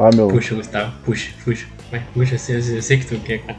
Vai, 0.00 0.10
meu. 0.14 0.28
Puxa, 0.28 0.54
Gustavo, 0.54 0.92
puxa, 1.04 1.30
puxa. 1.44 1.66
Vai, 1.90 2.02
puxa, 2.14 2.36
eu 2.36 2.38
sei, 2.38 2.56
eu 2.56 2.80
sei 2.80 2.96
que 2.96 3.04
tu 3.04 3.18
quer, 3.18 3.40
cara. 3.40 3.58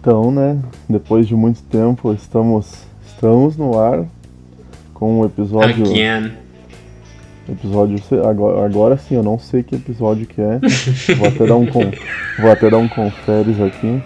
Então, 0.00 0.30
né, 0.30 0.56
depois 0.88 1.26
de 1.26 1.34
muito 1.34 1.60
tempo, 1.62 2.12
estamos, 2.12 2.84
estamos 3.04 3.56
no 3.56 3.76
ar 3.76 4.06
com 4.92 5.18
um 5.18 5.24
episódio. 5.24 5.84
Again. 5.84 6.30
Episódio. 7.48 7.98
Agora, 8.24 8.64
agora 8.64 8.96
sim, 8.96 9.16
eu 9.16 9.24
não 9.24 9.36
sei 9.36 9.64
que 9.64 9.74
episódio 9.74 10.28
que 10.28 10.40
é. 10.40 10.60
vou 11.16 11.26
até 11.26 11.44
dar 11.44 11.56
um 11.56 11.66
con, 11.66 11.90
vou 12.38 12.52
até 12.52 12.70
dar 12.70 12.78
um 12.78 12.86
conferes 12.86 13.60
aqui. 13.60 14.00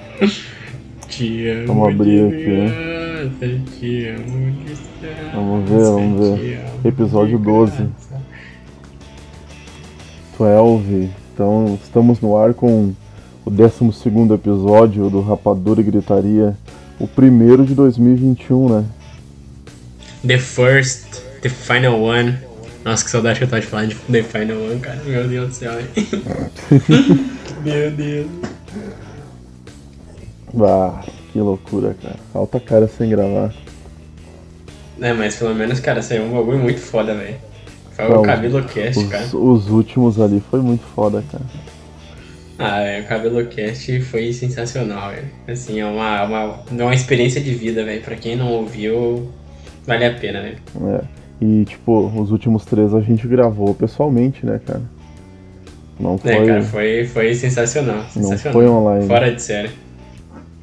Te 1.07 1.51
amo 1.51 1.67
Vamos 1.67 1.89
abrir 1.89 2.29
aqui. 2.29 3.79
Te 3.79 4.09
amo 4.09 4.55
Vamos 5.35 5.69
ver, 5.69 5.83
vamos 5.83 6.39
ver. 6.39 6.61
Episódio 6.83 7.39
de 7.39 7.45
12. 7.45 7.89
Graça. 10.39 10.59
12. 10.59 11.11
Então, 11.35 11.79
estamos 11.83 12.21
no 12.21 12.37
ar 12.37 12.53
com 12.53 12.93
o 13.45 13.51
12 13.51 14.35
episódio 14.35 15.09
do 15.09 15.21
Rapadura 15.21 15.81
e 15.81 15.85
Gritaria, 15.85 16.57
o 16.99 17.07
primeiro 17.07 17.65
de 17.65 17.75
2021, 17.75 18.81
né? 18.81 18.85
The 20.27 20.39
first, 20.39 21.23
the 21.43 21.49
final 21.49 22.03
one. 22.03 22.37
Nossa, 22.85 23.05
que 23.05 23.11
saudade 23.11 23.39
que 23.39 23.45
eu 23.45 23.49
tava 23.49 23.61
de 23.61 23.69
falar 23.69 23.87
de 23.87 23.95
The 23.95 24.23
Final 24.23 24.57
One, 24.57 24.81
cara. 24.81 25.01
Meu 25.05 25.29
Deus 25.29 25.49
do 25.49 25.55
céu, 25.55 25.73
hein? 25.79 25.87
Meu 27.63 27.91
Deus. 27.91 28.27
Ah, 30.61 31.05
que 31.33 31.39
loucura, 31.39 31.95
cara. 32.03 32.17
Alta 32.35 32.59
cara 32.59 32.89
sem 32.89 33.11
gravar. 33.11 33.53
É, 35.01 35.13
mas 35.13 35.37
pelo 35.37 35.55
menos, 35.55 35.79
cara, 35.81 36.03
saiu 36.03 36.25
um 36.25 36.33
bagulho 36.33 36.59
muito 36.59 36.81
foda, 36.81 37.15
velho. 37.15 37.37
Foi 37.99 38.09
Não, 38.15 38.21
o 38.21 38.23
Cabelo 38.23 38.63
Cast, 38.65 39.05
cara. 39.09 39.25
Os, 39.25 39.35
os 39.35 39.71
últimos 39.71 40.21
ali 40.21 40.41
foi 40.51 40.61
muito 40.61 40.85
foda, 40.95 41.23
cara. 41.33 41.45
Ah, 42.59 42.81
é, 42.81 43.01
o 43.01 43.05
Cabelo 43.07 43.45
Cast 43.47 44.01
foi 44.03 44.33
sensacional, 44.33 45.11
velho. 45.11 45.27
Assim, 45.49 45.81
é 45.81 45.85
uma, 45.87 46.25
uma, 46.25 46.59
é 46.79 46.83
uma 46.83 46.95
experiência 46.95 47.41
de 47.41 47.53
vida, 47.55 47.85
velho. 47.85 48.01
Pra 48.03 48.15
quem 48.17 48.37
não 48.37 48.49
ouviu, 48.53 49.29
vale 49.87 50.05
a 50.05 50.15
pena, 50.15 50.43
velho. 50.43 50.57
É. 50.87 51.01
E, 51.41 51.65
tipo, 51.65 52.07
os 52.17 52.31
últimos 52.31 52.65
três 52.65 52.95
a 52.95 53.01
gente 53.01 53.27
gravou 53.27 53.75
pessoalmente, 53.75 54.45
né, 54.47 54.61
cara? 54.65 54.83
Não 55.99 56.17
foi. 56.19 56.31
É, 56.33 56.47
cara, 56.47 56.63
foi, 56.63 57.05
foi 57.07 57.35
sensacional. 57.35 57.97
não 57.97 58.09
sensacional. 58.11 58.53
foi 58.53 58.69
online. 58.69 59.07
Fora 59.07 59.33
de 59.35 59.43
série. 59.43 59.71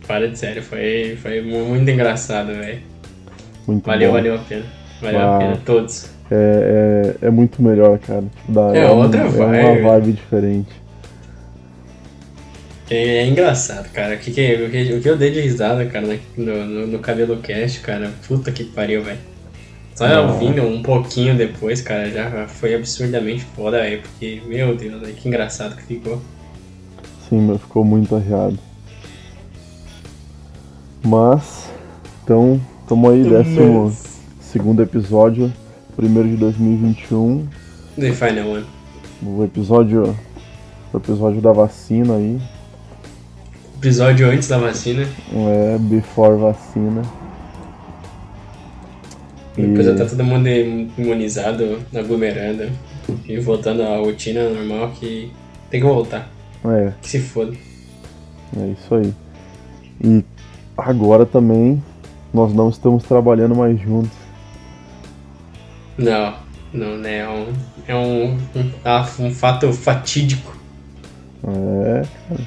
Fora 0.01 0.29
de 0.29 0.37
série, 0.39 0.61
foi, 0.61 1.17
foi 1.21 1.41
mu- 1.41 1.65
muito 1.65 1.89
engraçado, 1.89 2.47
velho. 2.47 2.79
Muito 3.67 3.85
Valeu, 3.85 4.09
bom. 4.09 4.17
valeu 4.17 4.35
a 4.35 4.37
pena. 4.37 4.65
Valeu 5.01 5.19
Ah. 5.19 5.35
a 5.35 5.39
pena, 5.39 5.57
todos. 5.65 6.09
É, 6.31 7.15
é, 7.21 7.27
é 7.27 7.29
muito 7.29 7.61
melhor, 7.61 7.99
cara. 7.99 8.23
Tipo, 8.23 8.51
dá, 8.51 8.75
É 8.75 8.91
um- 8.91 8.97
outra 8.97 9.21
é 9.21 9.27
vibe. 9.27 9.79
uma 9.81 9.89
vibe 9.91 10.13
diferente. 10.13 10.69
É, 12.89 13.17
é 13.17 13.27
engraçado, 13.27 13.91
cara. 13.91 14.15
O 14.15 14.17
que, 14.17 14.31
que, 14.31 14.53
o, 14.55 14.69
que, 14.69 14.93
o 14.93 15.01
que 15.01 15.09
eu 15.09 15.17
dei 15.17 15.31
de 15.31 15.41
risada, 15.41 15.85
cara, 15.85 16.05
na- 16.07 16.17
no, 16.37 16.65
no, 16.65 16.87
no 16.87 16.99
Cabelo 16.99 17.37
Cast, 17.37 17.79
cara, 17.81 18.11
puta 18.27 18.51
que 18.51 18.63
pariu, 18.63 19.03
velho. 19.03 19.19
Só 19.95 20.05
Ah. 20.05 20.21
ouvindo 20.21 20.61
um 20.63 20.81
pouquinho 20.83 21.35
depois, 21.37 21.81
cara, 21.81 22.09
já 22.09 22.47
foi 22.47 22.75
absurdamente 22.75 23.43
foda, 23.55 23.79
velho. 23.81 24.01
Porque, 24.01 24.41
meu 24.47 24.75
Deus, 24.75 25.01
véio, 25.01 25.13
que 25.15 25.27
engraçado 25.27 25.75
que 25.77 25.83
ficou. 25.83 26.21
Sim, 27.29 27.41
meu, 27.41 27.57
ficou 27.57 27.83
muito 27.85 28.15
arreado. 28.15 28.59
Mas, 31.03 31.69
então, 32.23 32.59
tamo 32.87 33.09
aí, 33.09 33.23
décimo 33.23 33.95
segundo 34.41 34.81
episódio, 34.81 35.51
primeiro 35.95 36.29
de 36.29 36.35
2021. 36.37 37.47
The 37.97 38.11
Final 38.11 38.47
One. 38.49 38.65
O 39.23 39.43
episódio, 39.43 40.15
o 40.93 40.97
episódio 40.97 41.41
da 41.41 41.51
vacina 41.51 42.15
aí, 42.15 42.39
Episódio 43.77 44.27
antes 44.29 44.47
da 44.47 44.57
vacina. 44.57 45.07
é 45.33 45.77
Before 45.77 46.37
Vacina. 46.39 47.01
E- 49.57 49.61
Depois 49.61 49.85
já 49.85 49.95
tá 49.95 50.05
todo 50.05 50.23
mundo 50.23 50.47
imunizado, 50.97 51.79
aglomerando. 51.95 52.69
E 53.27 53.37
voltando 53.39 53.83
à 53.83 53.97
rotina 53.97 54.49
normal 54.49 54.89
que 54.99 55.31
tem 55.69 55.79
que 55.79 55.85
voltar. 55.85 56.29
É, 56.65 56.91
Que 57.01 57.09
se 57.09 57.19
foda. 57.19 57.53
é 58.57 58.67
isso 58.69 58.95
aí. 58.95 59.13
E 60.03 60.25
agora 60.75 61.25
também 61.25 61.81
nós 62.33 62.53
não 62.53 62.69
estamos 62.69 63.03
trabalhando 63.03 63.55
mais 63.55 63.79
juntos. 63.79 64.24
Não, 65.97 66.33
não, 66.73 66.97
né? 66.97 67.19
É 67.19 67.29
um, 67.29 67.53
é 67.87 67.95
um, 67.95 68.33
um, 68.33 68.71
ah, 68.83 69.07
um 69.19 69.31
fato 69.31 69.71
fatídico. 69.71 70.55
É, 71.47 72.03
cara. 72.29 72.41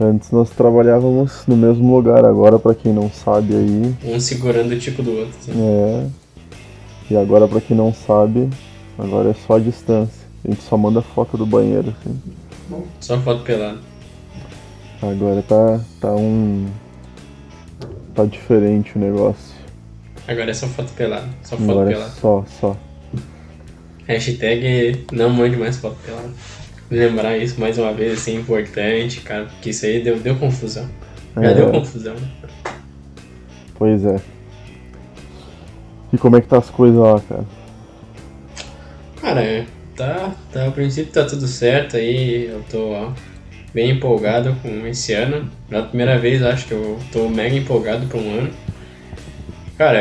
Antes 0.00 0.30
nós 0.32 0.50
trabalhávamos 0.50 1.44
no 1.46 1.56
mesmo 1.56 1.94
lugar, 1.94 2.24
agora 2.24 2.58
pra 2.58 2.74
quem 2.74 2.92
não 2.92 3.08
sabe 3.10 3.54
aí, 3.54 3.94
Um 4.04 4.18
segurando 4.18 4.72
o 4.72 4.78
tipo 4.78 5.02
do 5.02 5.12
outro. 5.12 5.34
assim. 5.38 5.52
é. 5.54 6.06
E 7.10 7.16
agora 7.16 7.46
pra 7.46 7.60
quem 7.60 7.76
não 7.76 7.92
sabe, 7.92 8.48
agora 8.98 9.30
é 9.30 9.34
só 9.34 9.56
a 9.56 9.58
distância. 9.60 10.22
A 10.44 10.48
gente 10.50 10.62
só 10.62 10.76
manda 10.76 11.02
foto 11.02 11.36
do 11.36 11.46
banheiro, 11.46 11.94
assim. 12.00 12.20
Só 13.00 13.18
foto 13.20 13.44
pelada. 13.44 13.78
Agora 15.00 15.42
tá, 15.42 15.80
tá 16.00 16.12
um. 16.12 16.66
Tá 18.14 18.24
diferente 18.24 18.96
o 18.96 18.98
negócio. 18.98 19.51
Agora 20.28 20.50
é 20.50 20.54
só 20.54 20.66
foto 20.68 20.92
pelada. 20.92 21.28
Só 21.42 21.56
foto 21.56 21.70
Agora 21.70 21.90
é 21.90 21.92
pelada. 21.94 22.12
só, 22.12 22.44
só. 22.60 22.76
Hashtag 24.06 25.04
não 25.12 25.30
mande 25.30 25.56
mais 25.56 25.76
foto 25.76 25.96
pelada. 26.04 26.30
Lembrar 26.90 27.38
isso 27.38 27.58
mais 27.60 27.78
uma 27.78 27.92
vez, 27.92 28.18
assim, 28.18 28.36
é 28.36 28.40
importante, 28.40 29.20
cara, 29.20 29.44
porque 29.46 29.70
isso 29.70 29.86
aí 29.86 30.02
deu, 30.02 30.18
deu 30.18 30.36
confusão. 30.36 30.88
Já 31.36 31.42
É. 31.50 31.54
deu 31.54 31.70
confusão. 31.70 32.14
Pois 33.76 34.04
é. 34.04 34.20
E 36.12 36.18
como 36.18 36.36
é 36.36 36.40
que 36.40 36.46
tá 36.48 36.58
as 36.58 36.68
coisas 36.68 36.98
lá, 36.98 37.18
cara? 37.20 37.44
Cara, 39.20 39.42
é, 39.42 39.64
tá, 39.96 40.34
tá, 40.52 40.66
a 40.66 40.70
princípio 40.70 41.12
tá 41.12 41.24
tudo 41.24 41.46
certo 41.46 41.96
aí, 41.96 42.46
eu 42.48 42.62
tô 42.70 42.90
ó, 42.90 43.12
bem 43.72 43.90
empolgado 43.92 44.54
com 44.62 44.86
esse 44.86 45.14
ano. 45.14 45.48
Pela 45.70 45.84
primeira 45.86 46.18
vez 46.18 46.42
acho 46.42 46.66
que 46.66 46.72
eu 46.72 46.98
tô 47.10 47.28
mega 47.30 47.56
empolgado 47.56 48.06
pra 48.06 48.18
um 48.18 48.38
ano. 48.40 48.50
Cara, 49.78 49.98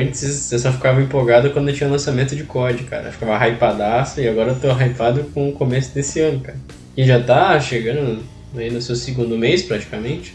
antes 0.00 0.52
eu 0.52 0.58
só 0.58 0.70
ficava 0.70 1.00
empolgado 1.00 1.50
quando 1.50 1.72
tinha 1.72 1.88
lançamento 1.88 2.36
de 2.36 2.44
COD, 2.44 2.84
cara. 2.84 3.08
Eu 3.08 3.12
ficava 3.12 3.36
hypadaço 3.46 4.20
e 4.20 4.28
agora 4.28 4.50
eu 4.50 4.60
tô 4.60 4.70
hypado 4.70 5.24
com 5.32 5.48
o 5.48 5.52
começo 5.52 5.94
desse 5.94 6.20
ano, 6.20 6.40
cara. 6.40 6.58
E 6.96 7.04
já 7.04 7.20
tá 7.20 7.58
chegando 7.58 8.22
aí 8.56 8.70
no 8.70 8.80
seu 8.80 8.94
segundo 8.94 9.36
mês 9.36 9.62
praticamente. 9.62 10.34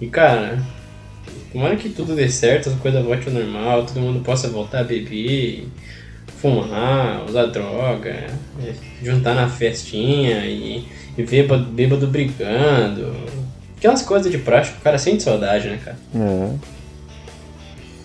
E 0.00 0.06
cara, 0.06 0.58
tomara 1.52 1.76
que 1.76 1.88
tudo 1.88 2.14
dê 2.14 2.28
certo, 2.28 2.70
as 2.70 2.74
coisas 2.76 3.04
voltem 3.04 3.28
ao 3.28 3.42
normal, 3.42 3.84
todo 3.84 4.00
mundo 4.00 4.20
possa 4.20 4.48
voltar 4.48 4.80
a 4.80 4.84
beber, 4.84 5.68
fumar, 6.38 7.24
usar 7.28 7.46
droga, 7.46 8.10
é, 8.10 8.72
juntar 9.02 9.34
na 9.34 9.48
festinha 9.48 10.46
e, 10.46 10.86
e 11.16 11.22
bêbado, 11.22 11.64
bêbado 11.64 12.06
brigando. 12.06 13.14
Aquelas 13.76 14.02
coisas 14.02 14.30
de 14.30 14.38
prática, 14.38 14.78
o 14.78 14.82
cara 14.82 14.96
sente 14.96 15.22
saudade, 15.22 15.68
né, 15.68 15.78
cara? 15.84 15.96
É. 16.14 16.81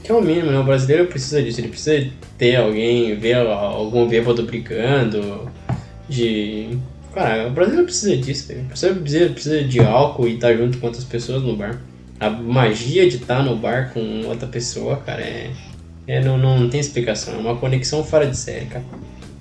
Que 0.08 0.14
é 0.14 0.16
o 0.16 0.22
mínimo, 0.22 0.50
né? 0.50 0.58
O 0.58 0.64
brasileiro 0.64 1.06
precisa 1.08 1.44
disso, 1.44 1.60
ele 1.60 1.68
precisa 1.68 2.10
ter 2.38 2.56
alguém, 2.56 3.14
ver 3.16 3.36
algum 3.46 4.08
bêbado 4.08 4.42
brigando, 4.44 5.50
de. 6.08 6.78
Cara, 7.14 7.50
o 7.50 7.52
brasileiro 7.52 7.84
precisa 7.84 8.16
disso, 8.16 8.48
velho. 8.48 8.64
Precisa, 9.34 9.64
de 9.66 9.82
álcool 9.82 10.30
e 10.30 10.36
estar 10.36 10.56
junto 10.56 10.78
com 10.78 10.88
outras 10.88 11.04
pessoas 11.04 11.44
no 11.44 11.58
bar. 11.58 11.82
A 12.22 12.30
magia 12.30 13.10
de 13.10 13.18
estar 13.18 13.44
no 13.44 13.58
bar 13.58 13.92
com 13.94 14.00
outra 14.28 14.48
pessoa, 14.48 14.96
cara, 14.96 15.22
é. 15.22 15.52
é 16.08 16.24
não, 16.24 16.38
não 16.38 16.70
tem 16.70 16.80
explicação. 16.80 17.34
É 17.34 17.38
uma 17.40 17.58
conexão 17.58 18.02
fora 18.02 18.26
de 18.26 18.38
série, 18.38 18.68
cara. 18.68 18.86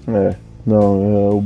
É. 0.08 0.34
Não, 0.66 0.82
é 0.82 1.32
o. 1.32 1.44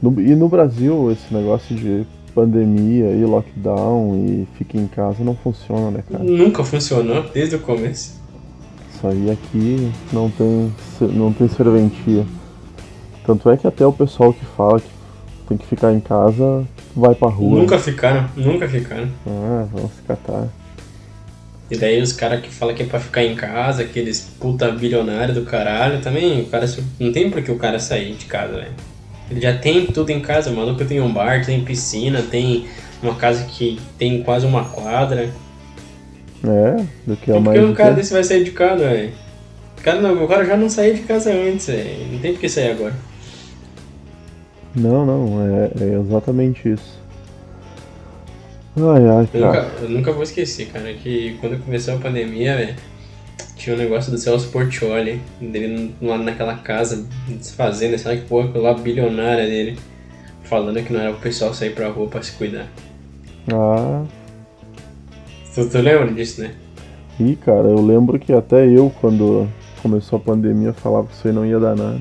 no- 0.00 0.20
e 0.20 0.36
no 0.36 0.48
Brasil, 0.48 1.10
esse 1.10 1.34
negócio 1.34 1.74
de 1.74 2.06
pandemia 2.32 3.10
e 3.10 3.24
lockdown 3.24 4.24
e 4.24 4.46
fica 4.56 4.78
em 4.78 4.86
casa 4.86 5.24
não 5.24 5.34
funciona, 5.34 5.90
né, 5.90 6.04
cara? 6.08 6.22
Nunca 6.22 6.62
funcionou 6.62 7.24
desde 7.34 7.56
o 7.56 7.58
começo. 7.58 8.21
Isso 9.02 9.08
aí 9.08 9.30
aqui 9.32 9.92
não 10.12 10.30
tem, 10.30 10.72
não 11.00 11.32
tem 11.32 11.48
serventia. 11.48 12.24
Tanto 13.26 13.50
é 13.50 13.56
que 13.56 13.66
até 13.66 13.84
o 13.84 13.92
pessoal 13.92 14.32
que 14.32 14.44
fala 14.56 14.78
que 14.78 14.86
tem 15.48 15.58
que 15.58 15.66
ficar 15.66 15.92
em 15.92 15.98
casa 15.98 16.64
vai 16.94 17.12
pra 17.12 17.28
rua. 17.28 17.58
Nunca 17.58 17.80
ficaram, 17.80 18.28
nunca 18.36 18.68
ficaram. 18.68 19.08
Ah, 19.26 19.66
vamos 19.72 19.90
se 19.90 20.02
catar. 20.02 20.46
E 21.68 21.76
daí 21.76 22.00
os 22.00 22.12
caras 22.12 22.42
que 22.42 22.50
falam 22.50 22.76
que 22.76 22.84
é 22.84 22.86
pra 22.86 23.00
ficar 23.00 23.24
em 23.24 23.34
casa, 23.34 23.82
aqueles 23.82 24.20
puta 24.38 24.70
bilionário 24.70 25.34
do 25.34 25.42
caralho, 25.42 26.00
também 26.00 26.42
o 26.42 26.46
cara 26.46 26.66
não 27.00 27.10
tem 27.10 27.28
por 27.28 27.42
que 27.42 27.50
o 27.50 27.58
cara 27.58 27.80
sair 27.80 28.14
de 28.14 28.26
casa, 28.26 28.54
velho. 28.54 28.72
Ele 29.28 29.40
já 29.40 29.58
tem 29.58 29.84
tudo 29.86 30.10
em 30.10 30.20
casa, 30.20 30.48
o 30.48 30.54
maluco 30.54 30.84
tem 30.84 31.00
um 31.00 31.12
bar, 31.12 31.44
tem 31.44 31.64
piscina, 31.64 32.22
tem 32.22 32.66
uma 33.02 33.16
casa 33.16 33.46
que 33.46 33.80
tem 33.98 34.22
quase 34.22 34.46
uma 34.46 34.64
quadra. 34.64 35.28
É, 36.44 36.84
do 37.06 37.16
que 37.16 37.30
é 37.30 37.34
Por 37.34 37.42
mais. 37.42 37.58
que 37.58 37.64
um 37.64 37.74
cara 37.74 37.94
desse 37.94 38.12
vai 38.12 38.24
sair 38.24 38.44
de 38.44 38.50
casa, 38.50 38.88
velho? 38.88 39.12
O 39.78 39.82
cara, 39.82 40.00
não, 40.00 40.24
o 40.24 40.28
cara 40.28 40.44
já 40.44 40.56
não 40.56 40.68
saía 40.68 40.94
de 40.94 41.02
casa 41.02 41.32
antes, 41.32 41.66
velho. 41.66 42.12
Não 42.12 42.18
tem 42.18 42.32
por 42.32 42.40
que 42.40 42.48
sair 42.48 42.70
agora. 42.72 42.94
Não, 44.74 45.04
não, 45.04 45.46
é, 45.46 45.70
é 45.80 46.00
exatamente 46.00 46.68
isso. 46.68 47.00
Ai, 48.76 49.06
ai, 49.06 49.28
Eu 49.34 49.46
nunca, 49.46 49.70
eu 49.82 49.88
nunca 49.90 50.12
vou 50.12 50.22
esquecer, 50.22 50.66
cara, 50.68 50.92
que 50.94 51.36
quando 51.40 51.62
começou 51.62 51.94
a 51.94 51.98
pandemia, 51.98 52.56
velho, 52.56 52.74
tinha 53.54 53.76
um 53.76 53.78
negócio 53.78 54.10
do 54.10 54.16
Celso 54.18 54.48
Portioli, 54.48 55.20
dele 55.40 55.94
lá 56.00 56.16
naquela 56.16 56.56
casa, 56.56 57.06
desfazendo, 57.28 57.98
sei 57.98 58.12
lá 58.12 58.20
que 58.20 58.26
porra, 58.26 58.50
lá 58.58 58.74
bilionária 58.74 59.46
dele, 59.46 59.78
falando 60.44 60.82
que 60.82 60.92
não 60.92 61.00
era 61.00 61.10
o 61.10 61.18
pessoal 61.18 61.52
sair 61.52 61.74
pra 61.74 61.88
rua 61.88 62.08
pra 62.08 62.22
se 62.22 62.32
cuidar. 62.32 62.66
Ah, 63.52 64.04
Tu, 65.54 65.68
tu 65.68 65.78
lembra 65.78 66.10
disso, 66.12 66.40
né? 66.40 66.52
e 67.20 67.36
cara, 67.36 67.68
eu 67.68 67.80
lembro 67.80 68.18
que 68.18 68.32
até 68.32 68.66
eu, 68.66 68.92
quando 69.00 69.46
começou 69.82 70.16
a 70.16 70.20
pandemia, 70.20 70.72
falava 70.72 71.06
que 71.06 71.14
isso 71.14 71.28
aí 71.28 71.34
não 71.34 71.44
ia 71.44 71.58
dar 71.58 71.76
nada. 71.76 72.00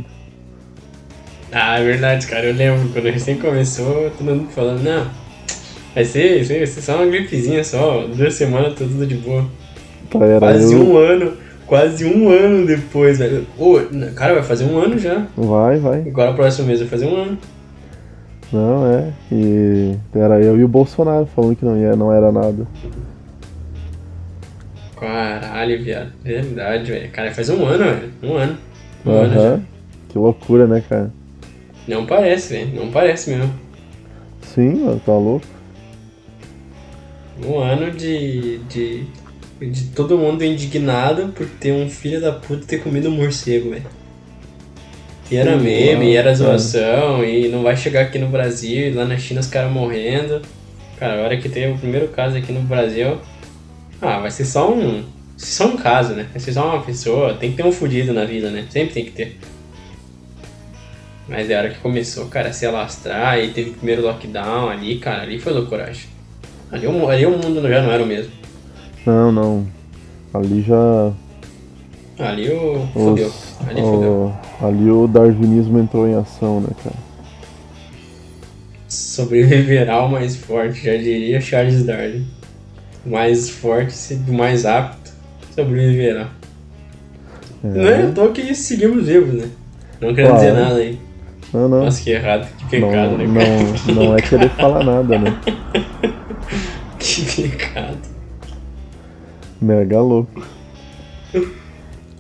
Ah, 1.52 1.80
é 1.80 1.84
verdade, 1.84 2.28
cara, 2.28 2.46
eu 2.46 2.54
lembro, 2.54 2.90
quando 2.94 3.06
recém 3.06 3.38
começou, 3.38 4.10
todo 4.12 4.24
mundo 4.24 4.50
falando, 4.52 4.82
não, 4.82 5.06
vai 5.94 6.06
ser, 6.06 6.36
vai 6.36 6.44
ser, 6.46 6.58
vai 6.60 6.68
ser 6.68 6.82
só 6.82 6.96
uma 6.96 7.08
gripezinha 7.08 7.64
só, 7.64 8.08
duas 8.08 8.34
semanas, 8.36 8.70
tá 8.74 8.86
tudo 8.86 9.06
de 9.06 9.16
boa. 9.16 9.46
Tá, 10.10 10.26
era 10.26 10.40
Quase 10.40 10.74
eu. 10.74 10.82
um 10.82 10.98
ano, 10.98 11.34
quase 11.68 12.06
um 12.06 12.30
ano 12.30 12.66
depois, 12.66 13.18
velho. 13.18 13.46
Ô, 13.58 13.80
cara, 14.16 14.36
vai 14.36 14.44
fazer 14.44 14.66
um 14.66 14.78
ano 14.78 14.98
já. 14.98 15.28
Vai, 15.36 15.78
vai. 15.78 16.00
Agora 16.08 16.34
próximo 16.34 16.68
mês 16.68 16.80
vai 16.80 16.88
fazer 16.88 17.06
um 17.06 17.16
ano. 17.16 17.38
Não, 18.52 18.86
é. 18.86 19.12
E 19.32 19.96
era 20.14 20.42
eu 20.42 20.58
e 20.60 20.64
o 20.64 20.68
Bolsonaro 20.68 21.26
falando 21.26 21.56
que 21.56 21.64
não, 21.66 21.78
ia, 21.78 21.96
não 21.96 22.12
era 22.14 22.32
nada. 22.32 22.68
Caralho, 25.02 25.84
viado. 25.84 26.12
Verdade, 26.24 26.92
velho. 26.92 27.10
Cara, 27.10 27.34
faz 27.34 27.50
um 27.50 27.66
ano, 27.66 27.84
velho. 27.84 28.12
Um 28.22 28.36
ano. 28.36 28.58
Um 29.04 29.12
ano 29.12 29.34
já. 29.34 29.60
Que 30.10 30.18
loucura, 30.20 30.68
né, 30.68 30.84
cara? 30.88 31.12
Não 31.88 32.06
parece, 32.06 32.54
velho. 32.54 32.76
Não 32.76 32.92
parece 32.92 33.32
mesmo. 33.32 33.52
Sim, 34.44 34.76
mano, 34.76 35.02
tá 35.04 35.14
louco. 35.14 35.48
Um 37.44 37.58
ano 37.58 37.90
de, 37.90 38.60
de. 38.70 39.06
de 39.60 39.84
todo 39.96 40.20
mundo 40.20 40.44
indignado 40.44 41.30
por 41.30 41.48
ter 41.48 41.72
um 41.72 41.90
filho 41.90 42.22
da 42.22 42.32
puta 42.32 42.64
ter 42.68 42.84
comido 42.84 43.10
um 43.10 43.16
morcego, 43.16 43.72
velho. 43.72 43.88
E 45.32 45.36
era 45.36 45.58
Sim, 45.58 45.64
meme, 45.64 45.90
e 45.90 45.96
mano, 45.96 46.18
era 46.18 46.36
zoação, 46.36 47.26
e 47.26 47.48
não 47.48 47.64
vai 47.64 47.76
chegar 47.76 48.02
aqui 48.02 48.20
no 48.20 48.28
Brasil, 48.28 48.90
e 48.90 48.94
lá 48.94 49.06
na 49.06 49.18
China 49.18 49.40
os 49.40 49.48
caras 49.48 49.72
morrendo. 49.72 50.44
Cara, 51.00 51.20
a 51.20 51.24
hora 51.24 51.38
que 51.38 51.50
teve 51.50 51.72
o 51.72 51.78
primeiro 51.80 52.10
caso 52.10 52.38
aqui 52.38 52.52
no 52.52 52.62
Brasil. 52.62 53.18
Ah, 54.02 54.20
vai 54.20 54.32
ser 54.32 54.46
só 54.46 54.72
um. 54.74 55.04
Só 55.38 55.68
um 55.68 55.78
caso, 55.78 56.14
né? 56.14 56.28
Vai 56.32 56.40
ser 56.40 56.54
só 56.54 56.66
uma 56.76 56.84
pessoa. 56.84 57.34
Tem 57.36 57.52
que 57.52 57.58
ter 57.58 57.66
um 57.66 57.72
fudido 57.72 58.14
na 58.14 58.26
vida, 58.26 58.50
né? 58.50 58.66
Sempre 58.70 58.94
tem 58.94 59.06
que 59.06 59.12
ter. 59.12 59.40
Mas 61.28 61.50
é 61.50 61.56
a 61.56 61.60
hora 61.60 61.70
que 61.70 61.80
começou, 61.80 62.26
cara, 62.26 62.50
a 62.50 62.54
se 62.54 62.66
alastrar 62.66 63.40
e 63.40 63.50
teve 63.50 63.70
o 63.70 63.74
primeiro 63.74 64.02
lockdown 64.02 64.70
ali, 64.70 64.98
cara, 65.00 65.22
ali 65.22 65.40
foi 65.40 65.54
loucuragem. 65.54 66.06
Ali, 66.72 66.88
o 66.88 66.92
mu- 66.92 67.10
ali 67.10 67.26
o 67.26 67.32
mundo 67.32 67.62
já 67.70 67.82
não 67.82 67.92
era 67.92 68.04
o 68.04 68.06
mesmo. 68.08 68.32
Não, 69.06 69.32
não. 69.32 69.68
Ali 70.34 70.62
já. 70.62 71.12
Ali 72.20 72.50
o. 72.50 72.88
Fudeu. 72.94 73.28
Os, 73.28 73.56
Ali 73.68 73.82
fudeu. 73.82 74.34
o, 74.62 74.66
ali 74.66 74.90
o 74.92 75.08
darwinismo 75.08 75.80
entrou 75.80 76.08
em 76.08 76.16
ação, 76.16 76.60
né, 76.62 76.70
cara? 76.84 76.96
Sobreviverá 78.88 80.04
o 80.04 80.10
mais 80.10 80.36
forte, 80.36 80.84
já 80.84 80.96
diria 80.98 81.40
Charles 81.40 81.84
Darwin. 81.86 82.26
Mais 83.06 83.50
forte, 83.50 84.20
o 84.28 84.34
mais 84.34 84.66
apto, 84.66 85.12
sobreviverá. 85.56 86.30
Não 87.64 87.86
é 87.88 88.04
à 88.08 88.12
toa 88.12 88.32
que 88.32 88.54
seguimos 88.56 89.08
vivos, 89.08 89.34
né? 89.34 89.50
Não 90.00 90.14
quero 90.14 90.30
Claro. 90.30 90.44
dizer 90.46 90.54
nada 90.54 90.76
aí. 90.76 91.00
Não, 91.54 91.68
não. 91.68 91.84
Nossa, 91.86 92.02
que 92.02 92.12
errado, 92.12 92.48
que 92.58 92.66
pecado, 92.70 93.18
não, 93.18 93.18
né, 93.18 93.26
cara? 93.44 93.94
não, 93.96 93.96
não 94.06 94.18
é 94.18 94.22
querer 94.22 94.50
falar 94.50 94.84
nada, 94.84 95.18
né? 95.20 95.40
Que 96.98 97.42
pecado. 97.50 97.98
Mega 99.62 100.00
louco. 100.02 100.46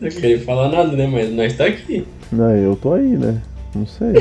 Não 0.01 0.09
queria 0.09 0.39
falar 0.41 0.69
nada, 0.69 0.95
né? 0.95 1.07
Mas 1.07 1.31
nós 1.31 1.53
tá 1.53 1.65
aqui. 1.65 2.05
Não, 2.31 2.49
eu 2.51 2.75
tô 2.75 2.93
aí, 2.93 3.15
né? 3.15 3.41
Não 3.75 3.85
sei. 3.85 4.13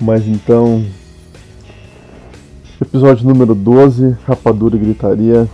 Mas 0.00 0.26
então. 0.26 0.84
Episódio 2.92 3.26
número 3.26 3.54
12, 3.54 4.18
Rapadura 4.26 4.76
e 4.76 4.78
Gritaria. 4.78 5.48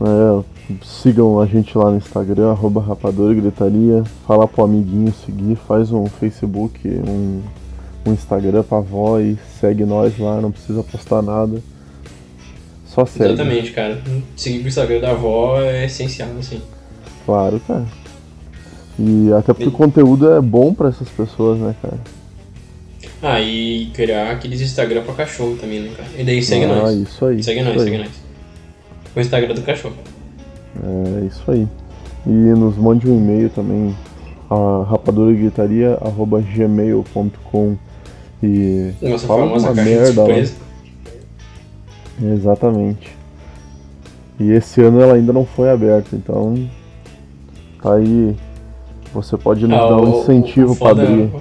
É, 0.00 0.44
sigam 0.82 1.38
a 1.38 1.44
gente 1.44 1.76
lá 1.76 1.90
no 1.90 1.98
Instagram, 1.98 2.52
arroba 2.52 2.80
Rapadura 2.80 3.34
e 3.34 3.36
Gritaria. 3.38 4.02
Fala 4.26 4.48
pro 4.48 4.64
amiguinho 4.64 5.12
seguir, 5.26 5.56
faz 5.56 5.92
um 5.92 6.06
Facebook, 6.06 6.88
um, 6.88 7.42
um 8.06 8.12
Instagram 8.14 8.62
pra 8.62 8.78
avó 8.78 9.20
e 9.20 9.36
segue 9.60 9.84
nós 9.84 10.18
lá, 10.18 10.40
não 10.40 10.50
precisa 10.50 10.82
postar 10.82 11.20
nada. 11.20 11.60
Só 12.86 13.04
segue. 13.04 13.34
Exatamente, 13.34 13.70
cara. 13.72 14.00
Seguir 14.34 14.64
o 14.64 14.68
Instagram 14.68 15.00
da 15.00 15.10
avó 15.10 15.60
é 15.60 15.84
essencial, 15.84 16.30
assim. 16.38 16.62
Claro, 17.26 17.60
cara. 17.60 17.84
E 18.98 19.30
até 19.34 19.52
porque 19.52 19.68
o 19.68 19.70
conteúdo 19.70 20.30
é 20.30 20.40
bom 20.40 20.72
pra 20.72 20.88
essas 20.88 21.10
pessoas, 21.10 21.58
né, 21.58 21.74
cara? 21.82 21.98
Ah, 23.26 23.40
e 23.40 23.86
criar 23.94 24.32
aqueles 24.32 24.60
Instagram 24.60 25.02
pra 25.02 25.14
cachorro 25.14 25.56
também, 25.56 25.80
né, 25.80 25.90
cara? 25.96 26.08
E 26.18 26.24
daí 26.24 26.42
segue 26.42 26.66
ah, 26.66 26.68
nós. 26.68 26.94
isso 26.94 27.24
aí. 27.24 27.42
Segue 27.42 27.60
isso 27.60 27.68
nós, 27.70 27.78
aí. 27.82 27.88
segue 27.90 27.96
nós. 27.98 28.10
O 29.16 29.20
Instagram 29.20 29.54
do 29.54 29.62
cachorro. 29.62 29.94
É 31.22 31.26
isso 31.26 31.50
aí. 31.50 31.66
E 32.26 32.30
nos 32.30 32.76
mande 32.76 33.08
um 33.08 33.16
e-mail 33.16 33.48
também, 33.50 33.94
a 34.50 34.84
rapaduragritaria.gmail.com 34.90 37.76
e 38.42 38.92
Nossa 39.00 39.26
fala 39.26 39.42
famosa 39.44 39.70
uma 39.70 39.82
merda 39.82 40.22
lá. 40.22 40.28
Exatamente. 42.34 43.16
E 44.38 44.50
esse 44.50 44.82
ano 44.82 45.00
ela 45.00 45.14
ainda 45.14 45.32
não 45.32 45.46
foi 45.46 45.70
aberta, 45.70 46.14
então 46.16 46.68
tá 47.82 47.94
aí. 47.94 48.34
Você 49.12 49.36
pode 49.38 49.64
nos 49.66 49.78
Ah, 49.78 49.88
dar 49.88 49.96
um 50.00 50.20
incentivo 50.20 50.72
o 50.72 50.76
pra 50.76 50.88
foda- 50.88 51.02
abrir. 51.04 51.22
o 51.22 51.40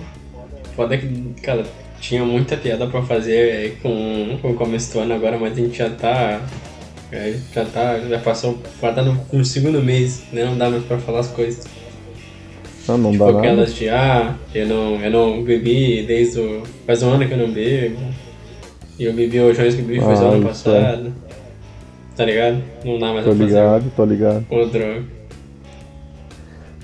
Foda 0.76 0.96
é 0.96 0.98
que, 0.98 1.08
cara, 1.42 1.64
tinha 2.00 2.24
muita 2.26 2.58
piada 2.58 2.88
pra 2.88 3.02
fazer 3.04 3.78
com, 3.82 4.38
com 4.42 4.52
o 4.52 4.54
começo 4.56 4.94
do 4.94 5.00
ano 5.00 5.14
agora, 5.14 5.38
mas 5.38 5.54
a 5.54 5.56
gente 5.62 5.78
já 5.78 5.90
tá. 5.90 6.42
é, 7.12 7.34
Já 7.54 7.66
tá. 7.66 8.00
Já 8.00 8.20
passou. 8.20 8.58
Já 8.82 8.92
tá 8.94 9.02
no, 9.04 9.18
no 9.32 9.46
segundo 9.46 9.82
mês, 9.82 10.24
né? 10.32 10.46
Não 10.46 10.58
dá 10.58 10.70
mais 10.70 10.84
pra 10.84 10.98
falar 10.98 11.20
as 11.20 11.28
coisas. 11.30 11.66
Ah, 12.88 12.98
não 12.98 13.12
Tipo 13.12 13.26
dá 13.26 13.32
nada. 13.32 13.40
aquelas 13.48 13.76
de, 13.76 13.88
ah, 13.88 14.36
eu 14.54 14.68
não, 14.68 15.02
eu 15.02 15.10
não 15.12 15.44
bebi 15.44 16.04
desde 16.04 16.40
o. 16.40 16.64
Faz 16.86 17.02
um 17.04 17.12
ano 17.12 17.26
que 17.28 17.34
eu 17.34 17.38
não 17.38 17.52
bebo. 17.52 17.98
E 19.00 19.06
eu 19.06 19.14
bebi 19.14 19.40
hoje 19.40 19.76
que 19.76 19.82
bebi 19.82 20.00
foi 20.02 20.16
só 20.16 20.28
Ah, 20.30 20.34
ano 20.34 20.44
é. 20.44 20.48
passado. 20.48 21.14
Tá 22.16 22.26
ligado? 22.26 22.62
Não 22.86 23.00
dá 23.00 23.12
mais 23.14 23.26
Tô 23.26 23.32
pra 23.32 23.40
fazer 23.40 23.46
ligado, 23.60 23.92
tô 23.96 24.06
ligado. 24.06 24.46
com 24.48 24.68
droga. 24.68 25.04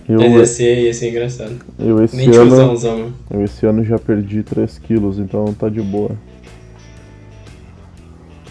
Eu, 0.09 0.19
Mas 0.19 0.31
ia 0.33 0.45
ser, 0.47 0.79
ia 0.85 0.93
ser 0.93 1.09
engraçado. 1.11 1.53
eu, 1.77 2.03
esse 2.03 2.15
Nem 2.17 2.29
ano, 2.35 3.13
eu 3.29 3.43
esse 3.43 3.63
ano 3.67 3.83
já 3.83 3.99
perdi 3.99 4.41
3 4.41 4.79
quilos, 4.79 5.19
então 5.19 5.53
tá 5.53 5.69
de 5.69 5.81
boa. 5.81 6.13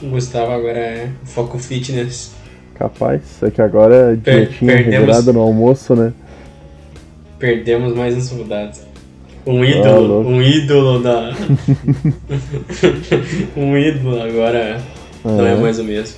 O 0.01 0.07
Gustavo 0.11 0.53
agora 0.53 0.79
é 0.79 1.09
foco 1.25 1.59
fitness. 1.59 2.31
Capaz, 2.77 3.43
é 3.43 3.51
que 3.51 3.61
agora 3.61 4.13
é 4.13 4.17
Per- 4.17 4.47
dietinha 4.47 4.73
perdemos- 4.75 5.01
regrada 5.01 5.33
no 5.33 5.41
almoço, 5.41 5.97
né? 5.97 6.13
Perdemos 7.41 7.93
mais 7.93 8.17
um 8.17 8.21
soldado. 8.21 8.79
Um 9.45 9.63
Ah, 9.63 9.67
ídolo, 9.67 10.07
louco. 10.07 10.31
um 10.31 10.41
ídolo 10.41 11.03
da. 11.03 11.33
um 13.57 13.77
ídolo 13.77 14.23
agora 14.23 14.81
não 15.25 15.45
é 15.47 15.53
É. 15.53 15.57
mais 15.57 15.79
o 15.81 15.85
mesmo. 15.85 16.17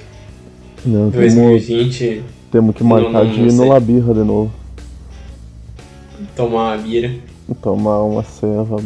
Não, 0.84 1.10
temos, 1.10 1.34
2020, 1.34 2.22
temos 2.50 2.74
que 2.74 2.82
Não, 2.82 2.90
marcar 2.90 3.24
não, 3.24 3.30
de 3.32 3.38
não 3.40 3.46
ir 3.48 3.52
no. 3.52 3.68
Labirra 3.68 4.14
de 4.14 4.20
novo. 4.24 4.52
Tomar 6.40 6.74
uma 6.76 6.76
bira. 6.78 7.10
Tomar 7.60 7.98
uma 8.02 8.22
ceva. 8.22 8.82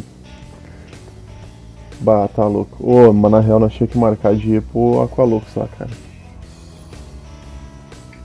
Bah, 2.00 2.28
tá 2.28 2.46
louco. 2.46 2.76
Ô, 2.84 3.12
mas 3.12 3.30
na 3.30 3.40
real 3.40 3.61
nós 3.61 3.73
tínhamos 3.73 3.92
que 3.92 3.99
marcar 3.99 4.34
de 4.34 4.54
ir 4.56 4.62
pro 4.62 5.00
Aqualux 5.02 5.54
lá, 5.54 5.68
cara. 5.68 5.90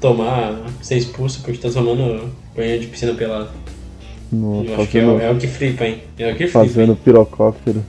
Tomar, 0.01 0.55
ser 0.81 0.97
expulso 0.97 1.41
porque 1.43 1.57
tá 1.59 1.69
tomando 1.69 2.31
banho 2.55 2.79
de 2.79 2.87
piscina 2.87 3.13
pelada. 3.13 3.49
No, 4.31 4.63
Eu 4.63 4.75
acho 4.75 4.87
que 4.87 4.97
é, 4.99 5.05
o- 5.05 5.19
é 5.19 5.31
o 5.31 5.37
que 5.37 5.47
flipa, 5.47 5.85
hein? 5.85 6.01
É 6.17 6.31
o 6.31 6.35
que 6.35 6.47
flipa. 6.47 6.59
fazendo 6.59 6.93
hein? 6.93 6.97
pirocóptero. 7.03 7.83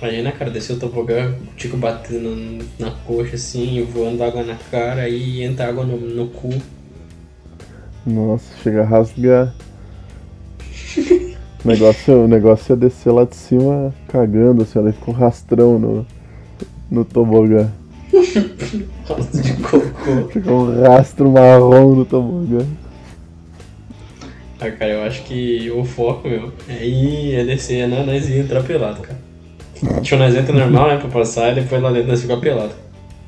Imagina, 0.00 0.32
cara, 0.32 0.50
descer 0.50 0.74
o 0.74 0.78
tobogã, 0.80 1.32
o 1.52 1.56
Tico 1.56 1.76
batendo 1.76 2.64
na 2.78 2.90
coxa 2.90 3.36
assim, 3.36 3.82
voando 3.84 4.22
água 4.22 4.42
na 4.42 4.56
cara 4.70 5.08
e 5.08 5.42
entra 5.42 5.68
água 5.68 5.84
no, 5.84 5.96
no 5.96 6.26
cu. 6.26 6.50
Nossa, 8.04 8.44
chega 8.62 8.82
a 8.82 8.84
rasgar. 8.84 9.54
O 11.64 11.68
negócio, 11.68 12.24
o 12.24 12.28
negócio 12.28 12.72
é 12.72 12.76
descer 12.76 13.12
lá 13.12 13.24
de 13.24 13.36
cima 13.36 13.94
cagando, 14.08 14.62
assim, 14.62 14.78
ela 14.80 14.92
ficou 14.92 15.14
rastrão 15.14 15.78
no, 15.78 16.06
no 16.90 17.04
tobogã. 17.04 17.70
Rosto 19.06 19.40
de 19.40 19.52
cocô. 19.54 20.28
Ficou 20.30 20.66
um 20.66 20.82
rastro 20.82 21.30
marrom 21.30 21.94
no 21.94 22.04
tobogã. 22.04 22.66
Ah, 24.60 24.70
cara, 24.70 24.92
eu 24.92 25.02
acho 25.02 25.22
que 25.22 25.70
o 25.70 25.84
foco, 25.84 26.28
meu, 26.28 26.52
é 26.68 26.84
ir, 26.84 27.34
é 27.34 27.44
descer, 27.44 27.88
né? 27.88 28.04
Nós 28.04 28.28
ia 28.28 28.40
entrar 28.40 28.62
pelado, 28.62 29.00
cara. 29.00 29.18
Tipo, 30.02 30.16
nós 30.16 30.34
entra 30.34 30.54
normal, 30.54 30.88
né, 30.88 30.96
pra 30.98 31.08
passar, 31.08 31.52
e 31.52 31.60
depois 31.60 31.82
lá 31.82 31.90
dentro 31.90 32.08
nós 32.08 32.22
fica 32.22 32.36
pelado. 32.36 32.72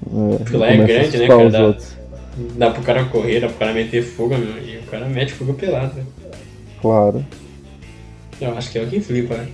É, 0.06 0.36
Porque 0.38 0.56
lá 0.56 0.68
é 0.68 0.76
grande, 0.76 1.18
né, 1.18 1.26
cara? 1.26 1.50
Dá, 1.50 1.74
dá 2.56 2.70
pro 2.70 2.82
cara 2.82 3.04
correr, 3.06 3.40
dá 3.40 3.48
pro 3.48 3.56
cara 3.56 3.72
meter 3.72 4.02
fuga, 4.02 4.36
meu, 4.38 4.58
e 4.62 4.78
o 4.78 4.82
cara 4.82 5.06
mete 5.06 5.32
fuga 5.32 5.54
pelado, 5.54 5.94
velho. 5.94 6.06
Claro. 6.80 7.24
Eu 8.40 8.56
acho 8.56 8.70
que 8.70 8.78
é 8.78 8.82
o 8.82 8.86
que 8.86 9.00
flipa, 9.00 9.34
né? 9.34 9.48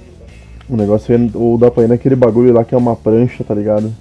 O 0.69 0.77
negócio 0.77 1.15
é 1.15 1.19
ou 1.35 1.59
dá 1.59 1.71
pra 1.71 1.85
ir 1.85 1.89
naquele 1.89 2.15
bagulho 2.15 2.53
lá 2.53 2.65
que 2.65 2.75
é 2.75 2.79
uma 2.79 2.95
prancha, 2.95 3.43
tá 3.43 3.55
ligado? 3.55 3.93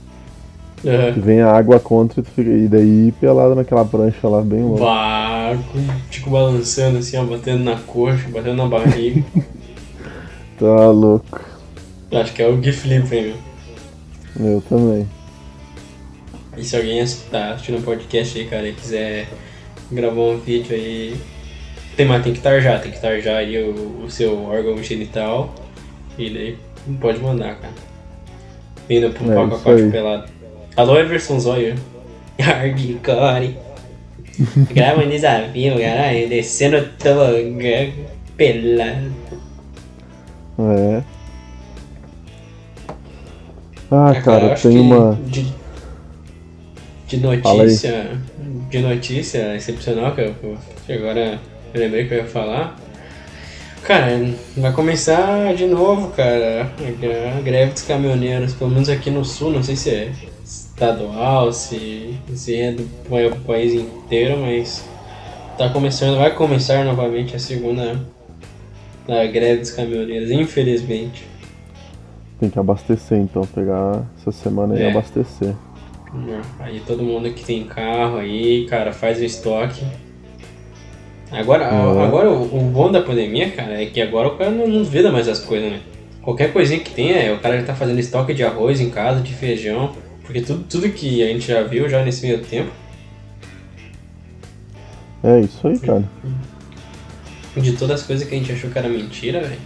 Que 0.82 0.90
Aham. 0.90 1.12
vem 1.18 1.42
a 1.42 1.52
água 1.52 1.80
contra 1.80 2.22
e 2.22 2.24
tu 2.24 2.32
fica. 2.32 2.50
E 2.50 2.68
daí 2.68 3.12
pelado 3.20 3.56
naquela 3.56 3.84
prancha 3.84 4.28
lá, 4.28 4.42
bem 4.42 4.62
louco. 4.62 4.80
Vá, 4.80 5.58
tipo, 6.10 6.30
balançando 6.30 7.00
assim, 7.00 7.18
ó, 7.18 7.24
batendo 7.24 7.64
na 7.64 7.76
coxa, 7.76 8.30
batendo 8.30 8.56
na 8.56 8.68
barriga. 8.68 9.24
Tá 10.60 10.90
louco. 10.90 11.40
Eu 12.12 12.20
acho 12.20 12.34
que 12.34 12.42
é 12.42 12.48
o 12.48 12.58
Gui 12.58 12.74
Flip, 12.74 13.16
hein, 13.16 13.34
meu. 14.36 14.54
Eu 14.56 14.62
também. 14.68 15.08
E 16.58 16.64
se 16.66 16.76
alguém 16.76 17.02
tá 17.32 17.54
assistindo 17.54 17.80
o 17.80 17.82
podcast 17.82 18.38
aí, 18.38 18.46
cara, 18.46 18.68
e 18.68 18.74
quiser 18.74 19.30
gravar 19.90 20.20
um 20.20 20.38
vídeo 20.38 20.76
aí. 20.76 21.16
Tem, 22.00 22.08
mas 22.08 22.24
tem 22.24 22.32
que 22.32 22.39
tarjar, 22.39 22.82
tem 22.82 22.94
que 22.94 23.01
tarjar 23.01 23.36
aí 23.39 23.62
o, 23.62 24.03
o 24.06 24.10
seu 24.10 24.46
órgão 24.46 24.82
genital. 24.82 25.53
E 26.18 26.29
daí 26.29 26.58
pode 27.01 27.20
mandar, 27.20 27.56
cara. 27.56 27.74
Indo 28.89 29.10
pro 29.10 29.29
É, 29.29 29.36
palco 29.36 29.56
aquático 29.56 29.91
pelado. 29.91 30.32
Alô, 30.77 30.98
Everson 30.98 31.38
Zóio. 31.41 31.75
Hardcore. 32.39 33.58
Grava 34.74 35.01
um 35.01 35.10
desafio, 35.10 35.77
caralho. 35.77 36.29
Descendo 36.29 36.77
o 36.77 36.86
tobogã 36.88 37.91
pelado. 38.38 39.12
É. 40.58 41.03
Ah, 43.91 44.13
É, 44.15 44.22
cara, 44.22 44.56
tem 44.56 44.79
uma. 44.79 45.20
De, 45.27 45.53
de 47.08 47.18
notícia. 47.18 48.18
De 48.70 48.79
notícia 48.79 49.53
excepcional 49.53 50.15
que 50.15 50.22
eu, 50.22 50.58
que 50.86 50.94
agora 50.94 51.38
eu 51.74 51.80
lembrei 51.82 52.08
que 52.08 52.14
eu 52.14 52.20
ia 52.20 52.26
falar. 52.26 52.78
Cara, 53.84 54.08
vai 54.58 54.72
começar 54.74 55.54
de 55.56 55.66
novo, 55.66 56.10
cara, 56.12 56.70
a 57.38 57.42
greve 57.42 57.72
dos 57.72 57.82
caminhoneiros, 57.82 58.54
pelo 58.54 58.70
menos 58.70 58.90
aqui 58.90 59.10
no 59.10 59.24
sul, 59.26 59.52
não 59.52 59.64
sei 59.64 59.76
se 59.76 59.90
é 59.90 60.12
estadual, 60.44 61.52
se, 61.52 62.14
se 62.36 62.56
é 62.56 62.72
do 62.74 62.84
pa- 63.10 63.36
país 63.48 63.74
inteiro, 63.74 64.38
mas 64.38 64.84
tá 65.58 65.70
começando, 65.70 66.18
vai 66.18 66.34
começar 66.36 66.84
novamente 66.86 67.36
a 67.36 67.40
segunda 67.40 68.00
a 69.08 69.26
greve 69.26 69.62
dos 69.62 69.72
caminhoneiros, 69.72 70.30
infelizmente. 70.30 71.28
Tem 72.40 72.50
que 72.50 72.60
abastecer 72.60 73.18
então, 73.18 73.44
pegar 73.44 74.04
essa 74.20 74.32
semana 74.32 74.78
e 74.78 74.84
É. 74.84 74.88
abastecer. 74.90 75.54
Aí 76.60 76.80
todo 76.82 77.02
mundo 77.04 77.32
que 77.32 77.44
tem 77.44 77.64
carro 77.66 78.18
aí, 78.18 78.66
cara, 78.68 78.92
faz 78.94 79.20
o 79.20 79.24
estoque. 79.24 79.84
Agora, 81.32 81.72
Uhum. 81.72 82.04
agora 82.04 82.30
o, 82.32 82.44
o 82.58 82.72
bom 82.72 82.92
da 82.92 83.02
pandemia, 83.02 83.52
cara, 83.52 83.82
é 83.82 83.86
que 83.86 84.02
agora 84.02 84.30
o 84.30 84.38
cara 84.38 84.50
não, 84.50 84.68
não 84.68 84.84
veda 84.84 85.12
mais 85.12 85.28
as 85.28 85.40
coisas, 85.40 85.72
né? 85.72 85.80
Qualquer 86.24 86.52
coisinha 86.52 86.80
que 86.80 86.92
tenha, 86.92 87.16
é, 87.18 87.34
o 87.34 87.40
cara 87.40 87.60
já 87.60 87.66
tá 87.68 87.76
fazendo 87.76 88.00
estoque 88.00 88.34
de 88.34 88.44
arroz 88.44 88.82
em 88.82 88.90
casa, 88.90 89.22
de 89.22 89.34
feijão, 89.34 89.92
porque 90.24 90.42
tudo, 90.42 90.64
tudo 90.70 90.90
que 90.90 91.24
a 91.24 91.28
gente 91.28 91.48
já 91.48 91.64
viu 91.64 91.88
já 91.88 92.04
nesse 92.04 92.26
meio 92.26 92.40
tempo, 92.44 92.72
É 95.24 95.40
isso 95.42 95.68
aí, 95.68 95.78
cara. 95.80 96.04
de 97.58 97.74
todas 97.74 98.02
as 98.02 98.08
coisas 98.08 98.28
que 98.28 98.34
a 98.34 98.38
gente 98.38 98.52
achou 98.52 98.70
que 98.70 98.78
era 98.78 98.88
mentira, 98.90 99.42
velho. 99.42 99.60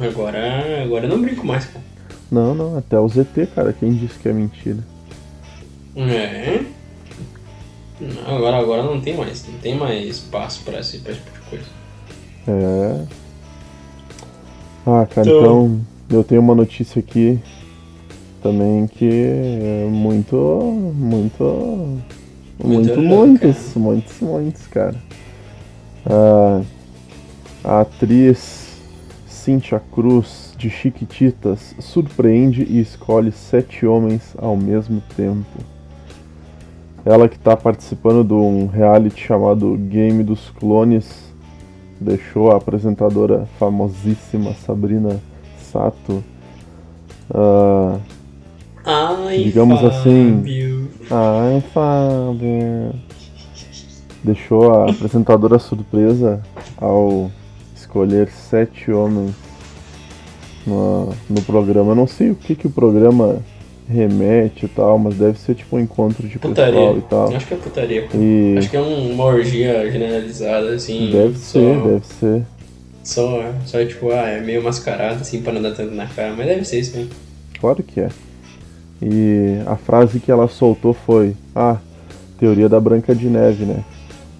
Agora, 0.00 0.82
agora 0.82 1.04
eu 1.06 1.08
não 1.08 1.20
brinco 1.22 1.46
mais, 1.46 1.64
cara. 1.66 1.84
Não, 2.30 2.54
não, 2.54 2.76
até 2.76 2.98
o 2.98 3.08
ZT, 3.08 3.46
cara, 3.54 3.72
quem 3.72 3.94
disse 3.94 4.18
que 4.18 4.28
é 4.28 4.32
mentira? 4.32 4.78
É. 5.96 6.60
Não, 8.00 8.36
agora, 8.36 8.58
agora 8.58 8.82
não 8.82 9.00
tem 9.00 9.16
mais, 9.16 9.46
não 9.48 9.58
tem 9.58 9.74
mais 9.76 10.06
espaço 10.06 10.62
pra 10.64 10.80
esse, 10.80 10.98
pra 10.98 11.12
esse 11.12 11.20
tipo 11.22 11.32
de 11.38 11.50
coisa. 11.50 11.64
É. 12.48 13.04
Ah, 14.86 15.06
cara, 15.06 15.26
Então- 15.28 15.80
então 16.06 16.18
eu 16.18 16.22
tenho 16.24 16.40
uma 16.40 16.54
notícia 16.54 17.00
aqui 17.00 17.38
também 18.42 18.86
que 18.86 19.08
é 19.08 19.88
muito, 19.90 20.36
muito, 20.94 21.42
muito, 22.62 22.94
Muito 22.94 23.00
muitos, 23.00 23.74
muitos, 23.74 24.20
muitos, 24.20 24.66
cara. 24.68 24.94
Ah, 26.08 26.62
a 27.64 27.80
atriz 27.80 28.76
Cynthia 29.26 29.80
Cruz 29.92 30.54
de 30.56 30.70
Chiquititas 30.70 31.74
surpreende 31.80 32.62
e 32.62 32.78
escolhe 32.80 33.32
sete 33.32 33.84
homens 33.86 34.34
ao 34.38 34.56
mesmo 34.56 35.02
tempo. 35.16 35.44
Ela 37.06 37.28
que 37.28 37.36
está 37.36 37.56
participando 37.56 38.24
de 38.24 38.34
um 38.34 38.66
reality 38.66 39.20
chamado 39.20 39.76
Game 39.76 40.24
dos 40.24 40.50
Clones 40.50 41.32
deixou 42.00 42.50
a 42.50 42.56
apresentadora 42.56 43.46
famosíssima 43.58 44.52
Sabrina 44.54 45.20
Sato 45.72 46.22
ah, 47.32 47.98
Ai, 48.84 49.44
Digamos 49.44 49.84
assim, 49.84 50.36
Fábio. 50.36 50.90
Ai, 51.10 51.60
Fábio. 51.72 52.94
Deixou 54.22 54.72
a 54.72 54.90
apresentadora 54.90 55.58
surpresa 55.58 56.40
ao 56.76 57.30
escolher 57.74 58.28
sete 58.28 58.90
homens 58.90 59.34
no, 60.66 61.12
no 61.30 61.42
programa. 61.42 61.92
Eu 61.92 61.96
não 61.96 62.06
sei 62.06 62.30
o 62.30 62.34
que, 62.34 62.54
que 62.54 62.66
o 62.66 62.70
programa 62.70 63.38
remete 63.88 64.66
e 64.66 64.68
tal, 64.68 64.98
mas 64.98 65.14
deve 65.14 65.38
ser 65.38 65.54
tipo 65.54 65.76
um 65.76 65.80
encontro 65.80 66.26
de 66.26 66.38
Putaria. 66.38 66.72
pessoal 66.72 66.98
e 66.98 67.00
tal. 67.02 67.36
Acho 67.36 67.46
que 67.46 67.54
é 67.54 67.56
putaria. 67.56 68.08
E 68.14 68.54
Acho 68.58 68.70
que 68.70 68.76
é 68.76 68.80
um- 68.80 69.12
uma 69.12 69.24
orgia 69.24 69.90
generalizada, 69.90 70.70
assim. 70.70 71.10
deve 71.12 71.38
só, 71.38 71.58
ser, 71.60 71.82
deve 71.82 72.06
ser. 72.06 72.42
Só, 73.04 73.52
só, 73.64 73.84
tipo, 73.84 74.10
ah, 74.10 74.26
é 74.28 74.40
meio 74.40 74.62
mascarado, 74.62 75.20
assim, 75.20 75.40
pra 75.40 75.52
não 75.52 75.62
dar 75.62 75.72
tanto 75.74 75.94
na 75.94 76.06
cara. 76.06 76.34
Mas 76.36 76.46
deve 76.46 76.64
ser 76.64 76.80
isso 76.80 76.96
mesmo. 76.96 77.10
Claro 77.60 77.82
que 77.82 78.00
é. 78.00 78.08
E 79.00 79.58
a 79.66 79.76
frase 79.76 80.18
que 80.20 80.30
ela 80.32 80.48
soltou 80.48 80.92
foi: 80.92 81.34
Ah, 81.54 81.76
teoria 82.40 82.68
da 82.68 82.80
Branca 82.80 83.14
de 83.14 83.26
Neve, 83.28 83.64
né? 83.64 83.84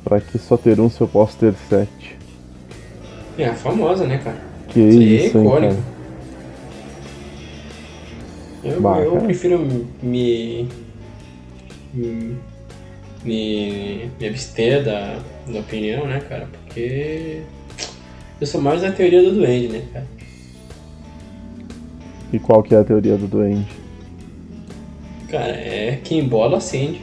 Pra 0.03 0.21
que 0.21 0.38
só 0.38 0.57
ter 0.57 0.81
um 0.81 0.88
se 0.91 1.00
eu 1.00 1.07
posso 1.09 1.37
ter 1.37 1.55
sete? 1.69 2.17
É, 3.38 3.47
a 3.47 3.55
famosa, 3.55 4.07
né, 4.07 4.19
cara? 4.23 4.37
Que 4.69 4.81
Isso 4.81 4.99
é 4.99 5.03
isso, 5.26 5.38
hein, 5.38 5.45
icônico. 5.47 5.75
cara? 5.75 5.96
Eu, 8.65 8.81
Bah, 8.81 9.01
eu 9.01 9.17
prefiro 9.19 9.59
me. 9.59 9.87
me. 10.03 10.69
me, 13.25 14.11
me 14.19 14.27
abster 14.29 14.85
da, 14.85 15.19
da 15.47 15.61
opinião, 15.61 16.07
né, 16.07 16.21
cara? 16.21 16.49
Porque. 16.53 17.43
Eu 18.41 18.47
sou 18.47 18.61
mais 18.61 18.83
da 18.83 18.93
teoria 18.93 19.23
do 19.23 19.33
duende, 19.33 19.69
né, 19.69 19.83
cara? 19.93 20.07
E 22.33 22.39
qual 22.39 22.63
que 22.63 22.75
é 22.75 22.79
a 22.79 22.85
teoria 22.85 23.17
do 23.17 23.27
duende? 23.27 23.67
Cara, 25.29 25.53
é 25.53 26.01
quem 26.05 26.29
bola 26.29 26.59
acende. 26.59 27.01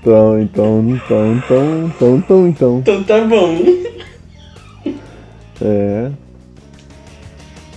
Então, 0.00 0.40
então, 0.40 0.90
então, 0.90 1.36
então, 1.36 1.86
então, 1.86 2.16
então, 2.16 2.48
então. 2.48 2.78
Então 2.80 3.04
tá 3.04 3.24
bom. 3.24 3.58
É. 5.60 6.10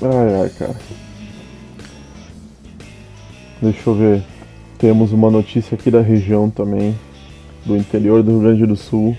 Ai, 0.02 0.42
ai, 0.42 0.50
cara. 0.50 0.76
Deixa 3.62 3.90
eu 3.90 3.96
ver. 3.96 4.24
Temos 4.78 5.12
uma 5.12 5.32
notícia 5.32 5.76
aqui 5.76 5.90
da 5.90 6.02
região 6.02 6.50
também, 6.50 6.96
do 7.66 7.78
interior 7.78 8.22
do 8.22 8.32
Rio 8.32 8.40
Grande 8.42 8.66
do 8.66 8.76
Sul. 8.76 9.18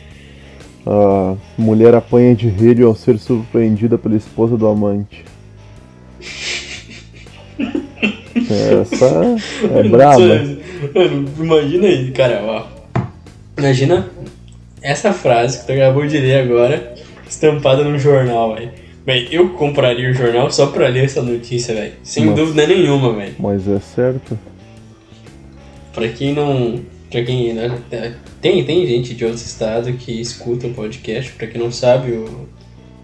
A 0.86 1.34
mulher 1.58 1.94
apanha 1.94 2.34
de 2.34 2.48
rede 2.48 2.82
ao 2.82 2.94
ser 2.94 3.18
surpreendida 3.18 3.96
pela 3.98 4.14
esposa 4.16 4.56
do 4.56 4.66
amante. 4.66 5.24
Essa 8.48 9.36
é 9.74 9.82
braba. 9.88 10.18
Mano, 10.94 11.28
imagina 11.38 11.86
aí, 11.88 12.10
cara, 12.12 12.42
ó. 12.44 12.66
Imagina 13.58 14.08
essa 14.82 15.12
frase 15.12 15.60
que 15.60 15.66
tu 15.66 15.72
acabou 15.72 16.06
de 16.06 16.18
ler 16.18 16.42
agora, 16.42 16.94
estampada 17.28 17.82
num 17.82 17.98
jornal, 17.98 18.54
velho. 18.54 18.85
Véi, 19.06 19.28
eu 19.30 19.50
compraria 19.50 20.10
o 20.10 20.12
jornal 20.12 20.50
só 20.50 20.66
pra 20.66 20.88
ler 20.88 21.04
essa 21.04 21.22
notícia, 21.22 21.72
velho. 21.72 21.92
Sem 22.02 22.34
dúvida 22.34 22.66
nenhuma, 22.66 23.12
velho. 23.12 23.36
Mas 23.38 23.68
é 23.68 23.78
certo. 23.78 24.36
Pra 25.94 26.08
quem 26.08 26.34
não. 26.34 26.80
Pra 27.08 27.22
quem. 27.22 27.54
né, 27.54 27.80
Tem, 28.42 28.64
tem 28.64 28.84
gente 28.84 29.14
de 29.14 29.24
outros 29.24 29.46
estados 29.46 29.94
que 29.96 30.20
escuta 30.20 30.66
o 30.66 30.74
podcast. 30.74 31.30
Pra 31.32 31.46
quem 31.46 31.60
não 31.60 31.70
sabe, 31.70 32.10
o, 32.10 32.48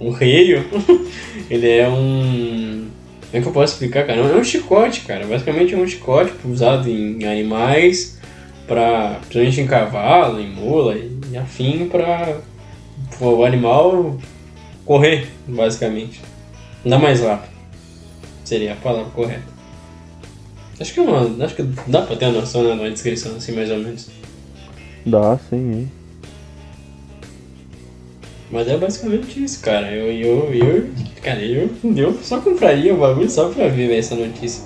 o 0.00 0.10
reio, 0.10 0.64
ele 1.48 1.70
é 1.70 1.88
um. 1.88 2.88
Como 3.30 3.38
é 3.38 3.40
que 3.40 3.46
eu 3.46 3.52
posso 3.52 3.74
explicar, 3.74 4.04
cara? 4.04 4.20
É 4.20 4.36
um 4.36 4.42
chicote, 4.42 5.02
cara. 5.02 5.24
Basicamente 5.24 5.72
é 5.72 5.78
um 5.78 5.86
chicote 5.86 6.32
usado 6.44 6.90
em 6.90 7.24
animais 7.24 8.18
pra, 8.66 9.20
principalmente 9.20 9.60
em 9.60 9.66
cavalo, 9.68 10.40
em 10.40 10.48
mula 10.50 10.96
e, 10.96 11.16
e 11.32 11.36
afim, 11.38 11.88
pra 11.88 12.40
o 13.20 13.44
animal 13.44 14.18
correr, 14.84 15.28
basicamente. 15.46 16.20
Andar 16.84 16.98
mais 16.98 17.20
rápido. 17.20 17.52
Seria 18.44 18.72
a 18.72 18.76
palavra 18.76 19.10
correta. 19.10 19.52
Acho 20.80 20.94
que, 20.94 21.00
é 21.00 21.02
uma, 21.02 21.44
acho 21.44 21.54
que 21.54 21.62
dá 21.86 22.02
pra 22.02 22.16
ter 22.16 22.26
uma 22.26 22.40
noção, 22.40 22.64
né, 22.64 22.72
uma 22.72 22.90
descrição 22.90 23.36
assim, 23.36 23.52
mais 23.52 23.70
ou 23.70 23.78
menos. 23.78 24.10
Dá, 25.06 25.38
sim, 25.48 25.72
hein? 25.72 25.92
Mas 28.50 28.68
é 28.68 28.76
basicamente 28.76 29.42
isso, 29.42 29.60
cara. 29.62 29.90
Eu, 29.90 30.12
eu, 30.12 30.52
eu, 30.52 30.90
cara, 31.22 31.40
eu, 31.40 31.70
eu 31.96 32.14
só 32.22 32.40
compraria 32.40 32.94
o 32.94 32.98
bagulho 32.98 33.30
só 33.30 33.48
pra 33.48 33.68
ver 33.68 33.96
essa 33.96 34.14
notícia. 34.14 34.64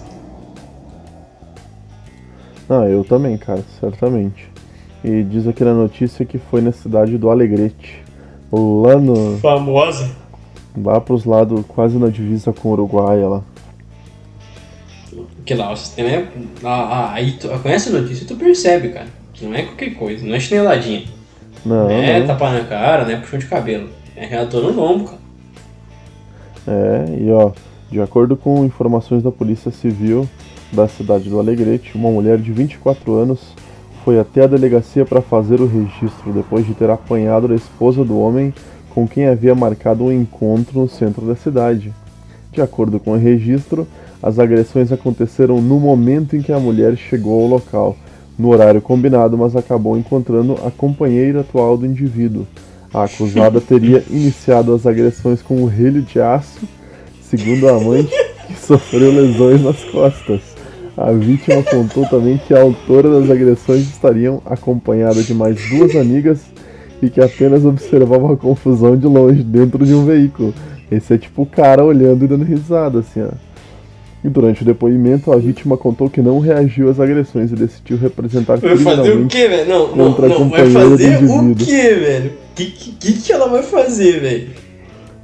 Ah, 2.68 2.84
eu 2.88 3.04
também, 3.04 3.36
cara, 3.36 3.62
certamente. 3.78 4.48
E 5.04 5.22
diz 5.22 5.46
aqui 5.46 5.62
na 5.62 5.72
notícia 5.72 6.26
que 6.26 6.36
foi 6.36 6.60
na 6.60 6.72
cidade 6.72 7.16
do 7.16 7.30
Alegrete. 7.30 8.05
Lá 8.56 8.96
no. 8.96 9.38
Famosa. 9.38 10.10
Lá 10.76 11.00
pros 11.00 11.24
lados, 11.24 11.64
quase 11.68 11.98
na 11.98 12.08
divisa 12.08 12.52
com 12.52 12.68
o 12.68 12.72
Uruguai, 12.72 13.22
lá. 13.22 13.42
Que 15.44 15.54
lá, 15.54 15.72
o 15.72 15.76
sistema 15.76 16.08
é. 16.08 16.28
Ah, 16.64 17.12
aí 17.12 17.32
tu 17.32 17.48
conhece 17.60 17.88
a 17.88 17.92
notícia 17.92 18.24
e 18.24 18.26
tu 18.26 18.36
percebe, 18.36 18.90
cara. 18.90 19.06
Que 19.32 19.46
não 19.46 19.54
é 19.54 19.62
qualquer 19.62 19.94
coisa, 19.94 20.26
não 20.26 20.34
é 20.34 20.40
chineladinha. 20.40 21.04
Não, 21.64 21.90
é 21.90 22.20
não. 22.20 22.26
tapa 22.26 22.50
na 22.50 22.64
cara, 22.64 23.04
não 23.04 23.12
é 23.12 23.16
puxão 23.16 23.38
de 23.38 23.46
cabelo. 23.46 23.88
É 24.14 24.26
reator 24.26 24.62
no 24.62 24.72
lombo, 24.72 25.04
cara. 25.04 25.18
É, 26.66 27.18
e 27.20 27.30
ó, 27.30 27.52
de 27.90 28.00
acordo 28.00 28.36
com 28.36 28.64
informações 28.64 29.22
da 29.22 29.30
Polícia 29.30 29.70
Civil 29.70 30.28
da 30.72 30.88
cidade 30.88 31.28
do 31.28 31.38
Alegrete, 31.38 31.92
uma 31.94 32.10
mulher 32.10 32.38
de 32.38 32.52
24 32.52 33.14
anos 33.14 33.54
foi 34.06 34.20
até 34.20 34.44
a 34.44 34.46
delegacia 34.46 35.04
para 35.04 35.20
fazer 35.20 35.60
o 35.60 35.66
registro 35.66 36.32
depois 36.32 36.64
de 36.64 36.74
ter 36.74 36.88
apanhado 36.88 37.52
a 37.52 37.56
esposa 37.56 38.04
do 38.04 38.16
homem 38.16 38.54
com 38.90 39.04
quem 39.04 39.26
havia 39.26 39.52
marcado 39.52 40.04
um 40.04 40.12
encontro 40.12 40.78
no 40.78 40.88
centro 40.88 41.26
da 41.26 41.34
cidade. 41.34 41.92
De 42.52 42.62
acordo 42.62 43.00
com 43.00 43.14
o 43.14 43.18
registro, 43.18 43.84
as 44.22 44.38
agressões 44.38 44.92
aconteceram 44.92 45.60
no 45.60 45.80
momento 45.80 46.36
em 46.36 46.40
que 46.40 46.52
a 46.52 46.60
mulher 46.60 46.96
chegou 46.96 47.42
ao 47.42 47.48
local, 47.48 47.96
no 48.38 48.50
horário 48.50 48.80
combinado, 48.80 49.36
mas 49.36 49.56
acabou 49.56 49.98
encontrando 49.98 50.56
a 50.64 50.70
companheira 50.70 51.40
atual 51.40 51.76
do 51.76 51.84
indivíduo. 51.84 52.46
A 52.94 53.02
acusada 53.02 53.60
teria 53.60 54.04
iniciado 54.08 54.72
as 54.72 54.86
agressões 54.86 55.42
com 55.42 55.56
um 55.56 55.66
relho 55.66 56.00
de 56.00 56.20
aço, 56.20 56.60
segundo 57.20 57.68
a 57.68 57.80
mãe, 57.80 58.08
que 58.46 58.54
sofreu 58.54 59.10
lesões 59.10 59.60
nas 59.64 59.82
costas. 59.82 60.55
A 60.96 61.12
vítima 61.12 61.62
contou 61.62 62.06
também 62.06 62.38
que 62.38 62.54
a 62.54 62.62
autora 62.62 63.20
das 63.20 63.30
agressões 63.30 63.82
estariam 63.82 64.40
acompanhada 64.46 65.22
de 65.22 65.34
mais 65.34 65.56
duas 65.68 65.94
amigas 65.94 66.40
e 67.02 67.10
que 67.10 67.20
apenas 67.20 67.66
observavam 67.66 68.32
a 68.32 68.36
confusão 68.36 68.96
de 68.96 69.06
longe 69.06 69.42
dentro 69.42 69.84
de 69.84 69.92
um 69.92 70.06
veículo. 70.06 70.54
Esse 70.90 71.14
é 71.14 71.18
tipo 71.18 71.42
o 71.42 71.46
cara 71.46 71.84
olhando 71.84 72.24
e 72.24 72.28
dando 72.28 72.44
risada, 72.44 73.00
assim, 73.00 73.22
ó. 73.22 73.28
E 74.24 74.28
durante 74.28 74.62
o 74.62 74.64
depoimento, 74.64 75.30
a 75.32 75.36
vítima 75.36 75.76
contou 75.76 76.08
que 76.08 76.22
não 76.22 76.40
reagiu 76.40 76.88
às 76.88 76.98
agressões 76.98 77.52
e 77.52 77.54
decidiu 77.54 77.98
representar 77.98 78.56
Vai 78.56 78.76
fazer 78.76 78.82
o 78.82 78.94
criminalmente 78.94 79.36
que, 79.36 79.48
velho? 79.48 79.68
Não, 79.68 79.96
não, 79.96 80.04
não. 80.10 80.48
Vai 80.48 80.70
fazer 80.70 81.16
o 81.24 81.54
que, 81.54 81.94
velho? 81.94 82.30
O 82.30 82.54
que, 82.54 82.64
que, 82.70 83.12
que 83.12 83.32
ela 83.32 83.48
vai 83.48 83.62
fazer, 83.62 84.20
velho? 84.20 84.48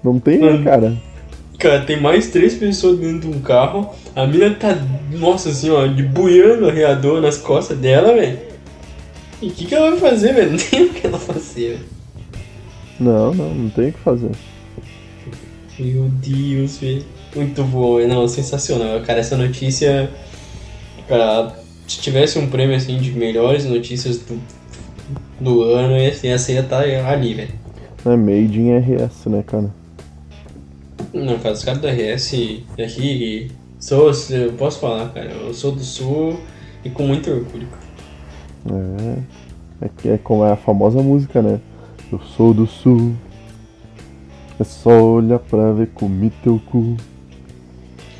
Não 0.04 0.20
tem, 0.20 0.38
né, 0.38 0.60
cara? 0.62 0.92
Cara, 1.62 1.82
tem 1.82 2.00
mais 2.00 2.26
três 2.26 2.54
pessoas 2.54 2.98
dentro 2.98 3.30
de 3.30 3.36
um 3.36 3.40
carro. 3.40 3.94
A 4.16 4.26
mina 4.26 4.52
tá, 4.52 4.76
nossa 5.12 5.50
assim, 5.50 5.70
ó, 5.70 5.86
de 5.86 6.02
buiando 6.02 6.66
o 6.66 6.70
reador 6.72 7.20
nas 7.20 7.38
costas 7.38 7.78
dela, 7.78 8.12
velho. 8.14 8.36
E 9.40 9.46
o 9.46 9.50
que, 9.52 9.66
que 9.66 9.72
ela 9.72 9.90
vai 9.90 10.10
fazer, 10.10 10.34
velho? 10.34 10.50
Não 10.58 10.58
tem 10.58 10.86
o 10.86 10.90
que 10.90 11.06
ela 11.06 11.20
fazer, 11.20 11.68
velho. 11.68 11.86
Não, 12.98 13.32
não, 13.32 13.54
não 13.54 13.70
tem 13.70 13.90
o 13.90 13.92
que 13.92 13.98
fazer. 14.00 14.32
Meu 15.78 16.08
Deus, 16.08 16.78
velho. 16.78 17.04
Muito 17.36 17.62
bom, 17.62 17.96
velho. 17.96 18.08
não, 18.08 18.26
sensacional. 18.26 19.00
Cara, 19.02 19.20
essa 19.20 19.36
notícia. 19.36 20.10
Cara, 21.06 21.52
se 21.86 22.00
tivesse 22.00 22.40
um 22.40 22.48
prêmio 22.48 22.74
assim 22.74 22.98
de 22.98 23.12
melhores 23.12 23.66
notícias 23.66 24.18
do, 24.18 24.40
do 25.40 25.62
ano, 25.62 25.94
essa 25.94 26.26
essa 26.26 26.50
ia 26.50 26.60
estar 26.60 26.80
ali, 26.80 27.34
velho. 27.34 27.54
É 28.04 28.16
made 28.16 28.60
in 28.60 28.78
RS, 28.78 29.26
né, 29.26 29.44
cara? 29.46 29.81
Não, 31.12 31.38
cara, 31.38 31.54
os 31.54 31.64
caras 31.64 31.80
do 31.80 31.88
RS 31.88 32.32
aqui. 32.78 33.50
Sou, 33.78 34.10
eu 34.30 34.52
posso 34.52 34.78
falar, 34.78 35.08
cara. 35.10 35.30
Eu 35.30 35.52
sou 35.52 35.72
do 35.72 35.82
sul 35.82 36.38
e 36.84 36.90
com 36.90 37.06
muito 37.06 37.30
orgulho, 37.30 37.66
cara. 37.66 37.82
É. 38.78 39.86
É, 39.86 39.88
que 39.98 40.08
é 40.08 40.18
como 40.18 40.44
é 40.44 40.52
a 40.52 40.56
famosa 40.56 41.02
música, 41.02 41.42
né? 41.42 41.60
Eu 42.10 42.20
sou 42.20 42.54
do 42.54 42.66
sul. 42.66 43.12
É 44.60 44.64
só 44.64 44.90
olhar 44.90 45.40
pra 45.40 45.72
ver 45.72 45.88
comi 45.88 46.30
teu 46.42 46.60
cu. 46.66 46.96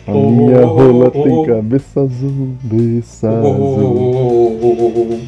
A 0.07 0.11
Oh, 0.13 0.31
minha 0.31 0.65
rola 0.67 1.07
oh, 1.07 1.11
tem 1.11 1.33
oh. 1.33 1.47
cabeça 1.47 2.01
azul, 2.01 2.57
beça 2.65 3.31
Oh, 3.31 3.47
oh, 3.47 3.75
azul. 3.77 3.97
oh, 3.97 4.59
oh, 4.61 4.93
oh, 4.97 5.21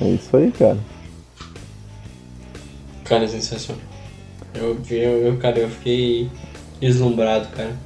oh. 0.00 0.04
É 0.04 0.08
isso 0.10 0.36
aí, 0.36 0.50
cara. 0.50 0.78
Cara, 3.04 3.24
é 3.24 3.28
sensacional. 3.28 3.80
Eu, 4.54 4.76
eu, 4.90 5.26
eu, 5.26 5.36
cara, 5.36 5.60
eu 5.60 5.68
fiquei 5.68 6.28
deslumbrado, 6.80 7.48
cara. 7.48 7.76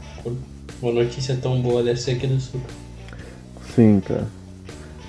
Uma 0.80 0.92
notícia 0.92 1.36
tão 1.40 1.60
boa 1.60 1.82
deve 1.82 2.00
ser 2.00 2.12
aqui 2.12 2.26
do 2.26 2.40
sul. 2.40 2.60
Sim, 3.74 4.00
cara. 4.00 4.26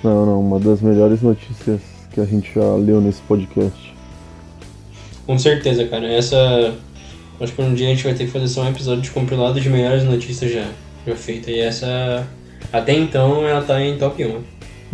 Não, 0.02 0.26
não, 0.26 0.40
uma 0.40 0.60
das 0.60 0.80
melhores 0.80 1.22
notícias 1.22 1.80
que 2.12 2.20
a 2.20 2.24
gente 2.24 2.54
já 2.54 2.74
leu 2.74 3.00
nesse 3.00 3.20
podcast. 3.22 3.94
Com 5.26 5.38
certeza, 5.38 5.86
cara. 5.86 6.06
Essa. 6.06 6.74
Acho 7.40 7.52
que 7.52 7.62
um 7.62 7.74
dia 7.74 7.88
a 7.88 7.90
gente 7.90 8.04
vai 8.04 8.14
ter 8.14 8.26
que 8.26 8.30
fazer 8.30 8.48
só 8.48 8.62
um 8.62 8.68
episódio 8.68 9.02
de 9.02 9.10
compilado 9.10 9.60
de 9.60 9.68
melhores 9.68 10.04
notícias 10.04 10.52
já, 10.52 10.70
já 11.06 11.16
feita. 11.16 11.50
E 11.50 11.58
essa. 11.58 12.26
Até 12.72 12.94
então 12.94 13.46
ela 13.46 13.62
tá 13.62 13.80
em 13.82 13.98
top 13.98 14.24
1. 14.24 14.42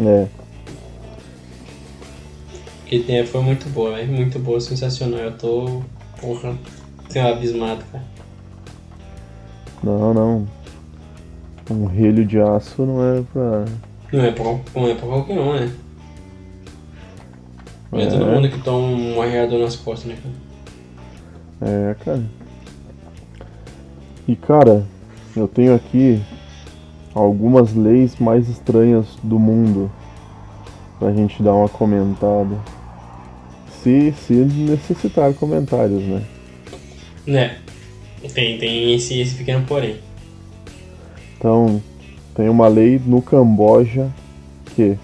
É, 0.06 0.26
Que 2.86 3.24
foi 3.24 3.42
muito 3.42 3.68
boa, 3.68 3.96
velho. 3.96 4.12
Muito 4.12 4.38
boa, 4.38 4.60
sensacional. 4.60 5.20
Eu 5.20 5.32
tô. 5.32 5.82
Porra. 6.20 6.56
Tenho 7.12 7.28
abismado, 7.28 7.84
cara. 7.90 8.04
Não, 9.82 10.14
não. 10.14 10.46
Um 11.70 11.86
relho 11.86 12.24
de 12.26 12.40
aço 12.40 12.82
não 12.84 13.02
é 13.18 13.22
pra. 13.32 13.64
Não 14.12 14.24
é 14.24 14.30
pra, 14.32 14.44
não 14.74 14.88
é 14.88 14.94
pra 14.94 15.06
qualquer 15.06 15.38
um, 15.38 15.52
né? 15.54 15.72
Não 17.92 18.00
é, 18.00 18.04
É. 18.04 18.06
todo 18.08 18.26
mundo 18.26 18.48
que 18.48 18.58
toma 18.62 18.86
um 18.88 19.22
arreador 19.22 19.60
nas 19.60 19.76
costas, 19.76 20.10
né, 20.10 20.16
cara? 21.60 21.70
É, 21.72 21.94
cara. 22.04 22.22
E 24.26 24.36
cara, 24.36 24.84
eu 25.36 25.46
tenho 25.48 25.74
aqui 25.74 26.20
algumas 27.14 27.74
leis 27.74 28.16
mais 28.18 28.48
estranhas 28.48 29.06
do 29.22 29.38
mundo 29.38 29.90
pra 30.98 31.12
gente 31.12 31.42
dar 31.42 31.54
uma 31.54 31.68
comentada. 31.68 32.56
Se, 33.82 34.12
se 34.12 34.34
necessitar 34.34 35.32
comentários, 35.34 36.02
né? 36.02 36.22
Né? 37.26 37.56
Tem, 38.28 38.58
tem 38.58 38.94
esse, 38.94 39.18
esse 39.18 39.34
pequeno 39.34 39.64
porém. 39.66 39.96
Então, 41.38 41.82
tem 42.34 42.48
uma 42.48 42.68
lei 42.68 43.00
no 43.04 43.22
Camboja 43.22 44.08
que 44.74 44.96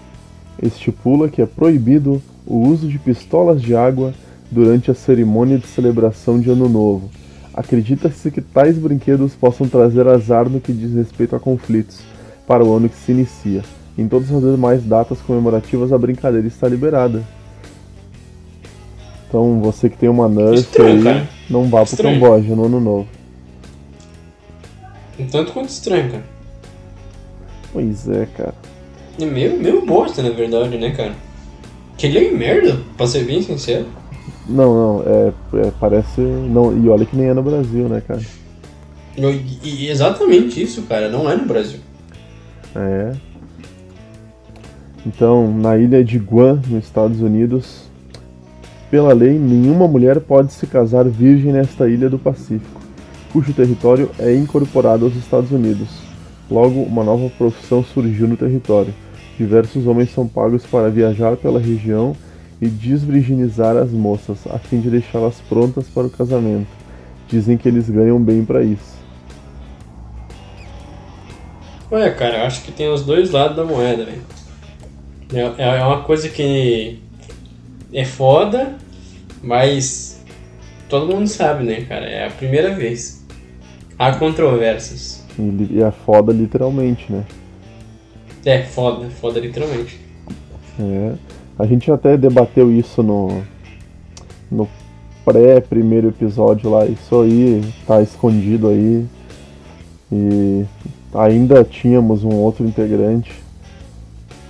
estipula 0.61 1.29
que 1.29 1.41
é 1.41 1.45
proibido 1.45 2.21
o 2.45 2.59
uso 2.67 2.87
de 2.87 2.97
pistolas 2.97 3.61
de 3.61 3.75
água 3.75 4.13
durante 4.49 4.89
a 4.89 4.93
cerimônia 4.93 5.57
de 5.57 5.67
celebração 5.67 6.39
de 6.39 6.49
Ano 6.49 6.69
Novo. 6.69 7.09
Acredita-se 7.53 8.29
que 8.29 8.39
tais 8.39 8.77
brinquedos 8.77 9.33
possam 9.33 9.67
trazer 9.67 10.07
azar 10.07 10.47
no 10.47 10.61
que 10.61 10.71
diz 10.71 10.93
respeito 10.93 11.35
a 11.35 11.39
conflitos 11.39 12.01
para 12.45 12.63
o 12.63 12.73
ano 12.73 12.87
que 12.87 12.95
se 12.95 13.11
inicia. 13.11 13.63
Em 13.97 14.07
todas 14.07 14.31
as 14.31 14.41
demais 14.41 14.83
datas 14.83 15.19
comemorativas, 15.21 15.91
a 15.91 15.97
brincadeira 15.97 16.47
está 16.47 16.67
liberada. 16.67 17.23
Então, 19.27 19.59
você 19.59 19.89
que 19.89 19.97
tem 19.97 20.07
uma 20.07 20.29
Nerf 20.29 20.55
Estranho, 20.55 20.97
aí, 20.97 21.03
cara. 21.03 21.29
não 21.49 21.67
vá 21.67 21.81
pro 21.81 21.93
Estranho. 21.93 22.19
Camboja 22.19 22.55
no 22.55 22.65
Ano 22.65 22.79
Novo. 22.79 23.07
Um 25.19 25.27
tanto 25.27 25.51
quanto 25.51 25.69
estranho, 25.69 26.11
cara. 26.11 26.23
Pois 27.73 28.07
é, 28.07 28.27
cara. 28.37 28.53
É 29.19 29.25
meio, 29.25 29.59
meio 29.59 29.85
bosta, 29.85 30.21
na 30.21 30.29
verdade, 30.29 30.77
né, 30.77 30.91
cara? 30.91 31.13
Que 31.97 32.07
lei 32.07 32.31
merda, 32.31 32.79
pra 32.95 33.07
ser 33.07 33.25
bem 33.25 33.41
sincero. 33.41 33.87
Não, 34.47 34.73
não, 34.73 35.03
é, 35.03 35.33
é, 35.67 35.71
parece. 35.79 36.21
Não, 36.21 36.77
e 36.77 36.87
olha 36.87 37.05
que 37.05 37.15
nem 37.15 37.27
é 37.27 37.33
no 37.33 37.41
Brasil, 37.41 37.89
né, 37.89 38.01
cara? 38.07 38.21
E, 39.17 39.59
e 39.63 39.89
exatamente 39.89 40.61
isso, 40.61 40.83
cara, 40.83 41.09
não 41.09 41.29
é 41.29 41.35
no 41.35 41.45
Brasil. 41.45 41.79
É. 42.75 43.13
Então, 45.05 45.51
na 45.51 45.77
ilha 45.77 46.03
de 46.03 46.19
Guam, 46.19 46.61
nos 46.67 46.85
Estados 46.85 47.21
Unidos, 47.21 47.86
pela 48.89 49.13
lei, 49.13 49.37
nenhuma 49.37 49.87
mulher 49.87 50.19
pode 50.19 50.53
se 50.53 50.65
casar 50.65 51.05
virgem 51.05 51.51
nesta 51.51 51.89
ilha 51.89 52.09
do 52.09 52.17
Pacífico, 52.17 52.81
cujo 53.31 53.53
território 53.53 54.09
é 54.17 54.33
incorporado 54.33 55.05
aos 55.05 55.15
Estados 55.15 55.51
Unidos. 55.51 55.89
Logo, 56.49 56.81
uma 56.83 57.03
nova 57.03 57.29
profissão 57.37 57.83
surgiu 57.83 58.27
no 58.27 58.37
território: 58.37 58.93
Diversos 59.37 59.85
homens 59.85 60.11
são 60.11 60.27
pagos 60.27 60.65
para 60.65 60.89
viajar 60.89 61.35
pela 61.35 61.59
região 61.59 62.15
e 62.61 62.67
desvirginizar 62.67 63.75
as 63.75 63.91
moças, 63.91 64.39
a 64.49 64.57
fim 64.57 64.79
de 64.79 64.89
deixá-las 64.89 65.41
prontas 65.49 65.87
para 65.87 66.07
o 66.07 66.09
casamento. 66.09 66.67
Dizem 67.27 67.57
que 67.57 67.67
eles 67.67 67.89
ganham 67.89 68.19
bem 68.21 68.45
para 68.45 68.63
isso. 68.63 68.97
Olha, 71.91 72.11
cara, 72.13 72.39
eu 72.39 72.45
acho 72.45 72.63
que 72.63 72.71
tem 72.71 72.89
os 72.89 73.03
dois 73.03 73.31
lados 73.31 73.55
da 73.55 73.63
moeda, 73.63 74.05
velho. 74.05 74.21
É, 75.57 75.77
é 75.77 75.83
uma 75.83 76.03
coisa 76.03 76.29
que 76.29 76.99
é 77.91 78.05
foda, 78.05 78.75
mas 79.41 80.23
todo 80.89 81.13
mundo 81.13 81.27
sabe, 81.27 81.63
né, 81.63 81.81
cara? 81.81 82.05
É 82.05 82.27
a 82.27 82.31
primeira 82.31 82.73
vez. 82.73 83.25
Há 83.97 84.13
controvérsias. 84.13 85.23
E 85.39 85.81
é 85.81 85.91
foda 85.91 86.31
literalmente, 86.31 87.11
né? 87.11 87.23
É, 88.45 88.61
foda, 88.63 89.09
foda 89.09 89.39
literalmente. 89.39 89.99
É. 90.79 91.13
A 91.59 91.65
gente 91.65 91.91
até 91.91 92.15
debateu 92.15 92.71
isso 92.71 93.01
no, 93.01 93.43
no 94.51 94.69
pré-primeiro 95.25 96.09
episódio 96.09 96.69
lá. 96.69 96.85
Isso 96.85 97.21
aí 97.21 97.61
tá 97.85 98.01
escondido 98.01 98.69
aí. 98.69 99.05
E 100.11 100.65
ainda 101.13 101.63
tínhamos 101.63 102.23
um 102.23 102.33
outro 102.35 102.65
integrante. 102.65 103.33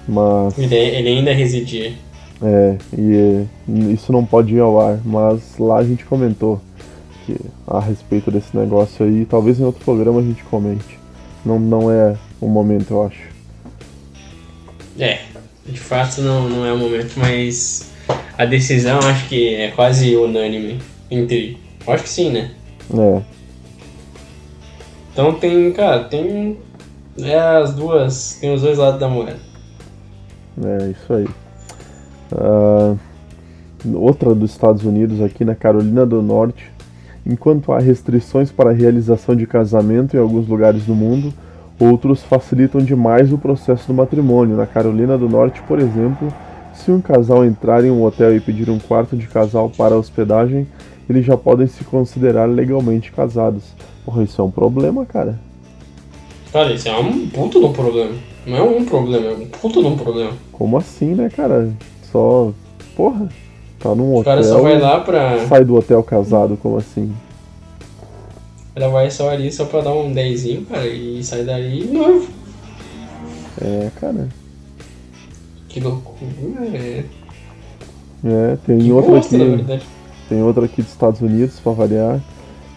Mas. 0.07 0.57
Ele, 0.57 0.75
ele 0.75 1.09
ainda 1.09 1.33
residia. 1.33 1.93
É, 2.41 2.77
e 2.95 3.47
isso 3.93 4.11
não 4.11 4.25
pode 4.25 4.53
ir 4.53 4.59
ao 4.59 4.79
ar, 4.79 4.99
mas 5.03 5.57
lá 5.57 5.79
a 5.79 5.83
gente 5.83 6.05
comentou 6.05 6.61
que 7.25 7.35
a 7.67 7.79
respeito 7.79 8.31
desse 8.31 8.55
negócio 8.55 9.05
aí, 9.05 9.25
talvez 9.25 9.59
em 9.59 9.63
outro 9.63 9.83
programa 9.83 10.19
a 10.19 10.23
gente 10.23 10.43
comente. 10.43 10.99
Não, 11.45 11.59
não 11.59 11.91
é 11.91 12.15
o 12.39 12.47
momento, 12.47 12.91
eu 12.91 13.03
acho. 13.03 13.27
É, 14.99 15.19
de 15.65 15.79
fato 15.79 16.21
não, 16.21 16.47
não 16.47 16.65
é 16.65 16.73
o 16.73 16.77
momento, 16.77 17.13
mas 17.17 17.91
a 18.37 18.45
decisão 18.45 18.99
acho 18.99 19.27
que 19.27 19.55
é 19.55 19.71
quase 19.71 20.15
unânime 20.15 20.79
entre. 21.09 21.57
Acho 21.87 22.03
que 22.03 22.09
sim, 22.09 22.31
né? 22.31 22.51
É. 22.93 23.21
Então 25.11 25.33
tem, 25.33 25.71
cara, 25.73 26.03
tem. 26.03 26.57
É 27.19 27.37
as 27.37 27.73
duas. 27.73 28.37
Tem 28.39 28.53
os 28.53 28.61
dois 28.61 28.77
lados 28.77 28.99
da 28.99 29.07
moeda. 29.07 29.39
É, 30.63 30.89
isso 30.91 31.13
aí. 31.13 31.27
Uh, 32.31 32.97
outra 33.95 34.33
dos 34.33 34.51
Estados 34.51 34.83
Unidos, 34.83 35.21
aqui 35.21 35.45
na 35.45 35.55
Carolina 35.55 36.05
do 36.05 36.21
Norte, 36.21 36.71
enquanto 37.25 37.71
há 37.71 37.79
restrições 37.79 38.51
para 38.51 38.71
a 38.71 38.73
realização 38.73 39.35
de 39.35 39.45
casamento 39.45 40.15
em 40.15 40.19
alguns 40.19 40.47
lugares 40.47 40.85
do 40.85 40.95
mundo, 40.95 41.33
outros 41.79 42.23
facilitam 42.23 42.81
demais 42.81 43.31
o 43.31 43.37
processo 43.37 43.87
do 43.87 43.93
matrimônio. 43.93 44.55
Na 44.55 44.65
Carolina 44.65 45.17
do 45.17 45.29
Norte, 45.29 45.61
por 45.63 45.79
exemplo, 45.79 46.33
se 46.73 46.91
um 46.91 47.01
casal 47.01 47.45
entrar 47.45 47.83
em 47.83 47.91
um 47.91 48.03
hotel 48.03 48.35
e 48.35 48.39
pedir 48.39 48.69
um 48.69 48.79
quarto 48.79 49.15
de 49.15 49.27
casal 49.27 49.69
para 49.69 49.95
hospedagem, 49.95 50.67
eles 51.09 51.25
já 51.25 51.37
podem 51.37 51.67
se 51.67 51.83
considerar 51.83 52.45
legalmente 52.45 53.11
casados. 53.11 53.63
Porra, 54.05 54.23
isso 54.23 54.41
é 54.41 54.43
um 54.43 54.51
problema, 54.51 55.05
cara. 55.05 55.39
Cara, 56.51 56.73
isso 56.73 56.87
é 56.87 56.97
um 56.97 57.27
puto 57.27 57.59
de 57.59 57.65
um 57.65 57.73
problema. 57.73 58.13
Não 58.45 58.57
é 58.57 58.61
um 58.61 58.85
problema, 58.85 59.25
é 59.25 59.33
um 59.33 59.45
puto 59.47 59.81
de 59.81 59.87
um 59.87 59.97
problema. 59.97 60.31
Como 60.51 60.77
assim, 60.77 61.13
né, 61.13 61.29
cara? 61.29 61.69
Só. 62.11 62.51
Porra. 62.95 63.29
Tá 63.79 63.93
num 63.93 64.15
hotel. 64.15 64.21
O 64.21 64.23
cara 64.23 64.43
só 64.43 64.61
vai 64.61 64.79
lá 64.79 64.99
pra. 64.99 65.45
Sai 65.47 65.63
do 65.63 65.75
hotel 65.75 66.01
casado, 66.03 66.57
como 66.57 66.77
assim? 66.77 67.13
Ela 68.75 68.89
vai 68.89 69.09
só 69.09 69.29
ali 69.29 69.51
só 69.51 69.65
pra 69.65 69.81
dar 69.81 69.93
um 69.93 70.11
dezinho, 70.11 70.65
cara, 70.65 70.85
e 70.85 71.23
sai 71.23 71.43
dali 71.43 71.85
novo. 71.85 72.27
É, 73.59 73.89
cara. 73.99 74.27
Que 75.67 75.79
loucura, 75.79 76.65
é. 76.73 77.03
É, 78.23 78.57
tem 78.65 78.79
que 78.79 78.91
outra 78.91 79.11
gosta, 79.11 79.35
aqui. 79.35 79.83
Tem 80.29 80.43
outra 80.43 80.65
aqui 80.65 80.81
dos 80.81 80.91
Estados 80.91 81.21
Unidos, 81.21 81.59
pra 81.59 81.71
variar. 81.71 82.19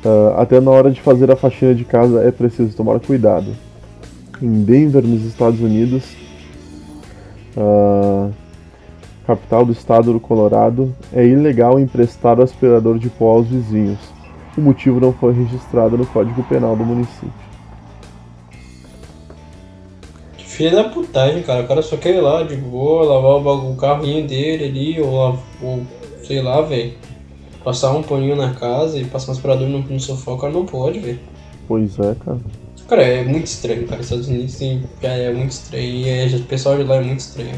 Uh, 0.05 0.39
até 0.39 0.59
na 0.61 0.71
hora 0.71 0.91
de 0.91 1.01
fazer 1.01 1.31
a 1.31 1.37
faxina 1.37 1.75
de 1.75 1.85
casa 1.85 2.23
é 2.23 2.31
preciso 2.31 2.75
tomar 2.75 2.99
cuidado. 3.01 3.55
Em 4.41 4.63
Denver, 4.63 5.03
nos 5.03 5.25
Estados 5.27 5.61
Unidos, 5.61 6.05
uh, 7.57 8.33
capital 9.31 9.65
do 9.65 9.73
estado 9.73 10.13
do 10.13 10.19
Colorado, 10.19 10.93
é 11.13 11.25
ilegal 11.25 11.79
emprestar 11.79 12.39
o 12.39 12.43
aspirador 12.43 12.99
de 12.99 13.09
pó 13.09 13.37
aos 13.37 13.47
vizinhos. 13.47 13.99
O 14.59 14.61
motivo 14.61 14.99
não 14.99 15.13
foi 15.13 15.33
registrado 15.33 15.97
no 15.97 16.05
Código 16.05 16.43
Penal 16.43 16.75
do 16.75 16.85
município. 16.85 17.33
Filha 20.37 20.73
da 20.73 20.85
putagem, 20.85 21.43
cara. 21.43 21.63
O 21.63 21.69
cara 21.69 21.81
só 21.81 21.97
quer 21.97 22.17
ir 22.17 22.21
lá 22.21 22.43
de 22.43 22.57
boa, 22.57 23.05
lavar 23.05 23.55
o, 23.55 23.77
carrinho 23.77 24.27
dele 24.27 24.65
ali, 24.65 25.01
ou, 25.01 25.39
ou 25.63 25.81
sei 26.25 26.43
lá, 26.43 26.61
velho. 26.61 26.95
Passar 27.63 27.93
um 27.93 28.03
paninho 28.03 28.35
na 28.35 28.53
casa 28.55 28.99
e 28.99 29.05
passar 29.05 29.31
um 29.31 29.35
aspirador 29.35 29.69
no, 29.69 29.79
no 29.79 30.01
sofá, 30.01 30.33
o 30.33 30.39
cara 30.39 30.53
não 30.53 30.67
pode, 30.67 30.99
velho. 30.99 31.21
Pois 31.69 31.99
é, 32.01 32.17
cara. 32.25 32.39
Cara, 32.89 33.03
é 33.03 33.25
muito 33.25 33.47
estranho, 33.47 33.87
cara. 33.87 34.01
Estados 34.01 34.27
Unidos 34.27 34.57
tem, 34.57 34.83
é 35.03 35.33
muito 35.33 35.53
estranho. 35.53 35.85
E 35.85 36.09
é, 36.09 36.27
o 36.27 36.43
pessoal 36.43 36.77
de 36.77 36.83
lá 36.83 36.97
é 36.97 37.03
muito 37.03 37.21
estranho. 37.21 37.55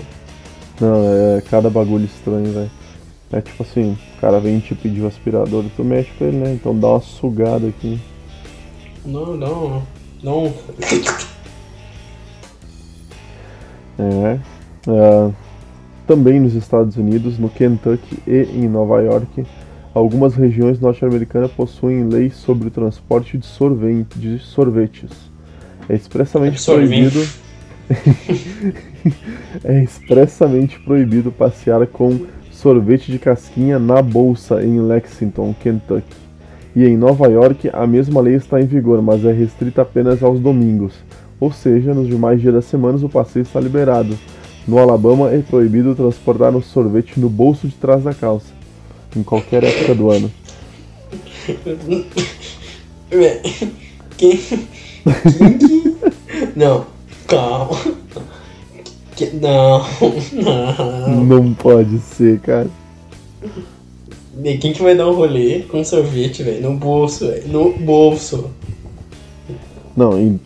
Não, 0.83 1.37
é 1.37 1.40
cada 1.42 1.71
bagulho 1.71 2.05
estranho, 2.07 2.53
velho. 2.53 2.71
É 3.31 3.40
tipo 3.40 3.62
assim, 3.62 3.97
o 4.16 4.21
cara 4.21 4.40
vem 4.40 4.59
te 4.59 4.75
pedir 4.75 5.01
o 5.01 5.07
aspirador 5.07 5.64
e 5.64 5.71
tu 5.71 5.85
mexe 5.85 6.11
pra 6.18 6.27
ele, 6.27 6.38
né? 6.38 6.53
Então 6.53 6.77
dá 6.77 6.88
uma 6.88 7.01
sugada 7.01 7.68
aqui. 7.68 8.01
Não, 9.07 9.37
não, 9.37 9.83
não. 10.25 10.53
É. 13.97 14.38
é. 14.88 15.31
Também 16.05 16.40
nos 16.40 16.55
Estados 16.55 16.97
Unidos, 16.97 17.38
no 17.38 17.49
Kentucky 17.49 18.18
e 18.27 18.42
em 18.53 18.68
Nova 18.68 19.01
York, 19.01 19.47
algumas 19.95 20.35
regiões 20.35 20.81
norte-americanas 20.81 21.53
possuem 21.53 22.09
leis 22.09 22.35
sobre 22.35 22.66
o 22.66 22.71
transporte 22.73 23.38
de, 23.38 23.47
sorvete, 23.47 24.18
de 24.18 24.40
sorvetes. 24.40 25.11
É 25.88 25.95
expressamente 25.95 26.62
proibido 26.64 27.21
é 29.65 29.83
expressamente 29.83 30.79
proibido 30.81 31.31
passear 31.33 31.87
com 31.87 32.27
sorvete 32.51 33.11
de 33.11 33.19
casquinha 33.19 33.79
na 33.79 34.01
bolsa 34.03 34.65
em 34.65 34.81
Lexington, 34.81 35.55
Kentucky. 35.61 36.17
E 36.75 36.85
em 36.85 36.97
Nova 36.97 37.27
York, 37.29 37.69
a 37.73 37.87
mesma 37.87 38.21
lei 38.21 38.35
está 38.35 38.61
em 38.61 38.67
vigor, 38.67 39.03
mas 39.03 39.25
é 39.25 39.33
restrita 39.33 39.83
apenas 39.83 40.23
aos 40.23 40.41
domingos. 40.41 40.95
Ou 41.38 41.53
seja, 41.53 41.93
nos 41.93 42.09
demais 42.09 42.41
dias 42.41 42.55
da 42.55 42.62
semana 42.62 42.99
o 43.05 43.09
passeio 43.09 43.43
está 43.43 43.61
liberado. 43.61 44.17
No 44.67 44.79
Alabama 44.79 45.31
é 45.31 45.38
proibido 45.38 45.95
transportar 45.95 46.55
um 46.55 46.62
sorvete 46.62 47.19
no 47.19 47.29
bolso 47.29 47.67
de 47.67 47.75
trás 47.75 48.05
da 48.05 48.15
calça, 48.15 48.53
em 49.15 49.23
qualquer 49.23 49.65
época 49.65 49.95
do 49.95 50.11
ano. 50.11 50.31
Quem? 53.11 53.41
Quem? 54.17 54.41
Não, 56.57 56.87
Calma. 57.33 58.02
Que... 59.16 59.27
Não, 59.27 59.85
não. 60.33 61.25
Não 61.25 61.55
pode 61.55 61.98
ser, 61.98 62.40
cara. 62.40 62.68
E 64.42 64.59
quem 64.59 64.72
que 64.72 64.83
vai 64.83 64.96
dar 64.96 65.09
um 65.09 65.14
rolê 65.14 65.61
com 65.61 65.85
sorvete, 65.85 66.42
velho? 66.42 66.62
No 66.62 66.77
bolso, 66.77 67.27
velho. 67.27 67.48
No 67.48 67.72
bolso. 67.79 68.51
Não, 69.96 70.18
e, 70.18 70.38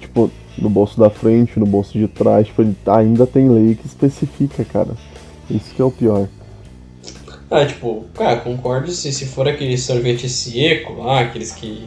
tipo, 0.00 0.30
no 0.58 0.70
bolso 0.70 0.98
da 0.98 1.10
frente, 1.10 1.58
no 1.58 1.66
bolso 1.66 1.98
de 1.98 2.08
trás, 2.08 2.46
tipo, 2.46 2.64
ainda 2.86 3.26
tem 3.26 3.48
lei 3.48 3.74
que 3.74 3.86
especifica, 3.86 4.64
cara. 4.64 4.90
Isso 5.50 5.74
que 5.74 5.82
é 5.82 5.84
o 5.84 5.90
pior. 5.90 6.28
Ah, 7.50 7.64
tipo, 7.64 8.04
cara, 8.14 8.40
concordo 8.40 8.90
se, 8.90 9.12
se 9.12 9.26
for 9.26 9.46
aquele 9.46 9.78
sorvete 9.78 10.28
seco 10.28 10.94
lá, 10.94 11.20
aqueles 11.20 11.52
que. 11.52 11.86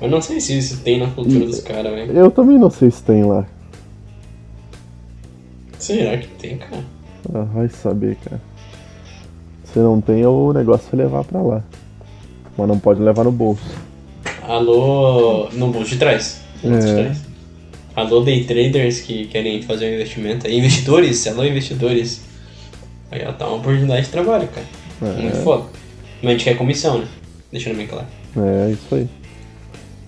Eu 0.00 0.08
não 0.08 0.20
sei 0.20 0.40
se 0.40 0.56
isso 0.56 0.80
tem 0.82 0.98
na 0.98 1.08
cultura 1.08 1.44
e, 1.44 1.46
dos 1.46 1.60
caras, 1.60 1.92
velho. 1.92 2.12
Eu 2.12 2.30
também 2.30 2.58
não 2.58 2.70
sei 2.70 2.90
se 2.90 3.02
tem 3.02 3.24
lá. 3.24 3.46
Será 5.84 6.16
que 6.16 6.28
tem, 6.28 6.56
cara? 6.56 6.82
Ah, 7.34 7.42
vai 7.42 7.68
saber, 7.68 8.16
cara. 8.24 8.40
Se 9.64 9.78
não 9.78 10.00
tem, 10.00 10.24
o 10.24 10.50
negócio 10.50 10.88
é 10.94 10.96
levar 10.96 11.24
pra 11.24 11.42
lá. 11.42 11.62
Mas 12.56 12.68
não 12.68 12.78
pode 12.78 13.02
levar 13.02 13.24
no 13.24 13.30
bolso. 13.30 13.62
Alô, 14.48 15.50
no 15.52 15.68
bolso 15.68 15.90
de 15.90 15.98
trás. 15.98 16.40
No 16.62 16.70
bolso 16.70 16.88
é. 16.88 16.90
de 16.90 17.02
trás. 17.02 17.22
Alô, 17.94 18.22
day 18.22 18.44
traders 18.44 19.02
que 19.02 19.26
querem 19.26 19.60
fazer 19.60 19.90
um 19.90 19.94
investimento. 19.96 20.48
Investidores, 20.50 21.26
alô, 21.26 21.44
investidores. 21.44 22.22
Aí 23.10 23.22
ó, 23.26 23.32
tá 23.32 23.46
uma 23.46 23.58
oportunidade 23.58 24.06
de 24.06 24.10
trabalho, 24.10 24.48
cara. 24.48 24.66
É. 25.02 25.20
Muito 25.20 25.36
foda. 25.44 25.64
Mas 26.22 26.30
a 26.30 26.32
gente 26.32 26.44
quer 26.44 26.56
comissão, 26.56 27.00
né? 27.00 27.08
Deixando 27.52 27.76
bem 27.76 27.86
claro. 27.86 28.06
É, 28.38 28.70
isso 28.70 28.94
aí. 28.94 29.06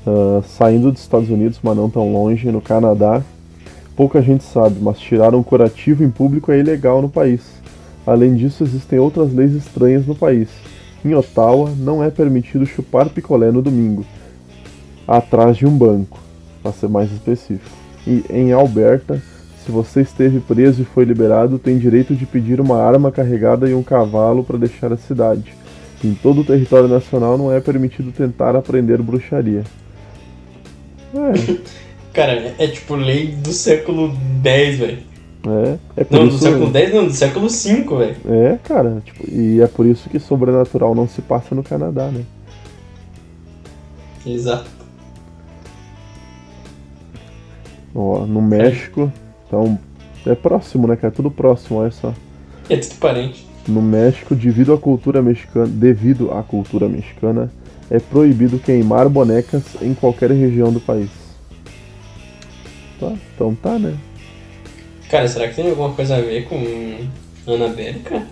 Uh, 0.06 0.42
saindo 0.42 0.90
dos 0.90 1.02
Estados 1.02 1.28
Unidos, 1.28 1.58
mas 1.62 1.76
não 1.76 1.90
tão 1.90 2.10
longe, 2.10 2.50
no 2.50 2.62
Canadá, 2.62 3.22
Pouca 3.96 4.20
gente 4.20 4.44
sabe, 4.44 4.76
mas 4.78 4.98
tirar 4.98 5.34
um 5.34 5.42
curativo 5.42 6.04
em 6.04 6.10
público 6.10 6.52
é 6.52 6.58
ilegal 6.58 7.00
no 7.00 7.08
país. 7.08 7.40
Além 8.06 8.34
disso, 8.34 8.62
existem 8.62 8.98
outras 8.98 9.32
leis 9.32 9.54
estranhas 9.54 10.06
no 10.06 10.14
país. 10.14 10.50
Em 11.02 11.14
Ottawa, 11.14 11.72
não 11.78 12.04
é 12.04 12.10
permitido 12.10 12.66
chupar 12.66 13.08
picolé 13.08 13.50
no 13.50 13.62
domingo, 13.62 14.04
atrás 15.08 15.56
de 15.56 15.66
um 15.66 15.76
banco, 15.76 16.18
para 16.62 16.72
ser 16.72 16.88
mais 16.88 17.10
específico. 17.10 17.74
E 18.06 18.22
em 18.28 18.52
Alberta, 18.52 19.20
Se 19.64 19.72
você 19.72 20.02
esteve 20.02 20.38
preso 20.38 20.82
e 20.82 20.84
foi 20.84 21.04
liberado, 21.04 21.58
tem 21.58 21.76
direito 21.76 22.14
de 22.14 22.24
pedir 22.24 22.60
uma 22.60 22.80
arma 22.80 23.10
carregada 23.10 23.68
e 23.68 23.74
um 23.74 23.82
cavalo 23.82 24.44
para 24.44 24.56
deixar 24.56 24.92
a 24.92 24.96
cidade. 24.96 25.52
Em 26.04 26.14
todo 26.14 26.42
o 26.42 26.44
território 26.44 26.86
nacional 26.86 27.36
não 27.36 27.52
é 27.52 27.60
permitido 27.60 28.12
tentar 28.12 28.54
aprender 28.54 29.02
bruxaria. 29.02 29.64
É. 31.12 31.76
Cara, 32.16 32.32
é, 32.32 32.54
é 32.58 32.66
tipo 32.66 32.94
lei 32.94 33.26
do 33.26 33.52
século 33.52 34.10
X, 34.42 34.78
velho. 34.78 34.98
É, 35.46 35.78
é 35.98 36.04
por 36.04 36.18
não, 36.18 36.28
isso... 36.28 36.38
do 36.38 36.42
século 36.42 36.74
X 36.74 36.94
não, 36.94 37.06
do 37.06 37.12
século 37.12 37.48
V, 37.50 37.98
velho. 37.98 38.16
É, 38.24 38.58
cara, 38.64 39.02
tipo, 39.04 39.30
e 39.30 39.60
é 39.60 39.66
por 39.66 39.84
isso 39.84 40.08
que 40.08 40.18
sobrenatural 40.18 40.94
não 40.94 41.06
se 41.06 41.20
passa 41.20 41.54
no 41.54 41.62
Canadá, 41.62 42.10
né? 42.10 42.24
Exato. 44.24 44.64
Ó, 47.94 48.24
no 48.24 48.40
México, 48.40 49.12
então 49.46 49.78
é 50.24 50.34
próximo, 50.34 50.88
né, 50.88 50.96
cara? 50.96 51.12
Tudo 51.12 51.30
próximo, 51.30 51.80
olha 51.80 51.90
só. 51.90 52.14
É 52.70 52.78
tudo 52.78 52.94
parente. 52.94 53.46
No 53.68 53.82
México, 53.82 54.34
devido 54.34 54.72
à 54.72 54.78
cultura 54.78 55.20
mexicana, 55.20 55.66
devido 55.66 56.32
à 56.32 56.42
cultura 56.42 56.88
mexicana, 56.88 57.52
é 57.90 57.98
proibido 57.98 58.58
queimar 58.58 59.06
bonecas 59.06 59.62
em 59.82 59.92
qualquer 59.92 60.30
região 60.30 60.72
do 60.72 60.80
país. 60.80 61.25
Tá, 62.98 63.12
então 63.34 63.54
tá, 63.54 63.78
né? 63.78 63.96
Cara, 65.10 65.28
será 65.28 65.48
que 65.48 65.54
tem 65.54 65.68
alguma 65.68 65.92
coisa 65.92 66.16
a 66.16 66.20
ver 66.20 66.48
com 66.48 66.56
Annabelle, 67.46 68.00
cara? 68.00 68.26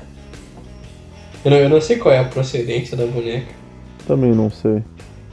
Eu 1.45 1.51
não, 1.51 1.57
eu 1.59 1.69
não 1.69 1.81
sei 1.81 1.99
qual 1.99 2.15
é 2.15 2.19
a 2.19 2.25
procedência 2.25 2.97
da 2.97 3.07
boneca. 3.07 3.53
Também 4.07 4.33
não 4.33 4.51
sei. 4.51 4.83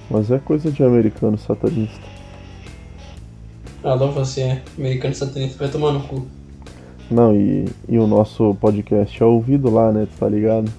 Mas 0.09 0.29
é 0.29 0.37
coisa 0.37 0.69
de 0.69 0.83
americano 0.83 1.37
satanista. 1.37 2.01
Alô, 3.83 4.11
você 4.11 4.41
é 4.41 4.61
americano 4.77 5.15
satanista, 5.15 5.57
vai 5.57 5.69
tomar 5.69 5.93
no 5.93 6.01
cu. 6.01 6.27
Não, 7.09 7.33
e, 7.33 7.65
e 7.89 7.97
o 7.97 8.05
nosso 8.05 8.55
podcast 8.55 9.21
é 9.21 9.25
ouvido 9.25 9.69
lá, 9.71 9.91
né? 9.91 10.07
Tu 10.13 10.19
tá 10.19 10.29
ligado? 10.29 10.71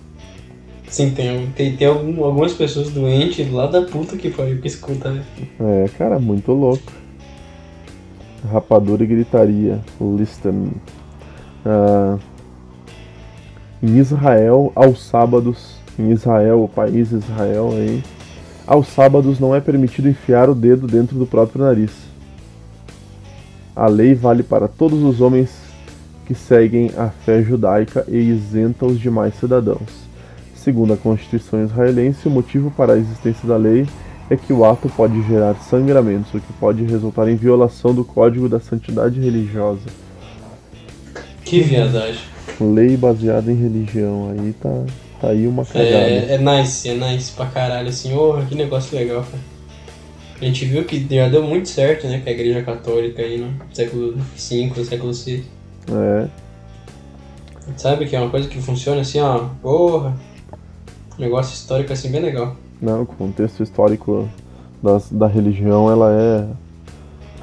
Sim, 0.87 1.11
tem, 1.11 1.47
tem, 1.57 1.77
tem 1.77 1.87
algum, 1.89 2.23
algumas 2.23 2.53
pessoas 2.53 2.91
doentes 2.91 3.51
lá 3.51 3.67
da 3.67 3.83
puta 3.83 4.17
que 4.17 4.31
pariu 4.31 4.61
que 4.61 4.69
escuta, 4.69 5.11
né? 5.11 5.25
É, 5.59 5.89
cara, 5.97 6.19
muito 6.19 6.53
louco. 6.53 6.93
Rapadura 8.51 9.05
e 9.05 9.07
gritaria. 9.07 9.81
Listen. 10.01 10.73
Uh, 11.65 12.19
em 13.83 13.99
Israel, 13.99 14.71
aos 14.77 15.03
sábados, 15.03 15.77
em 15.99 16.11
Israel, 16.11 16.63
o 16.63 16.69
país 16.69 17.11
Israel 17.11 17.71
aí, 17.73 18.03
aos 18.65 18.87
sábados 18.87 19.41
não 19.41 19.55
é 19.55 19.61
permitido 19.61 20.09
enfiar 20.09 20.49
o 20.49 20.55
dedo 20.55 20.87
dentro 20.87 21.19
do 21.19 21.27
próprio 21.27 21.65
nariz. 21.65 21.91
A 23.75 23.89
lei 23.89 24.15
vale 24.15 24.43
para 24.43 24.69
todos 24.69 25.03
os 25.03 25.21
homens 25.21 25.51
que 26.27 26.35
seguem 26.35 26.93
a 26.97 27.09
fé 27.09 27.43
judaica 27.43 28.05
e 28.07 28.17
isenta 28.17 28.87
os 28.87 29.01
demais 29.01 29.35
cidadãos. 29.35 30.07
Segundo 30.55 30.93
a 30.93 30.97
Constituição 30.97 31.65
israelense, 31.65 32.29
o 32.29 32.31
motivo 32.31 32.71
para 32.71 32.93
a 32.93 32.99
existência 32.99 33.49
da 33.49 33.57
lei 33.57 33.83
é 33.83 33.87
que 34.37 34.53
o 34.53 34.65
ato 34.65 34.89
pode 34.89 35.23
gerar 35.23 35.55
sangramentos, 35.57 36.33
o 36.33 36.41
que 36.41 36.53
pode 36.55 36.85
resultar 36.85 37.29
em 37.29 37.37
violação 37.37 37.95
do 37.95 38.05
Código 38.05 38.49
da 38.49 38.61
Santidade 38.61 39.21
Religiosa. 39.21 39.89
Que 41.45 41.61
viadagem. 41.61 42.21
Lei 42.61 42.97
baseada 42.97 43.51
em 43.51 43.57
religião, 43.57 44.31
aí 44.31 44.53
tá, 44.55 44.85
tá 45.21 45.29
aí 45.29 45.47
uma 45.47 45.65
cagada. 45.65 45.89
É, 45.89 46.35
é 46.35 46.39
nice, 46.39 46.89
é 46.89 46.95
nice 46.95 47.33
pra 47.33 47.47
caralho, 47.47 47.89
assim, 47.89 48.15
oh, 48.15 48.43
que 48.49 48.55
negócio 48.55 48.97
legal, 48.97 49.23
cara. 49.23 49.43
A 50.41 50.45
gente 50.45 50.65
viu 50.65 50.85
que 50.85 51.07
já 51.09 51.29
deu 51.29 51.43
muito 51.43 51.69
certo, 51.69 52.07
né, 52.09 52.19
com 52.19 52.29
a 52.29 52.33
igreja 52.33 52.63
católica 52.63 53.23
aí 53.23 53.39
no 53.39 53.55
século 53.73 54.17
V, 54.17 54.85
século 54.85 55.13
VI. 55.13 55.45
É. 55.89 56.27
Sabe 57.77 58.07
que 58.07 58.17
é 58.17 58.21
uma 58.21 58.31
coisa 58.31 58.49
que 58.49 58.61
funciona 58.61 59.03
assim, 59.03 59.21
ó, 59.21 59.47
porra. 59.63 60.17
Negócio 61.19 61.55
histórico 61.55 61.93
assim, 61.93 62.11
bem 62.11 62.23
legal. 62.23 62.57
Não, 62.83 63.03
o 63.03 63.07
contexto 63.07 63.63
histórico 63.63 64.29
das, 64.83 65.09
da 65.13 65.29
religião, 65.29 65.89
ela 65.89 66.13
é, 66.13 66.49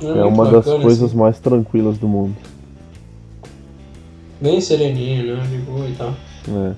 é 0.01 0.05
muito 0.05 0.27
uma 0.27 0.51
das 0.51 0.65
coisas 0.65 1.03
assim. 1.03 1.17
mais 1.17 1.39
tranquilas 1.39 1.97
do 1.97 2.09
mundo. 2.09 2.35
Bem 4.41 4.59
sereninho, 4.59 5.37
né, 5.37 5.43
de 5.49 5.57
boa 5.59 5.87
e 5.87 5.93
tal. 5.93 6.13
É. 6.49 6.73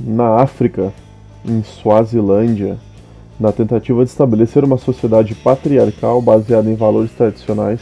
Na 0.00 0.40
África, 0.40 0.92
em 1.44 1.62
Suazilândia, 1.62 2.76
na 3.38 3.52
tentativa 3.52 4.04
de 4.04 4.10
estabelecer 4.10 4.64
uma 4.64 4.78
sociedade 4.78 5.36
patriarcal 5.36 6.20
baseada 6.20 6.68
em 6.68 6.74
valores 6.74 7.12
tradicionais, 7.12 7.80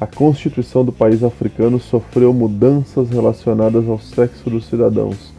a 0.00 0.06
Constituição 0.06 0.84
do 0.84 0.92
país 0.92 1.24
africano 1.24 1.80
sofreu 1.80 2.32
mudanças 2.32 3.10
relacionadas 3.10 3.88
ao 3.88 3.98
sexo 3.98 4.48
dos 4.48 4.66
cidadãos. 4.66 5.35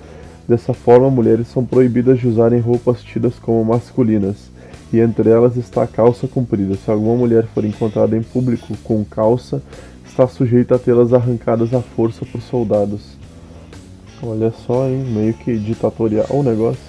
Dessa 0.47 0.73
forma, 0.73 1.09
mulheres 1.09 1.47
são 1.47 1.65
proibidas 1.65 2.19
de 2.19 2.27
usarem 2.27 2.59
roupas 2.59 3.03
tidas 3.03 3.33
como 3.37 3.65
masculinas, 3.65 4.49
e 4.93 4.99
entre 4.99 5.29
elas 5.29 5.57
está 5.57 5.83
a 5.83 5.87
calça 5.87 6.25
comprida. 6.25 6.75
Se 6.75 6.89
alguma 6.89 7.15
mulher 7.15 7.45
for 7.53 7.65
encontrada 7.65 8.15
em 8.15 8.23
público 8.23 8.73
com 8.83 9.03
calça, 9.03 9.61
está 10.05 10.25
sujeita 10.25 10.75
a 10.75 10.79
tê-las 10.79 11.13
arrancadas 11.13 11.73
à 11.73 11.81
força 11.81 12.25
por 12.25 12.41
soldados. 12.41 13.17
Olha 14.23 14.51
só, 14.65 14.87
hein? 14.87 15.03
Meio 15.09 15.33
que 15.33 15.57
ditatorial 15.57 16.27
o 16.29 16.41
negócio. 16.41 16.81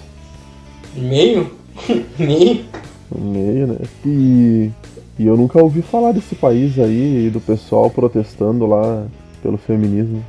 Meio? 0.95 1.51
Meio? 2.17 2.65
Meio, 3.13 3.67
né? 3.67 3.79
E, 4.07 4.71
e 5.19 5.27
eu 5.27 5.37
nunca 5.37 5.61
ouvi 5.61 5.83
falar 5.83 6.13
desse 6.13 6.37
país 6.37 6.79
aí 6.79 7.27
e 7.27 7.31
do 7.31 7.41
pessoal 7.41 7.91
protestando 7.91 8.67
lá 8.67 9.05
pelo 9.43 9.59
feminismo. 9.59 10.25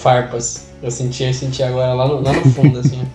Farpas. 0.00 0.70
Eu 0.82 0.90
senti, 0.90 1.24
eu 1.24 1.34
senti 1.34 1.62
agora 1.62 1.92
lá 1.92 2.08
no, 2.08 2.20
lá 2.20 2.32
no 2.32 2.42
fundo, 2.50 2.78
assim. 2.78 3.02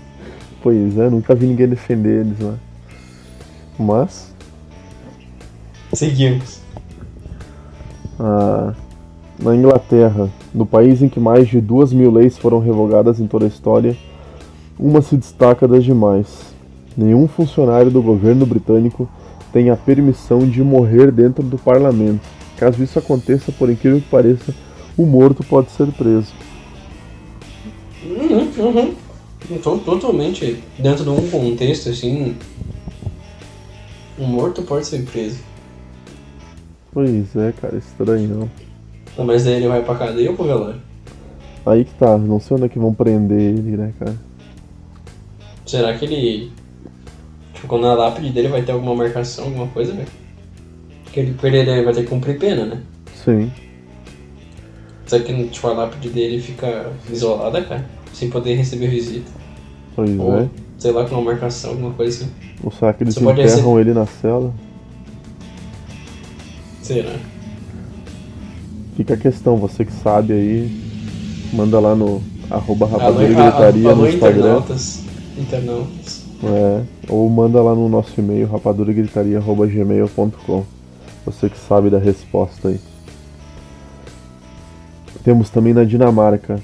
Pois 0.61 0.97
é, 0.97 1.11
nunca 1.11 1.35
vi 1.35 1.45
ninguém 1.45 1.67
defender 1.67 2.21
eles 2.21 2.39
lá. 2.39 2.55
Mas, 3.77 4.33
Seguimos. 5.93 6.59
ah, 8.19 8.73
na 9.37 9.55
Inglaterra, 9.55 10.27
no 10.51 10.65
país 10.65 11.03
em 11.03 11.07
que 11.07 11.19
mais 11.19 11.47
de 11.47 11.61
duas 11.61 11.93
mil 11.93 12.09
leis 12.09 12.35
foram 12.35 12.59
revogadas 12.59 13.19
em 13.19 13.27
toda 13.27 13.45
a 13.45 13.47
história, 13.47 13.95
uma 14.79 15.03
se 15.03 15.15
destaca 15.15 15.67
das 15.67 15.83
demais. 15.83 16.55
Nenhum 16.97 17.27
funcionário 17.27 17.91
do 17.91 18.01
governo 18.01 18.43
britânico 18.43 19.07
tem 19.53 19.69
a 19.69 19.75
permissão 19.75 20.49
de 20.49 20.63
morrer 20.63 21.11
dentro 21.11 21.43
do 21.43 21.59
parlamento. 21.59 22.27
Caso 22.57 22.81
isso 22.81 22.97
aconteça, 22.97 23.51
por 23.51 23.69
incrível 23.69 24.01
que 24.01 24.09
pareça, 24.09 24.51
o 24.97 25.05
morto 25.05 25.43
pode 25.43 25.69
ser 25.69 25.91
preso. 25.91 26.33
Uhum. 28.57 28.95
Então, 29.49 29.77
totalmente 29.79 30.63
dentro 30.79 31.03
de 31.03 31.09
um 31.09 31.29
contexto, 31.29 31.89
assim. 31.89 32.35
Um 34.17 34.25
morto 34.25 34.61
pode 34.63 34.87
ser 34.87 35.03
preso. 35.03 35.39
Pois 36.91 37.35
é, 37.35 37.53
cara, 37.59 37.77
estranho. 37.77 38.49
Não, 39.17 39.25
mas 39.25 39.43
daí 39.43 39.55
ele 39.55 39.67
vai 39.67 39.83
pra 39.83 39.95
cadeia 39.95 40.31
ou 40.31 40.35
pro 40.35 40.45
velório? 40.45 40.81
Aí 41.65 41.83
que 41.83 41.93
tá, 41.95 42.17
não 42.17 42.39
sei 42.39 42.55
onde 42.55 42.65
é 42.67 42.69
que 42.69 42.79
vão 42.79 42.93
prender 42.93 43.39
ele, 43.39 43.75
né, 43.75 43.93
cara? 43.99 44.15
Será 45.65 45.97
que 45.97 46.05
ele. 46.05 46.51
Tipo, 47.53 47.67
quando 47.67 47.83
na 47.83 47.93
lápide 47.93 48.29
dele 48.29 48.47
vai 48.47 48.61
ter 48.61 48.71
alguma 48.71 48.95
marcação, 48.95 49.45
alguma 49.45 49.67
coisa, 49.67 49.93
velho? 49.93 50.07
Porque 51.03 51.19
ele 51.19 51.33
perder 51.33 51.83
vai 51.83 51.93
ter 51.93 52.03
que 52.03 52.09
cumprir 52.09 52.37
pena, 52.37 52.65
né? 52.65 52.81
Sim. 53.23 53.51
Será 55.05 55.23
que 55.23 55.47
tipo, 55.49 55.67
a 55.67 55.73
lápide 55.73 56.09
dele 56.09 56.39
fica 56.39 56.91
isolada, 57.09 57.61
cara? 57.63 57.85
Sem 58.15 58.29
poder 58.29 58.55
receber 58.55 58.87
visita? 58.87 59.29
Pois 59.95 60.17
Ou, 60.19 60.39
é. 60.39 60.49
sei 60.77 60.91
lá, 60.91 61.05
com 61.07 61.15
uma 61.15 61.31
marcação, 61.33 61.71
alguma 61.71 61.91
coisa 61.91 62.23
assim. 62.23 62.31
Ou 62.63 62.71
será 62.71 62.93
que 62.93 63.03
eles 63.03 63.13
Você 63.15 63.23
enterram 63.29 63.79
ele 63.79 63.93
na 63.93 64.05
cela? 64.05 64.53
Será? 66.81 67.15
Fica 68.95 69.15
a 69.15 69.17
questão, 69.17 69.57
você 69.57 69.83
que 69.83 69.91
sabe 69.91 70.31
aí, 70.33 70.71
manda 71.53 71.77
lá 71.79 71.93
no 71.95 72.21
arroba 72.49 72.85
Alô, 72.85 72.97
rapadura 72.97 73.29
e 73.29 73.35
a- 73.35 73.47
a- 73.47 73.51
gritaria 73.51 73.89
alô, 73.89 74.01
no 74.03 74.07
Instagram. 74.09 74.39
internautas. 74.39 75.03
Internautas. 75.37 76.23
É, 76.43 76.81
ou 77.09 77.29
manda 77.29 77.61
lá 77.61 77.73
no 77.75 77.89
nosso 77.89 78.13
e-mail 78.19 78.47
rapaduragritaria.gmail.com 78.47 80.63
Você 81.25 81.49
que 81.49 81.57
sabe 81.57 81.89
da 81.89 81.97
resposta 81.97 82.67
aí. 82.69 82.79
Temos 85.23 85.49
também 85.49 85.73
na 85.73 85.83
Dinamarca. 85.83 86.59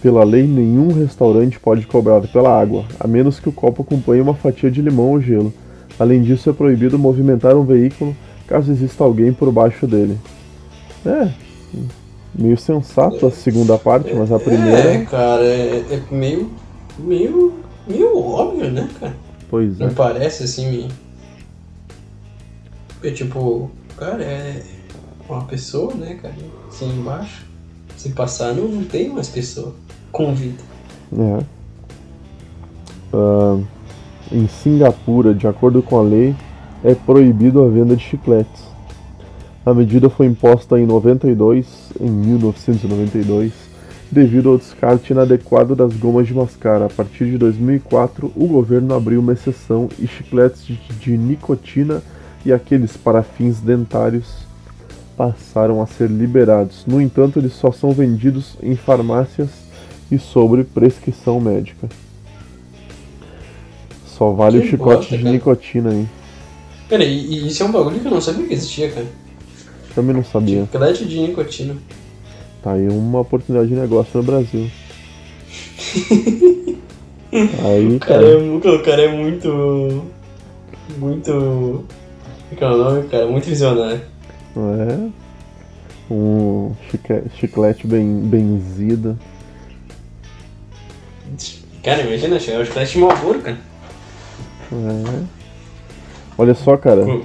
Pela 0.00 0.22
lei, 0.22 0.46
nenhum 0.46 0.92
restaurante 0.92 1.58
pode 1.58 1.86
cobrar 1.86 2.20
pela 2.28 2.56
água, 2.60 2.84
a 3.00 3.08
menos 3.08 3.40
que 3.40 3.48
o 3.48 3.52
copo 3.52 3.82
acompanhe 3.82 4.20
uma 4.20 4.34
fatia 4.34 4.70
de 4.70 4.80
limão 4.80 5.10
ou 5.10 5.20
gelo. 5.20 5.52
Além 5.98 6.22
disso, 6.22 6.48
é 6.48 6.52
proibido 6.52 6.96
movimentar 6.98 7.56
um 7.56 7.64
veículo 7.64 8.16
caso 8.46 8.70
exista 8.72 9.04
alguém 9.04 9.32
por 9.32 9.50
baixo 9.52 9.86
dele. 9.86 10.16
É, 11.04 11.30
meio 12.34 12.56
sensato 12.56 13.26
a 13.26 13.30
segunda 13.30 13.76
parte, 13.76 14.14
mas 14.14 14.30
a 14.32 14.38
primeira. 14.38 14.78
É, 14.94 15.04
cara, 15.04 15.44
é, 15.44 15.84
é 15.90 16.02
meio. 16.10 16.50
meio. 16.98 17.54
meio 17.86 18.16
óbvio, 18.18 18.70
né, 18.70 18.88
cara? 18.98 19.16
Pois 19.50 19.80
é. 19.80 19.84
Não 19.86 19.94
parece 19.94 20.44
assim. 20.44 20.70
me- 20.70 20.88
É 23.02 23.10
tipo. 23.10 23.70
cara, 23.96 24.22
é 24.22 24.62
uma 25.28 25.44
pessoa, 25.44 25.92
né, 25.94 26.18
cara? 26.22 26.34
Assim 26.68 26.88
embaixo. 26.90 27.46
Se 27.96 28.10
passar, 28.10 28.54
não, 28.54 28.68
não 28.68 28.84
tem 28.84 29.08
mais 29.08 29.28
pessoa 29.28 29.74
com 30.12 30.34
vida. 30.34 30.62
É. 31.12 31.44
Ah, 33.12 33.58
em 34.30 34.46
Singapura, 34.46 35.34
de 35.34 35.46
acordo 35.46 35.82
com 35.82 35.98
a 35.98 36.02
lei, 36.02 36.34
é 36.84 36.94
proibido 36.94 37.62
a 37.62 37.68
venda 37.68 37.96
de 37.96 38.02
chicletes. 38.02 38.68
A 39.64 39.74
medida 39.74 40.08
foi 40.08 40.26
imposta 40.26 40.78
em 40.78 40.86
92, 40.86 41.92
em 42.00 42.10
1992, 42.10 43.52
devido 44.10 44.50
ao 44.50 44.58
descarte 44.58 45.12
inadequado 45.12 45.74
das 45.74 45.94
gomas 45.94 46.26
de 46.26 46.34
mascar. 46.34 46.82
A 46.82 46.88
partir 46.88 47.26
de 47.26 47.38
2004, 47.38 48.32
o 48.34 48.46
governo 48.46 48.94
abriu 48.94 49.20
uma 49.20 49.32
exceção 49.32 49.88
e 49.98 50.06
chicletes 50.06 50.62
de, 50.64 50.76
de 50.76 51.18
nicotina 51.18 52.02
e 52.44 52.52
aqueles 52.52 52.96
para 52.96 53.22
fins 53.22 53.60
dentários 53.60 54.46
passaram 55.16 55.82
a 55.82 55.86
ser 55.86 56.08
liberados. 56.08 56.84
No 56.86 57.00
entanto, 57.00 57.38
eles 57.38 57.52
só 57.52 57.72
são 57.72 57.92
vendidos 57.92 58.56
em 58.62 58.76
farmácias 58.76 59.67
e 60.10 60.18
sobre 60.18 60.64
prescrição 60.64 61.40
médica. 61.40 61.88
Só 64.06 64.32
vale 64.32 64.60
Que 64.60 64.66
o 64.66 64.70
chicote 64.70 64.96
bosta, 64.96 65.16
de 65.16 65.22
cara. 65.22 65.32
nicotina 65.34 65.90
aí. 65.90 66.06
Cara, 66.88 67.04
e, 67.04 67.46
isso 67.46 67.62
é 67.62 67.66
um 67.66 67.72
bagulho 67.72 68.00
que 68.00 68.06
eu 68.06 68.10
não 68.10 68.20
sabia 68.20 68.46
que 68.46 68.54
existia, 68.54 68.90
cara. 68.90 69.06
Também 69.94 70.14
não 70.14 70.24
sabia. 70.24 70.62
Chiclete 70.62 71.04
de 71.04 71.20
nicotina. 71.20 71.76
Tá 72.62 72.72
aí 72.72 72.88
uma 72.88 73.20
oportunidade 73.20 73.68
de 73.68 73.76
negócio 73.76 74.18
no 74.18 74.22
Brasil. 74.24 74.70
aí, 77.64 77.94
O 77.96 78.00
cara, 78.00 78.22
cara, 78.22 78.26
é, 78.26 78.36
o 78.36 78.82
cara 78.82 79.02
é 79.02 79.16
muito. 79.16 80.04
Muito. 80.98 81.84
Qual 82.56 82.72
é 82.72 82.74
o 82.74 82.78
nome, 82.78 83.08
cara? 83.08 83.26
Muito 83.26 83.44
visionário. 83.44 84.00
é 84.56 85.08
um 86.10 86.72
chiclete 87.38 87.86
bem 87.86 88.20
benzido. 88.20 89.18
Cara, 91.88 92.02
imagina, 92.02 92.36
é 92.36 92.58
o 92.58 92.66
chiclete 92.66 92.92
de 92.92 92.98
Malboro, 92.98 93.38
cara. 93.40 93.56
É. 94.70 95.22
Olha 96.36 96.52
só, 96.54 96.76
cara, 96.76 97.02
Com- 97.02 97.22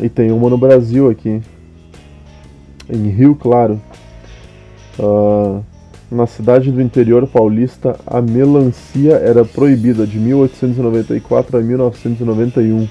e 0.00 0.08
tem 0.08 0.32
uma 0.32 0.48
no 0.48 0.56
Brasil 0.56 1.10
aqui. 1.10 1.42
Em 2.88 3.08
Rio 3.10 3.34
Claro. 3.34 3.78
Ah, 4.98 5.60
na 6.10 6.26
cidade 6.26 6.72
do 6.72 6.80
interior 6.80 7.26
paulista, 7.26 8.00
a 8.06 8.22
melancia 8.22 9.12
era 9.16 9.44
proibida 9.44 10.06
de 10.06 10.18
1894 10.18 11.58
a 11.58 11.60
1991. 11.60 12.88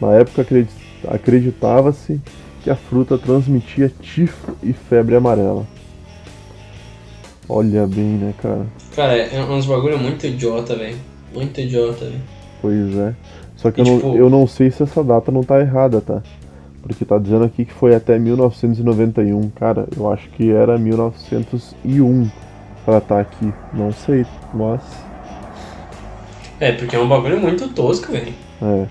Na 0.00 0.12
época 0.14 0.40
acredi- 0.40 0.70
acreditava-se 1.06 2.18
que 2.62 2.70
a 2.70 2.74
fruta 2.76 3.18
transmitia 3.18 3.92
tifo 4.00 4.52
e 4.62 4.72
febre 4.72 5.16
amarela. 5.16 5.66
Olha 7.48 7.86
bem, 7.86 8.04
né, 8.18 8.34
cara? 8.40 8.66
Cara, 8.94 9.16
é 9.16 9.42
uns 9.44 9.66
bagulho 9.66 9.98
muito 9.98 10.26
idiota, 10.26 10.74
velho. 10.76 10.96
Muito 11.32 11.60
idiota, 11.60 12.04
velho. 12.06 12.20
Pois 12.62 12.96
é. 12.96 13.14
Só 13.56 13.70
que 13.70 13.80
E, 13.82 13.84
eu, 13.86 13.90
não, 13.90 13.96
tipo- 13.96 14.16
eu 14.16 14.30
não 14.30 14.46
sei 14.46 14.70
se 14.70 14.82
essa 14.82 15.02
data 15.04 15.30
não 15.30 15.42
tá 15.42 15.60
errada, 15.60 16.00
tá? 16.00 16.22
Porque 16.82 17.04
tá 17.04 17.18
dizendo 17.18 17.44
aqui 17.44 17.64
que 17.64 17.72
foi 17.72 17.94
até 17.94 18.18
1991. 18.18 19.50
Cara, 19.50 19.86
eu 19.96 20.10
acho 20.12 20.28
que 20.30 20.50
era 20.50 20.78
1901 20.78 22.30
pra 22.84 23.00
tá 23.00 23.20
aqui. 23.20 23.52
Não 23.72 23.92
sei, 23.92 24.24
mas. 24.52 24.80
É, 26.60 26.72
porque 26.72 26.94
é 26.96 26.98
um 26.98 27.08
bagulho 27.08 27.40
muito 27.40 27.68
tosco, 27.68 28.12
velho. 28.12 28.32
É. 28.62 28.86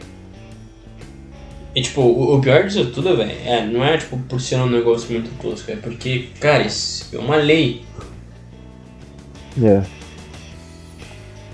E 1.75 1.81
tipo, 1.81 2.01
o, 2.01 2.35
o 2.35 2.41
pior 2.41 2.63
disso 2.63 2.91
tudo, 2.91 3.15
velho, 3.17 3.31
é, 3.45 3.65
não 3.65 3.83
é 3.83 3.97
tipo 3.97 4.17
por 4.29 4.39
ser 4.39 4.57
um 4.57 4.69
negócio 4.69 5.11
muito 5.11 5.29
tosco, 5.41 5.71
é 5.71 5.75
porque, 5.75 6.27
cara, 6.39 6.63
isso 6.63 7.15
é 7.15 7.19
uma 7.19 7.35
lei. 7.35 7.81
É. 9.61 9.83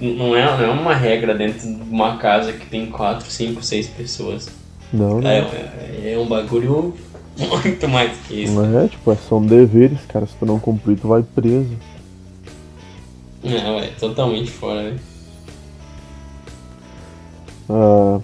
N- 0.02 0.16
Não 0.16 0.36
é, 0.36 0.46
não 0.58 0.64
é 0.64 0.70
uma 0.70 0.96
regra 0.96 1.34
dentro 1.36 1.60
de 1.68 1.82
uma 1.90 2.18
casa 2.18 2.54
que 2.54 2.66
tem 2.68 2.86
4, 2.90 3.30
5, 3.30 3.62
6 3.64 3.88
pessoas. 3.88 4.50
Não, 4.94 5.20
não. 5.22 5.30
É, 5.30 5.40
é, 5.40 6.14
é 6.14 6.18
um 6.18 6.26
bagulho 6.28 6.94
muito 7.38 7.88
mais 7.88 8.18
que 8.28 8.44
isso. 8.44 8.54
Não 8.54 8.80
é, 8.80 8.88
tipo, 8.88 9.16
são 9.28 9.46
deveres, 9.46 10.00
cara. 10.08 10.26
Se 10.26 10.34
tu 10.40 10.46
não 10.46 10.60
cumprir, 10.60 10.98
tu 10.98 11.08
vai 11.08 11.24
preso. 11.24 11.76
Não, 13.44 13.80
é 13.80 13.88
totalmente 14.00 14.50
fora, 14.52 14.84
velho. 14.84 15.00
Ah, 17.70 18.20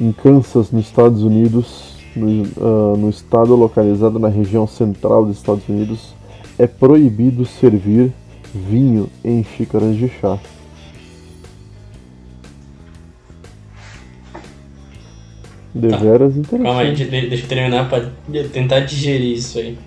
em 0.00 0.12
Kansas, 0.12 0.70
nos 0.70 0.86
Estados 0.86 1.22
Unidos, 1.22 1.96
no, 2.14 2.44
ah, 2.60 2.96
no 2.96 3.10
estado 3.10 3.54
localizado 3.56 4.18
na 4.18 4.28
região 4.28 4.66
central 4.66 5.24
dos 5.26 5.36
Estados 5.36 5.68
Unidos, 5.68 6.14
é 6.58 6.66
proibido 6.66 7.44
servir 7.44 8.12
vinho 8.54 9.10
em 9.24 9.44
xícaras 9.44 9.96
de 9.96 10.08
chá. 10.08 10.38
Deveras 15.74 16.36
interessante. 16.36 16.62
Calma 16.64 16.80
aí, 16.80 16.94
de- 16.94 17.04
de- 17.04 17.28
deixa 17.28 17.44
eu 17.44 17.48
terminar 17.48 17.88
pra 17.88 18.10
tentar 18.52 18.80
digerir 18.80 19.36
isso 19.36 19.58
aí. 19.58 19.78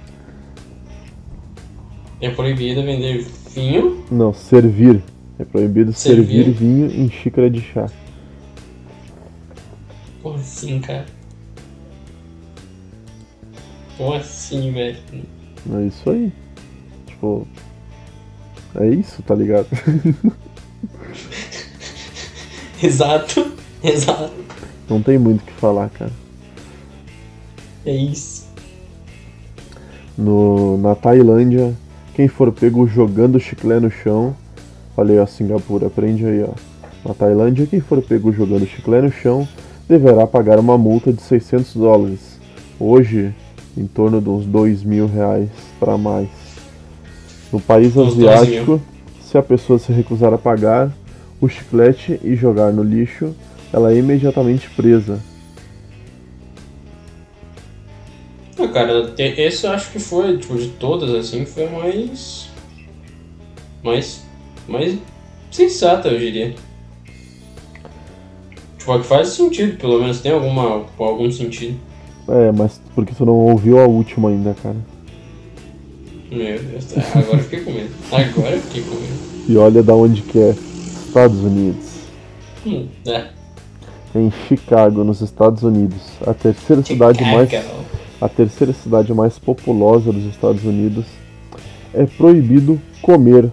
É 2.22 2.30
proibido 2.30 2.84
vender 2.84 3.26
vinho 3.56 4.04
Não, 4.12 4.34
servir. 4.34 5.02
É 5.40 5.46
proibido 5.46 5.94
servir. 5.94 6.44
Servir? 6.44 6.52
vinho 6.52 6.92
em 6.92 7.10
xícara 7.10 7.50
de 7.50 7.62
chá. 7.62 7.90
Como 10.22 10.36
assim, 10.36 10.80
cara? 10.80 11.06
Como 13.98 14.14
assim, 14.14 14.72
velho? 14.72 14.98
É 15.74 15.86
isso 15.88 16.10
aí. 16.10 16.32
Tipo. 17.20 17.46
É 18.76 18.88
isso, 18.88 19.22
tá 19.24 19.36
ligado? 19.36 19.68
Exato, 22.82 23.52
exato. 23.84 24.32
Não 24.90 25.02
tem 25.02 25.18
muito 25.18 25.42
o 25.42 25.46
que 25.46 25.52
falar, 25.52 25.90
cara. 25.90 26.12
É 27.86 27.94
isso. 27.94 28.48
No, 30.18 30.78
na 30.78 30.96
Tailândia, 30.96 31.76
quem 32.14 32.30
for 32.30 32.54
pego 32.54 32.88
jogando 32.88 33.38
chiclete 33.38 33.82
no 33.82 33.92
chão, 33.92 34.34
falei 34.96 35.20
ó, 35.20 35.26
Singapura, 35.26 35.88
aprende 35.88 36.26
aí 36.26 36.42
ó. 36.42 36.54
Na 37.06 37.14
Tailândia, 37.14 37.68
quem 37.68 37.82
for 37.82 38.02
pego 38.02 38.32
jogando 38.32 38.66
chiclete 38.66 39.08
no 39.08 39.12
chão 39.12 39.46
deverá 39.90 40.26
pagar 40.26 40.58
uma 40.58 40.78
multa 40.78 41.12
de 41.12 41.22
600 41.22 41.76
dólares. 41.76 42.40
Hoje, 42.80 43.36
em 43.78 43.88
torno 43.88 44.22
de 44.22 44.30
uns 44.30 44.46
2 44.46 44.84
mil 44.84 45.06
reais 45.06 45.50
para 45.80 45.98
mais. 45.98 46.30
No 47.52 47.60
país 47.60 47.96
Uns 47.96 48.16
12 48.16 48.28
asiático, 48.28 48.82
se 49.22 49.38
a 49.38 49.42
pessoa 49.42 49.80
se 49.80 49.92
recusar 49.92 50.34
a 50.34 50.38
pagar 50.38 50.92
o 51.42 51.48
chiclete 51.48 52.20
e 52.24 52.36
jogar 52.36 52.72
no 52.72 52.84
lixo, 52.84 53.34
ela 53.72 53.92
é 53.92 53.98
imediatamente 53.98 54.70
presa. 54.70 55.20
Ah, 58.58 58.68
cara, 58.68 59.14
esse 59.18 59.66
eu 59.66 59.72
acho 59.72 59.92
que 59.92 60.00
foi, 60.00 60.38
tipo, 60.38 60.58
de 60.58 60.70
todas, 60.70 61.12
assim, 61.12 61.46
foi 61.46 61.68
mais. 61.70 62.50
mais. 63.84 64.24
mais 64.68 64.98
sensata, 65.50 66.10
eu 66.10 66.20
diria. 66.20 66.54
Tipo, 68.78 68.92
a 68.92 69.00
que 69.00 69.06
faz 69.06 69.30
sentido, 69.30 69.78
pelo 69.78 70.00
menos 70.02 70.20
tem 70.20 70.32
alguma, 70.32 70.86
algum 70.98 71.32
sentido. 71.32 71.80
É, 72.28 72.52
mas 72.52 72.82
porque 72.94 73.14
tu 73.16 73.26
não 73.26 73.34
ouviu 73.34 73.80
a 73.80 73.86
última 73.88 74.30
ainda, 74.30 74.56
cara. 74.62 74.78
Meu 76.32 76.60
Deus, 76.60 76.86
tá. 76.86 77.02
agora 77.20 77.38
eu 77.38 77.44
fiquei 77.44 77.60
com 77.62 77.72
medo. 77.72 77.90
Agora 78.12 78.56
eu 78.56 78.62
fiquei 78.62 78.84
com 78.84 78.96
medo. 78.96 79.30
E 79.48 79.58
olha 79.58 79.82
da 79.82 79.96
onde 79.96 80.22
que 80.22 80.40
é. 80.40 80.56
Estados 81.08 81.40
Unidos. 81.40 81.86
Hum, 82.66 82.88
é. 83.08 83.30
Em 84.16 84.32
Chicago, 84.48 85.04
nos 85.04 85.22
Estados 85.22 85.64
Unidos. 85.64 86.02
A 86.26 86.34
terceira 86.34 86.84
cidade 86.84 87.24
mais 87.24 87.50
Chicago. 87.50 87.86
a 88.22 88.30
terceira 88.30 88.74
cidade 88.74 89.12
mais 89.14 89.40
populosa 89.40 90.12
dos 90.12 90.26
Estados 90.26 90.64
Unidos. 90.64 91.06
É 91.94 92.06
proibido 92.06 92.80
comer 93.02 93.50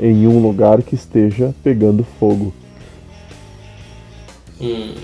em 0.00 0.26
um 0.26 0.42
lugar 0.42 0.82
que 0.82 0.96
esteja 0.96 1.54
pegando 1.62 2.04
fogo. 2.18 2.52
Hum. 4.60 4.94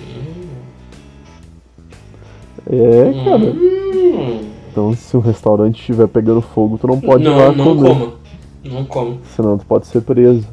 É, 2.71 3.25
cara. 3.25 3.45
Hum. 3.45 4.58
Então 4.79 4.95
se 4.95 5.17
um 5.17 5.21
restaurante 5.21 5.81
estiver 5.81 6.07
pegando 6.07 6.41
fogo, 6.41 6.79
tu 6.79 6.87
não 6.87 7.01
pode 7.01 7.25
ir 7.25 7.29
não, 7.29 7.37
lá 7.37 7.51
não 7.51 7.65
comer. 7.65 7.89
coma. 7.89 8.13
Não 8.63 8.85
coma. 8.85 9.17
Senão 9.35 9.59
tu 9.59 9.67
pode 9.67 9.89
ser 9.89 10.03
preso. 10.03 10.47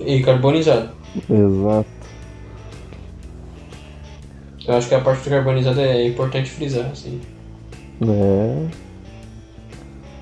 E 0.00 0.20
carbonizado. 0.24 0.88
Exato. 1.30 1.88
Eu 4.66 4.74
acho 4.74 4.88
que 4.88 4.94
a 4.96 5.00
parte 5.00 5.22
do 5.22 5.30
carbonizado 5.30 5.80
é 5.80 6.08
importante 6.08 6.50
frisar, 6.50 6.86
assim. 6.86 7.20
É. 8.02 8.66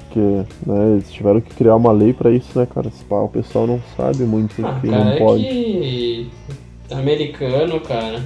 Porque, 0.05 0.21
né, 0.67 0.93
eles 0.93 1.11
tiveram 1.11 1.41
que 1.41 1.55
criar 1.55 1.77
uma 1.77 1.91
lei 1.91 2.13
pra 2.13 2.31
isso, 2.31 2.59
né, 2.59 2.67
cara? 2.67 2.93
Pá, 3.09 3.17
o 3.17 3.29
pessoal 3.31 3.67
não 3.67 3.81
sabe 3.97 4.25
muito 4.25 4.55
Ah, 4.65 4.79
que 4.79 4.91
cara, 4.91 5.05
não 5.05 5.13
é 5.13 5.19
pode. 5.19 5.43
que 5.43 6.31
americano, 6.91 7.81
cara, 7.81 8.23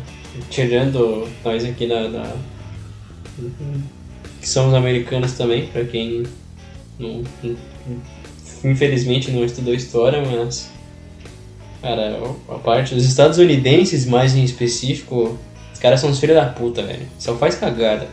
tirando 0.51 1.29
nós 1.45 1.65
aqui 1.65 1.87
da, 1.87 2.09
da 2.09 2.33
que 4.41 4.49
somos 4.49 4.75
americanos 4.75 5.33
também, 5.33 5.67
para 5.67 5.85
quem 5.85 6.25
não, 6.99 7.23
infelizmente 8.65 9.31
não 9.31 9.45
estudou 9.45 9.75
história, 9.75 10.23
mas 10.25 10.71
cara, 11.83 12.19
a 12.49 12.55
parte 12.55 12.95
dos 12.95 13.05
estadunidenses 13.05 14.07
mais 14.07 14.35
em 14.35 14.45
específico, 14.45 15.39
os 15.73 15.79
caras 15.79 16.01
são 16.01 16.11
os 16.11 16.19
filhos 16.19 16.37
da 16.37 16.47
puta, 16.47 16.83
velho. 16.83 17.07
Só 17.19 17.37
faz 17.37 17.55
cagada. 17.55 18.09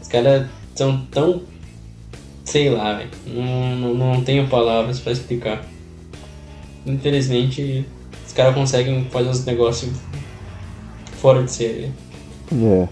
Os 0.00 0.08
caras 0.08 0.46
são 0.74 1.04
tão 1.10 1.42
sei 2.48 2.70
lá, 2.70 2.94
velho. 2.94 3.10
Não, 3.26 3.76
não, 3.76 3.94
não 3.94 4.24
tenho 4.24 4.48
palavras 4.48 4.98
para 5.00 5.12
explicar. 5.12 5.64
Infelizmente, 6.86 7.84
os 8.26 8.32
caras 8.32 8.54
conseguem 8.54 9.04
fazer 9.10 9.28
os 9.28 9.44
negócios 9.44 9.92
fora 11.20 11.42
de 11.42 11.50
série. 11.50 11.92
É. 12.52 12.88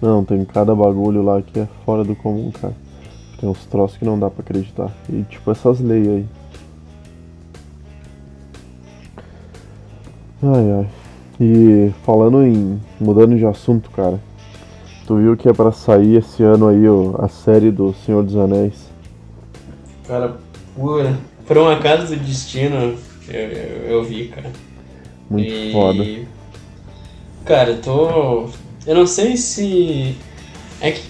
Não, 0.00 0.24
tem 0.24 0.44
cada 0.44 0.74
bagulho 0.74 1.22
lá 1.22 1.42
que 1.42 1.60
é 1.60 1.68
fora 1.84 2.02
do 2.02 2.16
comum, 2.16 2.50
cara. 2.50 2.74
Tem 3.38 3.48
uns 3.48 3.64
troços 3.66 3.98
que 3.98 4.04
não 4.04 4.18
dá 4.18 4.30
pra 4.30 4.42
acreditar. 4.42 4.90
E 5.08 5.22
tipo 5.24 5.50
essas 5.50 5.80
leis 5.80 6.08
aí. 6.08 6.26
Ai 10.42 10.72
ai. 10.78 10.86
E 11.38 11.92
falando 12.04 12.42
em. 12.42 12.80
mudando 12.98 13.36
de 13.36 13.44
assunto, 13.44 13.90
cara. 13.90 14.18
Tu 15.06 15.16
viu 15.16 15.36
que 15.36 15.48
é 15.48 15.52
pra 15.52 15.72
sair 15.72 16.16
esse 16.16 16.42
ano 16.42 16.68
aí 16.68 16.88
ó, 16.88 17.16
a 17.22 17.28
série 17.28 17.70
do 17.70 17.92
Senhor 17.92 18.22
dos 18.22 18.36
Anéis? 18.36 18.90
Cara, 20.06 20.36
pura. 20.74 21.18
Por 21.46 21.58
um 21.58 21.68
acaso 21.68 22.06
do 22.06 22.16
destino, 22.16 22.96
eu, 23.28 23.34
eu, 23.34 23.90
eu 23.90 24.04
vi, 24.04 24.28
cara. 24.28 24.50
Muito 25.28 25.52
e... 25.52 25.72
foda. 25.72 26.06
Cara, 27.44 27.70
eu 27.70 27.80
tô 27.82 28.48
eu 28.86 28.94
não 28.94 29.06
sei 29.06 29.36
se. 29.36 30.14
É 30.80 30.92
que. 30.92 31.02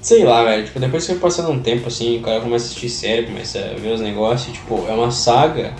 Sei 0.00 0.24
lá, 0.24 0.44
velho. 0.44 0.64
Tipo, 0.64 0.80
depois 0.80 1.06
que 1.06 1.12
vai 1.12 1.20
passando 1.20 1.50
um 1.50 1.60
tempo 1.60 1.86
assim, 1.88 2.18
o 2.18 2.22
cara 2.22 2.40
começa 2.40 2.64
a 2.64 2.68
assistir 2.68 2.88
série, 2.88 3.26
começa 3.26 3.58
a 3.58 3.78
ver 3.78 3.92
os 3.92 4.00
negócios, 4.00 4.52
tipo, 4.52 4.84
é 4.88 4.92
uma 4.92 5.10
saga 5.10 5.74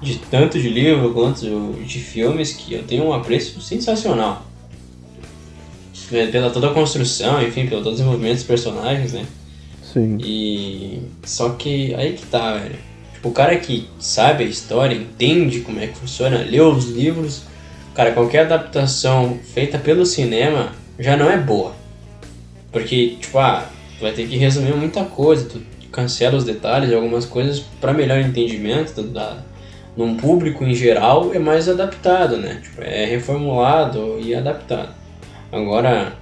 de 0.00 0.18
tanto 0.18 0.60
de 0.60 0.68
livro 0.68 1.12
quanto 1.12 1.74
de 1.84 1.98
filmes 1.98 2.52
que 2.52 2.74
eu 2.74 2.82
tenho 2.84 3.04
um 3.04 3.12
apreço 3.12 3.60
sensacional. 3.60 4.46
É, 6.10 6.26
pela 6.26 6.50
toda 6.50 6.70
a 6.70 6.74
construção, 6.74 7.42
enfim, 7.42 7.66
pelo 7.66 7.82
todo 7.82 7.92
o 7.92 7.96
desenvolvimento 7.96 8.36
dos 8.36 8.44
personagens, 8.44 9.12
né? 9.12 9.26
Sim. 9.82 10.18
E. 10.20 11.00
Só 11.24 11.50
que 11.50 11.94
aí 11.94 12.14
que 12.14 12.26
tá, 12.26 12.54
velho. 12.54 12.76
Tipo, 13.14 13.28
o 13.28 13.32
cara 13.32 13.56
que 13.56 13.88
sabe 13.98 14.44
a 14.44 14.46
história, 14.46 14.94
entende 14.94 15.60
como 15.60 15.80
é 15.80 15.86
que 15.86 15.98
funciona, 15.98 16.38
lê 16.48 16.60
os 16.60 16.86
livros 16.86 17.42
Cara, 17.98 18.12
qualquer 18.12 18.42
adaptação 18.42 19.40
feita 19.42 19.76
pelo 19.76 20.06
cinema 20.06 20.70
já 21.00 21.16
não 21.16 21.28
é 21.28 21.36
boa. 21.36 21.72
Porque, 22.70 23.16
tipo, 23.20 23.36
ah, 23.40 23.68
tu 23.98 24.02
vai 24.02 24.12
ter 24.12 24.28
que 24.28 24.36
resumir 24.36 24.72
muita 24.72 25.04
coisa, 25.04 25.48
tu 25.48 25.60
cancela 25.90 26.36
os 26.36 26.44
detalhes, 26.44 26.92
algumas 26.92 27.26
coisas 27.26 27.58
para 27.80 27.92
melhor 27.92 28.20
entendimento 28.20 29.02
da, 29.02 29.38
num 29.96 30.16
público 30.16 30.62
em 30.62 30.76
geral 30.76 31.34
é 31.34 31.40
mais 31.40 31.68
adaptado, 31.68 32.36
né? 32.36 32.60
Tipo, 32.62 32.82
é 32.82 33.04
reformulado 33.04 34.20
e 34.20 34.32
adaptado. 34.32 34.94
Agora, 35.50 36.12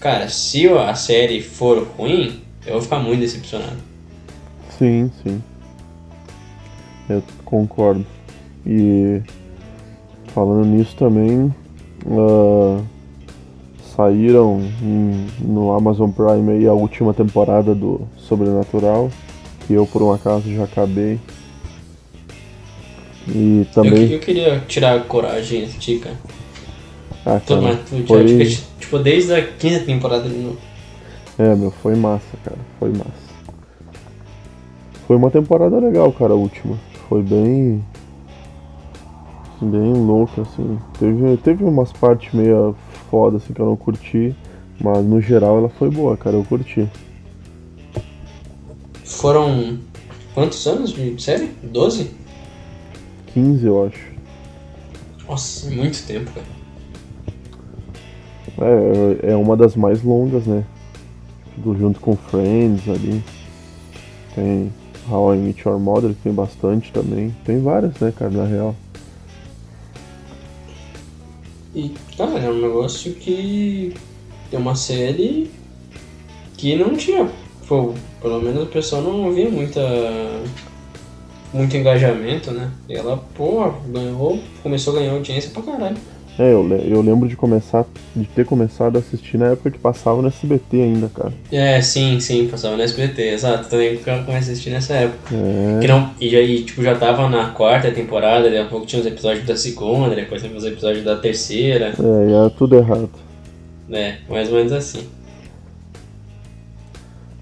cara, 0.00 0.30
se 0.30 0.66
a 0.68 0.94
série 0.94 1.42
for 1.42 1.86
ruim, 1.98 2.40
eu 2.64 2.72
vou 2.72 2.80
ficar 2.80 2.98
muito 2.98 3.20
decepcionado. 3.20 3.76
Sim, 4.78 5.10
sim. 5.22 5.42
Eu 7.10 7.22
concordo. 7.44 8.06
E 8.66 9.20
Falando 10.34 10.66
nisso 10.66 10.96
também, 10.96 11.54
uh, 12.06 12.82
saíram 13.94 14.60
em, 14.82 15.26
no 15.40 15.72
Amazon 15.72 16.10
Prime 16.10 16.50
aí 16.50 16.66
a 16.66 16.72
última 16.72 17.14
temporada 17.14 17.72
do 17.72 18.00
Sobrenatural, 18.16 19.10
que 19.64 19.74
eu 19.74 19.86
por 19.86 20.02
um 20.02 20.12
acaso 20.12 20.52
já 20.52 20.64
acabei. 20.64 21.20
E 23.28 23.64
também. 23.72 24.06
Eu, 24.06 24.10
eu 24.14 24.18
queria 24.18 24.58
tirar 24.66 24.96
a 24.96 25.00
coragem 25.00 25.60
e 25.60 25.64
assistir, 25.66 26.00
cara. 26.00 26.16
Ah, 27.24 27.40
cara, 27.40 27.78
foi... 28.04 28.58
tipo, 28.80 28.98
desde 28.98 29.32
a 29.32 29.46
quinta 29.46 29.84
temporada 29.84 30.28
de 30.28 30.36
novo. 30.36 30.58
É, 31.38 31.54
meu, 31.54 31.70
foi 31.70 31.94
massa, 31.94 32.36
cara. 32.44 32.58
Foi 32.80 32.90
massa. 32.90 33.24
Foi 35.06 35.16
uma 35.16 35.30
temporada 35.30 35.78
legal, 35.78 36.12
cara, 36.12 36.32
a 36.32 36.36
última. 36.36 36.76
Foi 37.08 37.22
bem 37.22 37.82
bem 39.64 39.92
louca, 39.92 40.42
assim. 40.42 40.78
Teve, 40.98 41.36
teve 41.38 41.64
umas 41.64 41.92
partes 41.92 42.32
meio 42.32 42.74
foda 43.10 43.36
assim 43.36 43.52
que 43.52 43.60
eu 43.60 43.66
não 43.66 43.76
curti, 43.76 44.34
mas 44.80 45.04
no 45.04 45.20
geral 45.20 45.58
ela 45.58 45.68
foi 45.68 45.90
boa, 45.90 46.16
cara, 46.16 46.36
eu 46.36 46.44
curti. 46.44 46.88
Foram 49.04 49.78
quantos 50.34 50.66
anos 50.66 50.92
de 50.92 51.20
série? 51.22 51.50
12? 51.62 52.10
15, 53.32 53.66
eu 53.66 53.86
acho. 53.86 54.12
Nossa, 55.28 55.70
muito 55.70 56.06
tempo, 56.06 56.30
cara. 56.32 56.46
É, 59.22 59.32
é 59.32 59.36
uma 59.36 59.56
das 59.56 59.74
mais 59.74 60.02
longas, 60.02 60.46
né? 60.46 60.64
Junto 61.64 62.00
com 62.00 62.16
Friends 62.16 62.88
ali. 62.88 63.22
Tem 64.34 64.72
How 65.08 65.34
I 65.34 65.38
Meet 65.38 65.64
Your 65.64 65.78
Mother, 65.78 66.10
que 66.10 66.22
tem 66.22 66.32
bastante 66.32 66.92
também. 66.92 67.34
Tem 67.44 67.60
várias, 67.60 67.98
né, 68.00 68.12
cara, 68.16 68.30
na 68.30 68.44
real. 68.44 68.74
E, 71.74 71.92
cara, 72.16 72.38
é 72.38 72.48
um 72.48 72.60
negócio 72.60 73.12
que 73.14 73.94
tem 74.50 74.58
uma 74.58 74.74
série 74.76 75.50
que 76.56 76.76
não 76.76 76.96
tinha. 76.96 77.28
Pô, 77.66 77.94
pelo 78.20 78.40
menos 78.40 78.62
o 78.62 78.66
pessoal 78.66 79.02
não 79.02 79.32
via 79.32 79.50
muita. 79.50 79.80
muito 81.52 81.76
engajamento, 81.76 82.50
né? 82.52 82.70
E 82.88 82.94
ela, 82.94 83.16
pô, 83.34 83.70
ganhou, 83.88 84.40
começou 84.62 84.94
a 84.94 85.00
ganhar 85.00 85.12
audiência 85.12 85.50
pra 85.50 85.62
caralho. 85.62 85.96
É, 86.36 86.52
eu, 86.52 86.68
eu 86.68 87.00
lembro 87.00 87.28
de 87.28 87.36
começar, 87.36 87.84
de 88.14 88.24
ter 88.26 88.44
começado 88.44 88.96
a 88.96 88.98
assistir 88.98 89.38
na 89.38 89.52
época 89.52 89.70
que 89.70 89.78
passava 89.78 90.20
no 90.20 90.26
SBT 90.26 90.82
ainda, 90.82 91.08
cara. 91.08 91.32
É, 91.52 91.80
sim, 91.80 92.18
sim, 92.18 92.48
passava 92.48 92.76
no 92.76 92.82
SBT, 92.82 93.22
exato. 93.22 93.68
Também 93.68 93.96
comecei 93.98 94.34
a 94.34 94.38
assistir 94.38 94.70
nessa 94.70 94.94
época. 94.94 95.32
É. 95.32 95.80
Que 95.80 95.86
não, 95.86 96.10
e 96.20 96.34
aí, 96.34 96.64
tipo, 96.64 96.82
já 96.82 96.96
tava 96.96 97.28
na 97.28 97.50
quarta 97.50 97.90
temporada, 97.92 98.44
daqui 98.44 98.58
a 98.58 98.64
pouco 98.64 98.84
tinha 98.84 99.00
os 99.00 99.06
episódios 99.06 99.46
da 99.46 99.56
segunda, 99.56 100.16
depois 100.16 100.42
tinha 100.42 100.56
os 100.56 100.64
episódios 100.64 101.04
da 101.04 101.16
terceira. 101.16 101.94
É, 101.98 102.30
e 102.30 102.32
era 102.32 102.50
tudo 102.50 102.76
errado. 102.76 103.10
É, 103.90 104.16
mais 104.28 104.48
ou 104.48 104.56
menos 104.56 104.72
assim. 104.72 105.06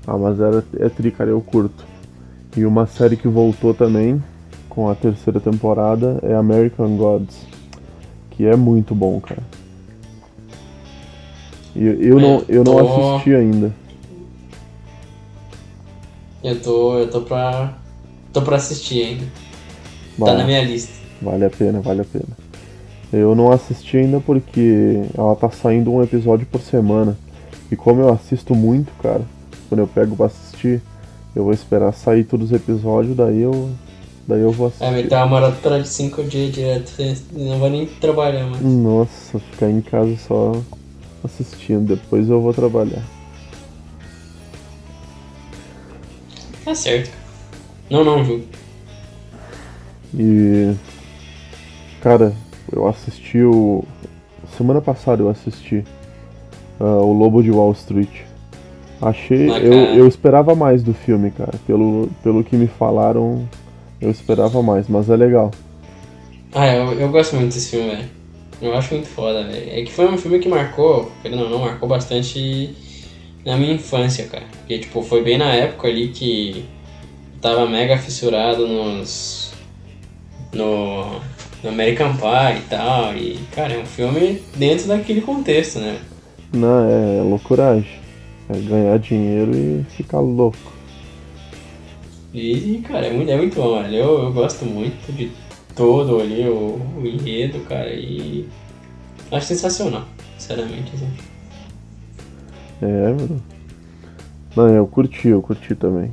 Ah, 0.06 0.18
mas 0.18 0.38
era, 0.38 0.62
é 0.78 0.88
tri, 0.90 1.10
cara, 1.10 1.30
eu 1.30 1.40
curto. 1.40 1.86
E 2.54 2.66
uma 2.66 2.86
série 2.86 3.16
que 3.16 3.28
voltou 3.28 3.72
também, 3.72 4.22
com 4.68 4.90
a 4.90 4.94
terceira 4.94 5.40
temporada, 5.40 6.18
é 6.22 6.34
American 6.34 6.96
Gods 6.98 7.52
que 8.32 8.44
é 8.46 8.56
muito 8.56 8.94
bom, 8.94 9.20
cara. 9.20 9.42
E 11.74 11.84
eu, 11.84 12.20
não, 12.20 12.44
eu 12.48 12.64
não 12.64 12.78
assisti 13.14 13.34
ainda. 13.34 13.72
Eu 16.42 16.60
tô. 16.60 16.98
Eu 16.98 17.10
tô 17.10 17.22
pra. 17.22 17.78
tô 18.32 18.42
pra 18.42 18.56
assistir 18.56 19.02
ainda. 19.04 19.24
Tá 20.18 20.34
na 20.34 20.44
minha 20.44 20.62
lista. 20.62 20.92
Vale 21.20 21.44
a 21.44 21.50
pena, 21.50 21.80
vale 21.80 22.02
a 22.02 22.04
pena. 22.04 22.36
Eu 23.12 23.34
não 23.34 23.52
assisti 23.52 23.98
ainda 23.98 24.20
porque 24.20 25.02
ela 25.16 25.36
tá 25.36 25.50
saindo 25.50 25.92
um 25.92 26.02
episódio 26.02 26.46
por 26.46 26.60
semana. 26.60 27.16
E 27.70 27.76
como 27.76 28.00
eu 28.00 28.12
assisto 28.12 28.54
muito, 28.54 28.92
cara, 29.02 29.22
quando 29.68 29.80
eu 29.80 29.86
pego 29.86 30.16
pra 30.16 30.26
assistir, 30.26 30.82
eu 31.34 31.44
vou 31.44 31.52
esperar 31.52 31.92
sair 31.92 32.24
todos 32.24 32.50
os 32.50 32.56
episódios, 32.56 33.16
daí 33.16 33.40
eu 33.40 33.70
Daí 34.26 34.40
eu 34.40 34.52
vou 34.52 34.68
assistir. 34.68 34.84
É, 34.84 34.90
meter 34.90 35.16
uma 35.16 35.26
maratona 35.26 35.82
de 35.82 35.88
5 35.88 36.22
dias 36.24 36.52
direto, 36.52 36.92
não 37.32 37.58
vou 37.58 37.70
nem 37.70 37.86
trabalhar 37.86 38.46
mais. 38.46 38.62
Nossa, 38.62 39.38
ficar 39.38 39.68
em 39.68 39.80
casa 39.80 40.16
só 40.16 40.52
assistindo, 41.24 41.96
depois 41.96 42.28
eu 42.28 42.40
vou 42.40 42.52
trabalhar. 42.52 43.02
Tá 46.64 46.74
certo. 46.74 47.10
Não, 47.90 48.04
não, 48.04 48.24
Ju. 48.24 48.42
E. 50.14 50.74
Cara, 52.00 52.32
eu 52.70 52.86
assisti 52.86 53.42
o. 53.42 53.84
Semana 54.56 54.80
passada 54.80 55.22
eu 55.22 55.28
assisti 55.28 55.84
uh, 56.78 56.84
O 56.84 57.12
Lobo 57.12 57.42
de 57.42 57.50
Wall 57.50 57.72
Street. 57.72 58.22
Achei. 59.00 59.50
Ah, 59.50 59.58
eu, 59.58 59.72
eu 59.72 60.06
esperava 60.06 60.54
mais 60.54 60.82
do 60.82 60.94
filme, 60.94 61.30
cara. 61.32 61.54
Pelo, 61.66 62.08
pelo 62.22 62.44
que 62.44 62.56
me 62.56 62.68
falaram, 62.68 63.48
eu 64.02 64.10
esperava 64.10 64.60
mais, 64.62 64.88
mas 64.88 65.08
é 65.08 65.16
legal. 65.16 65.52
Ah, 66.52 66.66
eu, 66.66 66.92
eu 66.94 67.08
gosto 67.08 67.36
muito 67.36 67.54
desse 67.54 67.70
filme, 67.70 67.90
velho. 67.90 68.08
Eu 68.60 68.74
acho 68.76 68.92
muito 68.92 69.08
foda, 69.08 69.44
velho. 69.44 69.70
É 69.70 69.82
que 69.82 69.92
foi 69.92 70.06
um 70.06 70.18
filme 70.18 70.40
que 70.40 70.48
marcou, 70.48 71.10
não, 71.24 71.48
não, 71.48 71.60
marcou 71.60 71.88
bastante 71.88 72.74
na 73.46 73.56
minha 73.56 73.74
infância, 73.74 74.26
cara. 74.26 74.44
Porque, 74.58 74.80
tipo, 74.80 75.02
foi 75.02 75.22
bem 75.22 75.38
na 75.38 75.52
época 75.54 75.86
ali 75.86 76.08
que 76.08 76.64
tava 77.40 77.66
mega 77.66 77.96
fissurado 77.96 78.66
nos. 78.66 79.52
no. 80.52 81.20
no 81.62 81.70
American 81.70 82.14
Pie 82.16 82.58
e 82.58 82.68
tal. 82.68 83.16
E, 83.16 83.38
cara, 83.52 83.74
é 83.74 83.78
um 83.78 83.86
filme 83.86 84.42
dentro 84.56 84.88
daquele 84.88 85.20
contexto, 85.20 85.78
né? 85.78 85.98
Não, 86.52 86.90
é 86.90 87.22
loucuragem. 87.22 88.02
É 88.50 88.58
ganhar 88.58 88.98
dinheiro 88.98 89.54
e 89.54 89.84
ficar 89.96 90.20
louco. 90.20 90.71
E, 92.34 92.82
cara, 92.86 93.06
é 93.06 93.12
muito, 93.12 93.30
é 93.30 93.36
muito 93.36 93.56
bom, 93.56 93.82
velho. 93.82 93.94
Eu, 93.94 94.22
eu 94.24 94.32
gosto 94.32 94.64
muito 94.64 95.12
de 95.12 95.30
todo 95.76 96.20
ali, 96.20 96.48
o, 96.48 96.80
o 96.96 97.06
enredo, 97.06 97.60
cara, 97.60 97.92
e 97.92 98.48
acho 99.30 99.46
sensacional, 99.46 100.04
sinceramente, 100.38 100.92
assim. 100.94 101.08
É, 102.80 103.12
mano. 103.12 103.42
Não, 104.56 104.68
eu 104.68 104.86
curti, 104.86 105.28
eu 105.28 105.42
curti 105.42 105.74
também. 105.74 106.10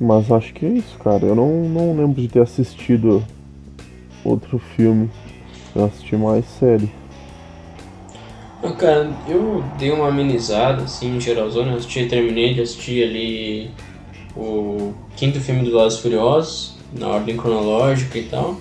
Mas 0.00 0.30
acho 0.32 0.52
que 0.52 0.66
é 0.66 0.70
isso, 0.70 0.98
cara. 0.98 1.24
Eu 1.24 1.34
não, 1.34 1.68
não 1.68 1.96
lembro 1.96 2.20
de 2.20 2.28
ter 2.28 2.40
assistido 2.40 3.22
outro 4.24 4.58
filme. 4.58 5.10
Eu 5.74 5.84
assisti 5.84 6.16
mais 6.16 6.44
série. 6.44 6.90
Cara, 8.70 9.10
eu 9.28 9.64
dei 9.76 9.90
uma 9.90 10.08
amenizada, 10.08 10.82
assim, 10.82 11.16
em 11.16 11.20
geralzão, 11.20 11.66
né? 11.66 11.74
assisti, 11.74 12.06
terminei 12.06 12.54
de 12.54 12.62
assistir 12.62 13.04
ali 13.04 13.70
o 14.36 14.94
quinto 15.16 15.40
filme 15.40 15.62
do 15.62 15.70
Velozes 15.70 15.98
Furiosos, 15.98 16.76
na 16.96 17.08
ordem 17.08 17.36
cronológica 17.36 18.18
e 18.18 18.24
tal. 18.24 18.56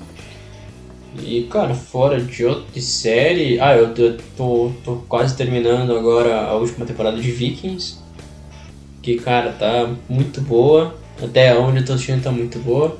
E, 1.19 1.43
cara, 1.43 1.73
fora 1.73 2.19
de 2.19 2.45
outra 2.45 2.81
série... 2.81 3.59
Ah, 3.59 3.75
eu 3.75 3.93
tô, 3.93 4.13
tô, 4.37 4.71
tô 4.83 4.95
quase 5.07 5.35
terminando 5.35 5.95
agora 5.95 6.45
a 6.45 6.55
última 6.55 6.85
temporada 6.85 7.17
de 7.17 7.31
Vikings. 7.31 7.97
Que, 9.01 9.17
cara, 9.17 9.51
tá 9.51 9.89
muito 10.09 10.41
boa. 10.41 10.95
Até 11.21 11.55
onde 11.57 11.79
eu 11.79 11.85
tô 11.85 11.93
assistindo 11.93 12.23
tá 12.23 12.31
muito 12.31 12.59
boa. 12.59 12.97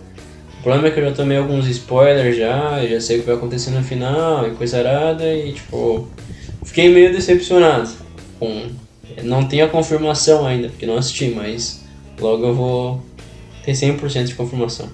O 0.60 0.64
problema 0.64 0.88
é 0.88 0.92
que 0.92 1.00
eu 1.00 1.06
já 1.06 1.12
tomei 1.14 1.38
alguns 1.38 1.68
spoilers 1.68 2.38
já, 2.38 2.86
já 2.86 3.02
sei 3.02 3.18
o 3.18 3.20
que 3.22 3.26
vai 3.26 3.36
acontecer 3.36 3.72
no 3.72 3.84
final 3.84 4.48
e 4.48 4.52
coisa 4.52 4.80
arada 4.80 5.34
e, 5.34 5.54
tipo... 5.54 6.08
Fiquei 6.64 6.90
meio 6.90 7.12
decepcionado 7.12 7.90
com. 8.40 8.70
Não 9.24 9.46
tenho 9.46 9.66
a 9.66 9.70
confirmação 9.70 10.46
ainda, 10.46 10.70
porque 10.70 10.86
não 10.86 10.98
assisti, 10.98 11.30
mas 11.30 11.84
logo 12.20 12.46
eu 12.46 12.56
vou 12.56 13.04
ter 13.64 13.74
100% 13.74 14.26
de 14.26 14.36
confirmação. 14.36 14.90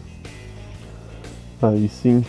Aí 1.62 1.90
sim. 1.90 2.24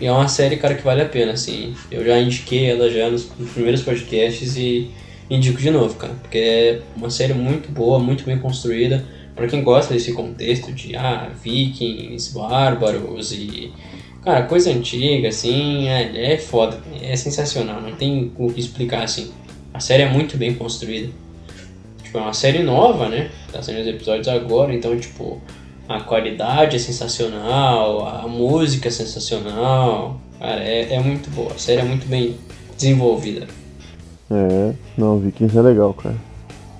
E 0.00 0.06
é 0.06 0.10
uma 0.10 0.26
série, 0.26 0.56
cara, 0.56 0.74
que 0.74 0.82
vale 0.82 1.00
a 1.00 1.08
pena, 1.08 1.32
assim. 1.32 1.74
Eu 1.88 2.04
já 2.04 2.18
indiquei 2.18 2.70
ela 2.70 2.90
já 2.90 3.08
nos 3.08 3.24
primeiros 3.54 3.82
podcasts 3.82 4.56
e 4.56 4.90
indico 5.30 5.60
de 5.60 5.70
novo, 5.70 5.94
cara. 5.94 6.12
Porque 6.20 6.38
é 6.38 6.82
uma 6.96 7.08
série 7.08 7.34
muito 7.34 7.70
boa, 7.70 8.00
muito 8.00 8.24
bem 8.24 8.36
construída. 8.38 9.04
Para 9.36 9.46
quem 9.46 9.62
gosta 9.62 9.94
desse 9.94 10.12
contexto 10.12 10.72
de, 10.72 10.96
ah, 10.96 11.30
vikings, 11.42 12.34
bárbaros 12.34 13.32
e 13.32 13.72
Cara, 14.22 14.44
coisa 14.44 14.70
antiga, 14.70 15.28
assim, 15.28 15.88
é, 15.88 16.34
é 16.34 16.38
foda. 16.38 16.78
É 17.02 17.16
sensacional, 17.16 17.80
não 17.80 17.92
tem 17.92 18.32
o 18.38 18.52
que 18.52 18.60
explicar, 18.60 19.02
assim. 19.02 19.32
A 19.74 19.80
série 19.80 20.04
é 20.04 20.08
muito 20.08 20.36
bem 20.36 20.54
construída. 20.54 21.12
Tipo, 22.04 22.18
é 22.18 22.20
uma 22.20 22.32
série 22.32 22.62
nova, 22.62 23.08
né? 23.08 23.30
Tá 23.50 23.60
saindo 23.62 23.80
os 23.80 23.86
episódios 23.86 24.28
agora, 24.28 24.72
então, 24.72 24.96
tipo, 24.96 25.40
a 25.88 26.00
qualidade 26.00 26.76
é 26.76 26.78
sensacional, 26.78 28.06
a 28.06 28.28
música 28.28 28.88
é 28.88 28.90
sensacional. 28.90 30.20
Cara, 30.38 30.62
é, 30.62 30.94
é 30.94 31.00
muito 31.00 31.28
boa. 31.30 31.52
A 31.52 31.58
série 31.58 31.80
é 31.80 31.84
muito 31.84 32.06
bem 32.06 32.36
desenvolvida. 32.76 33.48
É, 34.30 34.72
não, 34.96 35.18
Vikings 35.18 35.56
é 35.56 35.62
legal, 35.62 35.92
cara. 35.94 36.16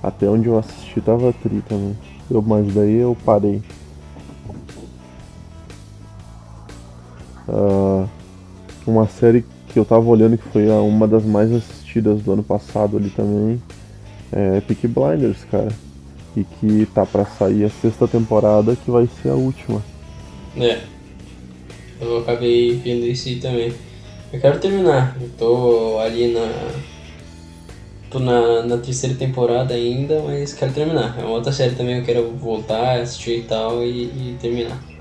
Até 0.02 0.28
onde 0.28 0.48
eu 0.48 0.58
assisti 0.58 1.00
tava 1.00 1.32
tri 1.32 1.62
também. 1.68 1.96
Eu, 2.30 2.40
mas 2.40 2.72
daí 2.72 2.96
eu 2.96 3.16
parei. 3.24 3.60
Uh, 7.48 8.08
uma 8.86 9.06
série 9.06 9.44
que 9.68 9.78
eu 9.78 9.84
tava 9.84 10.04
olhando 10.08 10.36
que 10.36 10.48
foi 10.48 10.68
uma 10.68 11.08
das 11.08 11.24
mais 11.24 11.52
assistidas 11.52 12.20
do 12.20 12.32
ano 12.32 12.42
passado 12.42 12.96
ali 12.96 13.10
também 13.10 13.60
é 14.32 14.60
Peak 14.60 14.88
Blinders, 14.88 15.44
cara. 15.50 15.68
E 16.34 16.44
que 16.44 16.86
tá 16.94 17.04
pra 17.04 17.26
sair 17.26 17.64
a 17.64 17.68
sexta 17.68 18.08
temporada 18.08 18.74
que 18.74 18.90
vai 18.90 19.06
ser 19.22 19.28
a 19.28 19.34
última. 19.34 19.82
É. 20.56 20.80
Eu 22.00 22.18
acabei 22.18 22.74
vendo 22.76 23.06
isso 23.06 23.38
também. 23.40 23.72
Eu 24.32 24.40
quero 24.40 24.58
terminar. 24.58 25.16
Eu 25.20 25.28
tô 25.38 25.98
ali 25.98 26.32
na. 26.32 26.50
Tô 28.10 28.18
na, 28.18 28.62
na 28.62 28.78
terceira 28.78 29.14
temporada 29.14 29.74
ainda, 29.74 30.22
mas 30.22 30.52
quero 30.52 30.72
terminar. 30.72 31.18
É 31.18 31.22
uma 31.22 31.34
outra 31.34 31.52
série 31.52 31.74
também 31.74 31.96
que 31.96 32.10
eu 32.10 32.14
quero 32.14 32.30
voltar, 32.36 33.00
assistir 33.00 33.40
e 33.40 33.42
tal 33.42 33.82
e, 33.84 34.04
e 34.04 34.36
terminar. 34.40 34.91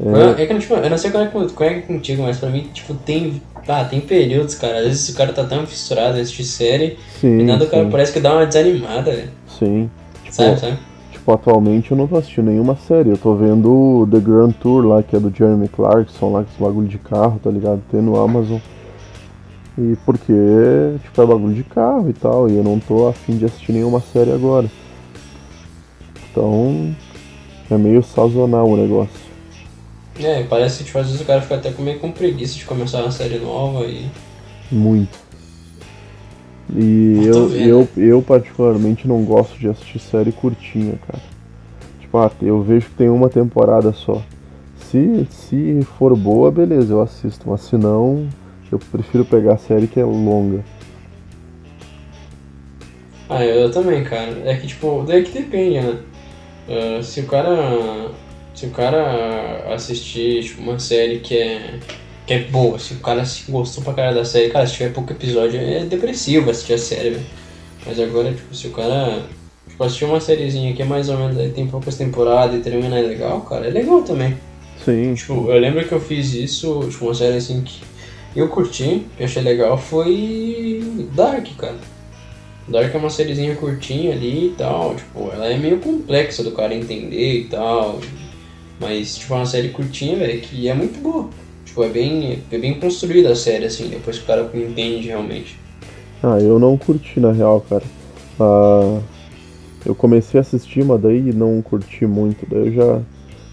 É, 0.00 0.42
é 0.42 0.46
que, 0.46 0.58
tipo, 0.58 0.74
eu 0.74 0.90
não 0.90 0.96
sei 0.96 1.10
qual 1.10 1.24
é, 1.24 1.26
qual 1.26 1.68
é 1.68 1.80
contigo, 1.80 2.22
mas 2.22 2.38
pra 2.38 2.48
mim, 2.50 2.68
tipo, 2.72 2.94
tem. 2.94 3.42
Ah, 3.66 3.84
tem 3.84 4.00
períodos, 4.00 4.54
cara. 4.54 4.78
Às 4.78 4.84
vezes 4.84 5.08
o 5.08 5.16
cara 5.16 5.32
tá 5.32 5.44
tão 5.44 5.66
fissurado 5.66 6.16
a 6.16 6.20
assistir 6.20 6.44
série 6.44 6.96
sim, 7.20 7.40
e 7.40 7.44
nada 7.44 7.64
o 7.64 7.68
cara 7.68 7.86
parece 7.90 8.12
que 8.12 8.20
dá 8.20 8.32
uma 8.32 8.46
desanimada, 8.46 9.10
velho. 9.10 9.30
Sim. 9.46 9.90
Tipo, 10.22 10.36
sabe, 10.36 10.60
sabe? 10.60 10.78
Tipo, 11.10 11.32
atualmente 11.32 11.90
eu 11.90 11.96
não 11.96 12.06
tô 12.06 12.16
assistindo 12.16 12.46
nenhuma 12.46 12.76
série. 12.76 13.10
Eu 13.10 13.18
tô 13.18 13.34
vendo 13.34 14.08
The 14.10 14.20
Grand 14.20 14.52
Tour 14.52 14.86
lá, 14.86 15.02
que 15.02 15.16
é 15.16 15.20
do 15.20 15.34
Jeremy 15.36 15.68
Clarkson, 15.68 16.32
lá, 16.32 16.44
com 16.44 16.50
esse 16.50 16.62
bagulho 16.62 16.88
de 16.88 16.98
carro, 16.98 17.40
tá 17.42 17.50
ligado? 17.50 17.82
Tem 17.90 18.00
no 18.00 18.18
Amazon. 18.18 18.58
E 19.76 19.96
porque, 20.06 20.32
tipo, 21.02 21.22
é 21.22 21.26
bagulho 21.26 21.54
de 21.54 21.64
carro 21.64 22.08
e 22.08 22.12
tal, 22.12 22.48
e 22.48 22.56
eu 22.56 22.64
não 22.64 22.78
tô 22.78 23.08
afim 23.08 23.36
de 23.36 23.44
assistir 23.44 23.72
nenhuma 23.72 24.00
série 24.00 24.32
agora. 24.32 24.66
Então, 26.30 26.94
é 27.70 27.76
meio 27.76 28.02
sazonal 28.02 28.68
o 28.68 28.76
negócio. 28.76 29.27
É, 30.20 30.42
parece 30.44 30.78
que 30.78 30.84
tipo, 30.84 30.98
às 30.98 31.06
vezes 31.06 31.20
o 31.20 31.24
cara 31.24 31.40
fica 31.40 31.54
até 31.54 31.70
meio 31.78 32.00
com 32.00 32.10
preguiça 32.10 32.56
de 32.56 32.64
começar 32.64 33.02
uma 33.02 33.10
série 33.10 33.38
nova 33.38 33.86
e. 33.86 34.08
Muito. 34.70 35.28
E 36.74 37.24
eu, 37.24 37.54
eu, 37.56 37.88
eu 37.96 38.22
particularmente 38.22 39.08
não 39.08 39.22
gosto 39.24 39.58
de 39.58 39.68
assistir 39.68 39.98
série 39.98 40.32
curtinha, 40.32 40.98
cara. 41.06 41.22
Tipo, 42.00 42.18
ah, 42.18 42.30
eu 42.42 42.62
vejo 42.62 42.86
que 42.86 42.94
tem 42.94 43.08
uma 43.08 43.28
temporada 43.28 43.92
só. 43.92 44.22
Se, 44.76 45.26
se 45.30 45.80
for 45.98 46.14
boa, 46.16 46.50
beleza, 46.50 46.92
eu 46.92 47.00
assisto. 47.00 47.48
Mas 47.48 47.62
se 47.62 47.76
não, 47.76 48.28
eu 48.70 48.78
prefiro 48.78 49.24
pegar 49.24 49.54
a 49.54 49.58
série 49.58 49.86
que 49.86 49.98
é 49.98 50.04
longa. 50.04 50.62
Ah, 53.28 53.44
eu 53.44 53.70
também, 53.70 54.04
cara. 54.04 54.42
É 54.44 54.56
que 54.56 54.66
tipo, 54.66 55.04
daí 55.06 55.22
que 55.22 55.32
depende, 55.32 55.80
né? 55.80 55.98
Uh, 56.68 57.02
se 57.02 57.20
o 57.20 57.26
cara 57.26 58.10
se 58.58 58.66
o 58.66 58.70
cara 58.70 59.72
assistir 59.72 60.42
tipo, 60.42 60.62
uma 60.62 60.80
série 60.80 61.20
que 61.20 61.36
é, 61.36 61.78
que 62.26 62.34
é 62.34 62.40
boa, 62.40 62.76
se 62.76 62.94
o 62.94 62.96
cara 62.98 63.24
se 63.24 63.48
gostou 63.48 63.84
pra 63.84 63.94
cara 63.94 64.12
da 64.12 64.24
série, 64.24 64.50
cara, 64.50 64.66
se 64.66 64.74
tiver 64.74 64.92
pouco 64.92 65.12
episódio 65.12 65.60
é 65.60 65.84
depressivo 65.84 66.50
assistir 66.50 66.72
a 66.72 66.78
série, 66.78 67.10
velho. 67.10 67.26
Mas 67.86 68.00
agora, 68.00 68.32
tipo, 68.32 68.52
se 68.52 68.66
o 68.66 68.72
cara 68.72 69.22
tipo, 69.68 69.84
assistir 69.84 70.06
uma 70.06 70.20
sériezinha 70.20 70.74
que 70.74 70.82
é 70.82 70.84
mais 70.84 71.08
ou 71.08 71.16
menos 71.16 71.38
aí 71.38 71.50
tem 71.50 71.68
poucas 71.68 71.96
temporadas 71.96 72.58
e 72.58 72.60
termina 72.60 72.98
é 72.98 73.02
legal, 73.02 73.42
cara, 73.42 73.68
é 73.68 73.70
legal 73.70 74.02
também. 74.02 74.36
Sim. 74.84 75.14
Tipo, 75.14 75.52
eu 75.52 75.60
lembro 75.60 75.86
que 75.86 75.92
eu 75.92 76.00
fiz 76.00 76.34
isso, 76.34 76.80
tipo, 76.90 77.04
uma 77.04 77.14
série 77.14 77.36
assim 77.36 77.62
que 77.62 77.80
eu 78.34 78.48
curti, 78.48 79.06
que 79.16 79.22
eu 79.22 79.26
achei 79.26 79.40
legal, 79.40 79.78
foi 79.78 80.82
Dark, 81.14 81.46
cara. 81.56 81.78
Dark 82.66 82.92
é 82.92 82.98
uma 82.98 83.08
sériezinha 83.08 83.54
curtinha 83.54 84.12
ali 84.12 84.48
e 84.48 84.54
tal, 84.58 84.96
tipo, 84.96 85.30
ela 85.32 85.46
é 85.46 85.56
meio 85.56 85.78
complexa 85.78 86.42
do 86.42 86.50
cara 86.50 86.74
entender 86.74 87.42
e 87.42 87.44
tal. 87.44 88.00
Mas, 88.80 89.16
tipo, 89.16 89.34
é 89.34 89.36
uma 89.36 89.46
série 89.46 89.70
curtinha, 89.70 90.16
velho, 90.16 90.40
que 90.40 90.68
é 90.68 90.74
muito 90.74 91.00
boa. 91.00 91.28
Tipo, 91.64 91.84
é 91.84 91.88
bem, 91.88 92.42
é 92.50 92.58
bem 92.58 92.78
construída 92.78 93.32
a 93.32 93.36
série, 93.36 93.64
assim, 93.64 93.88
depois 93.88 94.18
que 94.18 94.24
o 94.24 94.26
cara 94.26 94.50
entende 94.54 95.08
realmente. 95.08 95.58
Ah, 96.22 96.38
eu 96.40 96.58
não 96.58 96.76
curti, 96.76 97.20
na 97.20 97.32
real, 97.32 97.60
cara. 97.68 97.84
Ah, 98.40 99.00
eu 99.84 99.94
comecei 99.94 100.38
a 100.38 100.42
assistir, 100.42 100.84
mas 100.84 101.00
daí 101.00 101.32
não 101.32 101.60
curti 101.62 102.06
muito, 102.06 102.46
daí 102.48 102.68
eu 102.68 102.72
já 102.72 103.02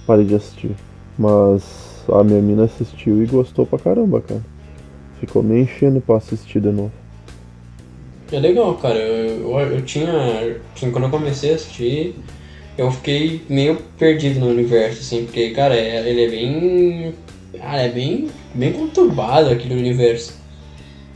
parei 0.05 0.25
de 0.25 0.35
assistir. 0.35 0.71
Mas 1.17 1.63
a 2.09 2.23
minha 2.23 2.41
mina 2.41 2.65
assistiu 2.65 3.23
e 3.23 3.25
gostou 3.25 3.65
pra 3.65 3.79
caramba, 3.79 4.21
cara. 4.21 4.41
Ficou 5.19 5.41
me 5.41 5.61
enchendo 5.61 6.01
pra 6.01 6.17
assistir 6.17 6.59
de 6.59 6.69
novo. 6.69 6.91
É 8.31 8.39
legal, 8.39 8.75
cara. 8.75 8.97
Eu, 8.97 9.51
eu, 9.51 9.71
eu 9.75 9.81
tinha. 9.83 10.59
Quando 10.91 11.03
eu 11.03 11.09
comecei 11.09 11.51
a 11.51 11.55
assistir, 11.55 12.15
eu 12.77 12.91
fiquei 12.91 13.41
meio 13.49 13.77
perdido 13.97 14.39
no 14.39 14.47
universo, 14.47 14.99
assim, 14.99 15.25
porque, 15.25 15.51
cara, 15.51 15.75
é, 15.75 16.07
ele 16.09 16.25
é 16.25 16.29
bem. 16.29 17.13
Cara, 17.57 17.81
é 17.83 17.89
bem, 17.89 18.29
bem 18.53 18.73
conturbado 18.73 19.49
aquele 19.49 19.75
universo. 19.75 20.33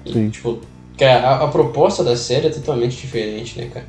E, 0.05 0.13
Sim. 0.13 0.29
tipo, 0.29 0.59
a, 1.01 1.43
a 1.43 1.47
proposta 1.49 2.03
da 2.03 2.15
série 2.15 2.47
é 2.47 2.49
totalmente 2.49 2.95
diferente, 2.95 3.59
né, 3.59 3.69
cara? 3.73 3.87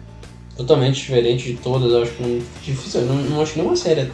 Totalmente 0.56 0.96
diferente 0.96 1.44
de 1.52 1.58
todas, 1.58 1.92
eu 1.92 2.02
acho 2.02 2.12
que 2.12 2.22
não, 2.22 2.38
difícil, 2.62 3.02
não, 3.02 3.16
não 3.16 3.40
acho 3.40 3.56
nenhuma 3.56 3.76
série 3.76 4.10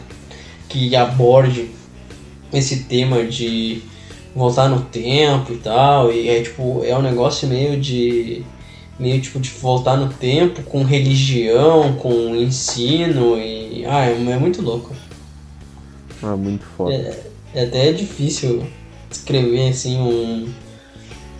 que 0.69 0.95
aborde 0.95 1.69
esse 2.53 2.83
tema 2.83 3.23
de 3.25 3.81
voltar 4.35 4.69
no 4.69 4.81
tempo 4.81 5.53
e 5.53 5.57
tal, 5.57 6.11
e 6.11 6.29
é 6.29 6.41
tipo, 6.41 6.83
é 6.85 6.95
um 6.97 7.01
negócio 7.01 7.47
meio 7.47 7.79
de 7.79 8.43
meio 8.99 9.21
tipo 9.21 9.39
de 9.39 9.49
voltar 9.49 9.95
no 9.95 10.09
tempo 10.09 10.63
com 10.63 10.83
religião, 10.83 11.93
com 11.93 12.35
ensino 12.35 13.37
e 13.37 13.85
ah, 13.85 14.05
é, 14.05 14.11
é 14.13 14.37
muito 14.37 14.61
louco. 14.61 14.95
Ah, 16.21 16.35
muito 16.35 16.65
foda. 16.75 16.93
É, 16.93 17.23
é 17.53 17.63
até 17.63 17.91
difícil 17.91 18.65
escrever 19.09 19.69
assim 19.69 19.97
um. 19.97 20.49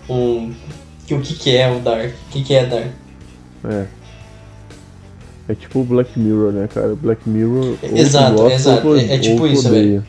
um 0.10 0.54
que, 1.06 1.14
o 1.14 1.22
que, 1.22 1.34
que 1.34 1.56
é 1.56 1.72
o 1.72 1.80
Dark? 1.80 2.12
O 2.12 2.32
que, 2.32 2.44
que 2.44 2.54
é 2.54 2.66
Dark? 2.66 2.92
É. 3.66 3.86
É 5.50 5.56
tipo 5.56 5.80
o 5.80 5.84
Black 5.84 6.20
Mirror, 6.20 6.52
né, 6.52 6.68
cara? 6.68 6.94
Black 6.96 7.28
Mirror. 7.28 7.78
Exato, 7.82 8.36
gosta, 8.36 8.54
exato. 8.54 8.88
ou 8.88 8.98
É- 8.98 9.16
é 9.16 9.18
tipo 9.18 9.48
isso, 9.48 9.70
velho. 9.70 10.06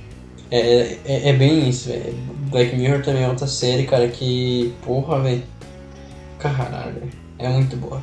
É, 0.51 0.97
é, 1.05 1.29
é 1.29 1.33
bem 1.33 1.69
isso, 1.69 1.89
velho. 1.89 2.15
Black 2.51 2.75
Mirror 2.77 3.03
também 3.03 3.23
é 3.23 3.29
outra 3.29 3.47
série, 3.47 3.85
cara, 3.85 4.09
que. 4.09 4.73
Porra, 4.85 5.21
velho. 5.21 5.43
Caralho, 6.39 6.95
velho. 6.95 7.18
É 7.39 7.49
muito 7.49 7.77
boa. 7.77 8.03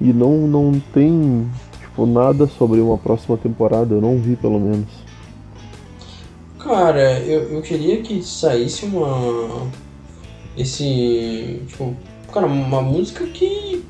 E 0.00 0.12
não, 0.12 0.46
não 0.48 0.80
tem, 0.92 1.48
tipo, 1.80 2.06
nada 2.06 2.46
sobre 2.46 2.80
uma 2.80 2.98
próxima 2.98 3.36
temporada. 3.36 3.94
Eu 3.94 4.00
não 4.00 4.18
vi, 4.18 4.34
pelo 4.34 4.58
menos. 4.58 4.88
Cara, 6.58 7.20
eu, 7.20 7.54
eu 7.54 7.62
queria 7.62 8.02
que 8.02 8.22
saísse 8.22 8.84
uma. 8.86 9.68
Esse. 10.56 11.62
Tipo. 11.68 11.94
Cara, 12.32 12.46
uma 12.46 12.82
música 12.82 13.26
que. 13.26 13.84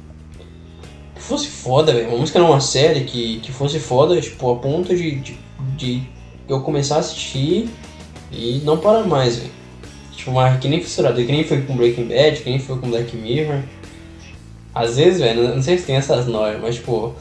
que 1.15 1.23
fosse 1.23 1.47
foda, 1.47 1.93
velho. 1.93 2.09
Uma 2.09 2.19
música 2.19 2.39
não, 2.39 2.51
uma 2.51 2.61
série 2.61 3.05
que, 3.05 3.41
que 3.41 3.53
fosse 3.53 3.79
foda, 3.79 4.21
tipo, 4.21 4.51
a 4.51 4.57
ponto 4.57 4.95
de, 4.95 5.17
de, 5.17 5.39
de 5.77 6.03
eu 6.49 6.61
começar 6.61 6.97
a 6.97 7.01
assistir 7.01 7.71
e 8.33 8.61
não 8.65 8.79
parar 8.79 9.07
mais, 9.07 9.37
velho. 9.37 9.53
Tipo, 10.17 10.33
uma, 10.33 10.57
que 10.59 10.69
nem 10.69 10.81
fissurado, 10.81 11.25
que 11.25 11.33
nem 11.33 11.45
foi 11.45 11.63
com 11.63 11.77
Breaking 11.77 12.09
Bad, 12.09 12.43
que 12.43 12.51
nem 12.51 12.59
foi 12.59 12.79
com 12.79 12.91
Black 12.91 13.17
Mirror. 13.17 13.63
Às 14.75 14.97
vezes, 14.97 15.21
velho, 15.21 15.55
não 15.55 15.63
sei 15.63 15.79
se 15.79 15.85
tem 15.87 15.97
essas 15.97 16.27
noias, 16.27 16.61
mas 16.61 16.77
tipo. 16.77 17.13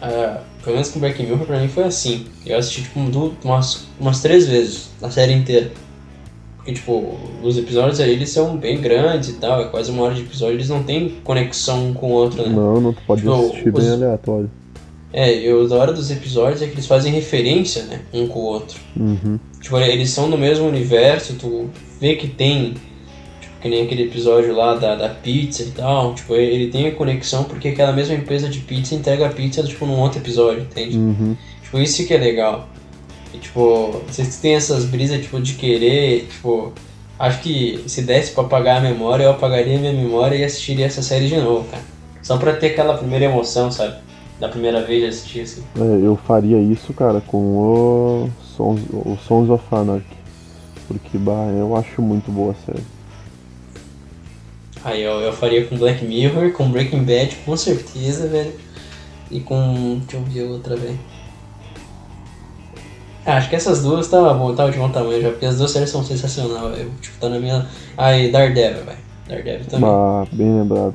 ah, 0.00 0.40
pelo 0.62 0.74
menos 0.76 0.90
com 0.90 0.98
Breaking 0.98 1.26
Mirror 1.26 1.46
pra 1.46 1.60
mim 1.60 1.68
foi 1.68 1.84
assim. 1.84 2.26
Eu 2.44 2.58
assisti 2.58 2.82
tipo 2.82 2.98
umas, 3.44 3.86
umas 4.00 4.20
três 4.20 4.46
vezes 4.48 4.90
a 5.02 5.10
série 5.10 5.32
inteira. 5.32 5.70
Porque 6.56 6.72
tipo, 6.72 7.16
os 7.42 7.56
episódios 7.56 8.00
aí 8.00 8.10
eles 8.10 8.30
são 8.30 8.56
bem 8.56 8.80
grandes 8.80 9.28
e 9.28 9.32
tal, 9.34 9.60
é 9.60 9.64
quase 9.66 9.90
uma 9.92 10.02
hora 10.02 10.14
de 10.14 10.22
episódio, 10.22 10.54
eles 10.56 10.68
não 10.68 10.82
têm 10.82 11.14
conexão 11.22 11.90
um 11.90 11.94
com 11.94 12.08
o 12.08 12.10
outro, 12.14 12.42
né? 12.42 12.48
Não, 12.48 12.80
não 12.80 12.92
tu 12.92 13.00
pode 13.06 13.20
Tipo, 13.22 13.34
assistir 13.34 13.70
bem 13.72 13.82
os- 13.86 13.92
aleatório. 13.92 14.50
É, 15.12 15.32
e 15.44 15.52
o 15.52 15.68
da 15.68 15.76
hora 15.76 15.92
dos 15.92 16.10
episódios 16.10 16.60
é 16.60 16.66
que 16.66 16.72
eles 16.72 16.86
fazem 16.86 17.12
referência, 17.12 17.84
né, 17.84 18.00
um 18.12 18.26
com 18.26 18.40
o 18.40 18.42
outro. 18.42 18.78
Uhum. 18.96 19.38
Tipo, 19.60 19.78
eles 19.78 20.10
são 20.10 20.26
no 20.28 20.36
mesmo 20.36 20.66
universo, 20.66 21.34
tu 21.38 21.70
vê 22.00 22.16
que 22.16 22.26
tem, 22.26 22.74
que 23.60 23.68
nem 23.68 23.82
aquele 23.84 24.04
episódio 24.04 24.54
lá 24.54 24.74
da, 24.74 24.94
da 24.94 25.08
pizza 25.08 25.62
e 25.62 25.70
tal, 25.70 26.14
tipo, 26.14 26.34
ele 26.34 26.70
tem 26.70 26.86
a 26.86 26.94
conexão 26.94 27.44
porque 27.44 27.68
aquela 27.68 27.92
mesma 27.92 28.14
empresa 28.14 28.48
de 28.48 28.60
pizza 28.60 28.94
entrega 28.94 29.26
a 29.26 29.30
pizza, 29.30 29.62
tipo, 29.62 29.86
num 29.86 29.98
outro 29.98 30.20
episódio, 30.20 30.62
entende? 30.62 30.96
Uhum. 30.98 31.36
Tipo, 31.62 31.78
isso 31.78 32.06
que 32.06 32.14
é 32.14 32.18
legal. 32.18 32.68
E, 33.34 33.38
tipo, 33.38 34.02
vocês 34.06 34.36
têm 34.36 34.54
essas 34.54 34.84
brisas, 34.84 35.20
tipo, 35.22 35.40
de 35.40 35.54
querer, 35.54 36.26
tipo... 36.30 36.72
Acho 37.18 37.40
que 37.40 37.82
se 37.86 38.02
desse 38.02 38.32
pra 38.32 38.44
apagar 38.44 38.76
a 38.76 38.80
memória, 38.80 39.24
eu 39.24 39.30
apagaria 39.30 39.78
minha 39.78 39.92
memória 39.92 40.36
e 40.36 40.44
assistiria 40.44 40.84
essa 40.84 41.00
série 41.00 41.28
de 41.28 41.36
novo, 41.38 41.66
cara. 41.70 41.82
Só 42.22 42.36
pra 42.36 42.52
ter 42.52 42.72
aquela 42.72 42.98
primeira 42.98 43.24
emoção, 43.24 43.72
sabe? 43.72 43.94
Da 44.38 44.50
primeira 44.50 44.82
vez 44.82 45.00
de 45.00 45.06
assistir, 45.06 45.40
assim. 45.40 45.62
É, 45.78 46.06
eu 46.06 46.14
faria 46.26 46.58
isso, 46.58 46.92
cara, 46.92 47.22
com 47.22 47.38
o 47.38 48.30
Sons, 48.54 48.80
o 48.92 49.16
Sons 49.26 49.48
of 49.48 49.64
Anarchy. 49.72 50.04
Porque, 50.86 51.16
bah, 51.16 51.48
eu 51.56 51.74
acho 51.74 52.02
muito 52.02 52.30
boa 52.30 52.52
a 52.52 52.66
série. 52.66 52.84
Aí 54.86 55.02
eu, 55.02 55.14
eu 55.14 55.32
faria 55.32 55.66
com 55.66 55.76
Black 55.76 56.04
Mirror, 56.04 56.52
com 56.52 56.70
Breaking 56.70 57.02
Bad, 57.02 57.34
com 57.44 57.56
certeza, 57.56 58.28
velho. 58.28 58.52
E 59.28 59.40
com... 59.40 59.98
deixa 60.02 60.16
eu 60.16 60.22
ver 60.22 60.42
outra, 60.44 60.76
velho. 60.76 60.96
Ah, 63.26 63.36
acho 63.36 63.50
que 63.50 63.56
essas 63.56 63.82
duas 63.82 64.06
tava 64.06 64.32
bom, 64.34 64.54
tava 64.54 64.70
de 64.70 64.78
bom 64.78 64.88
tamanho 64.88 65.20
já, 65.20 65.30
porque 65.30 65.44
as 65.44 65.58
duas 65.58 65.72
séries 65.72 65.90
são 65.90 66.04
sensacionais, 66.04 66.76
velho. 66.76 66.92
Tipo, 67.02 67.18
tá 67.18 67.28
na 67.28 67.40
minha... 67.40 67.66
Ah, 67.98 68.16
e 68.16 68.30
Daredevil, 68.30 68.84
velho. 68.84 68.98
Daredevil 69.26 69.66
também. 69.66 69.90
Bah, 69.90 70.24
bem 70.30 70.56
lembrado. 70.56 70.94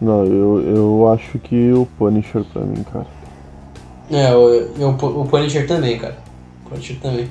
Não, 0.00 0.24
eu, 0.24 0.60
eu 0.60 1.12
acho 1.12 1.40
que 1.40 1.72
o 1.72 1.88
Punisher 1.98 2.44
pra 2.52 2.62
mim, 2.62 2.84
cara. 2.84 3.06
É, 4.12 4.32
o, 4.32 4.70
o, 4.78 5.22
o 5.22 5.26
Punisher 5.26 5.66
também, 5.66 5.98
cara. 5.98 6.18
O 6.64 6.70
Punisher 6.70 6.96
também. 7.00 7.28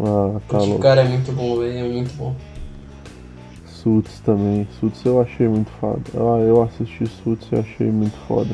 Ah, 0.00 0.40
tá 0.48 0.56
Porque 0.56 0.72
o 0.72 0.78
cara 0.78 1.02
é 1.02 1.04
muito 1.04 1.30
bom, 1.32 1.58
velho. 1.58 1.78
É 1.78 1.82
muito 1.82 2.16
bom. 2.16 2.34
Suits 3.86 4.18
também. 4.24 4.66
Suits 4.80 5.04
eu 5.04 5.20
achei 5.20 5.46
muito 5.46 5.70
foda. 5.80 6.02
Ah, 6.14 6.40
eu 6.40 6.60
assisti 6.60 7.06
Suits 7.06 7.46
e 7.52 7.54
achei 7.54 7.86
muito 7.86 8.16
foda. 8.26 8.52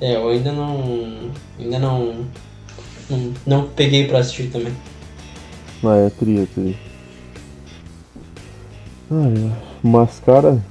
É, 0.00 0.16
eu 0.16 0.30
ainda 0.30 0.50
não. 0.50 1.30
Ainda 1.58 1.78
não. 1.78 2.24
Não, 3.10 3.34
não 3.46 3.68
peguei 3.68 4.08
pra 4.08 4.20
assistir 4.20 4.50
também. 4.50 4.72
Ah, 5.84 5.96
é 6.06 6.08
tri, 6.08 6.40
é 6.40 6.46
tri. 6.46 6.78
Ah, 9.10 9.28
é. 9.28 9.62
Mas, 9.82 10.18
cara, 10.20 10.64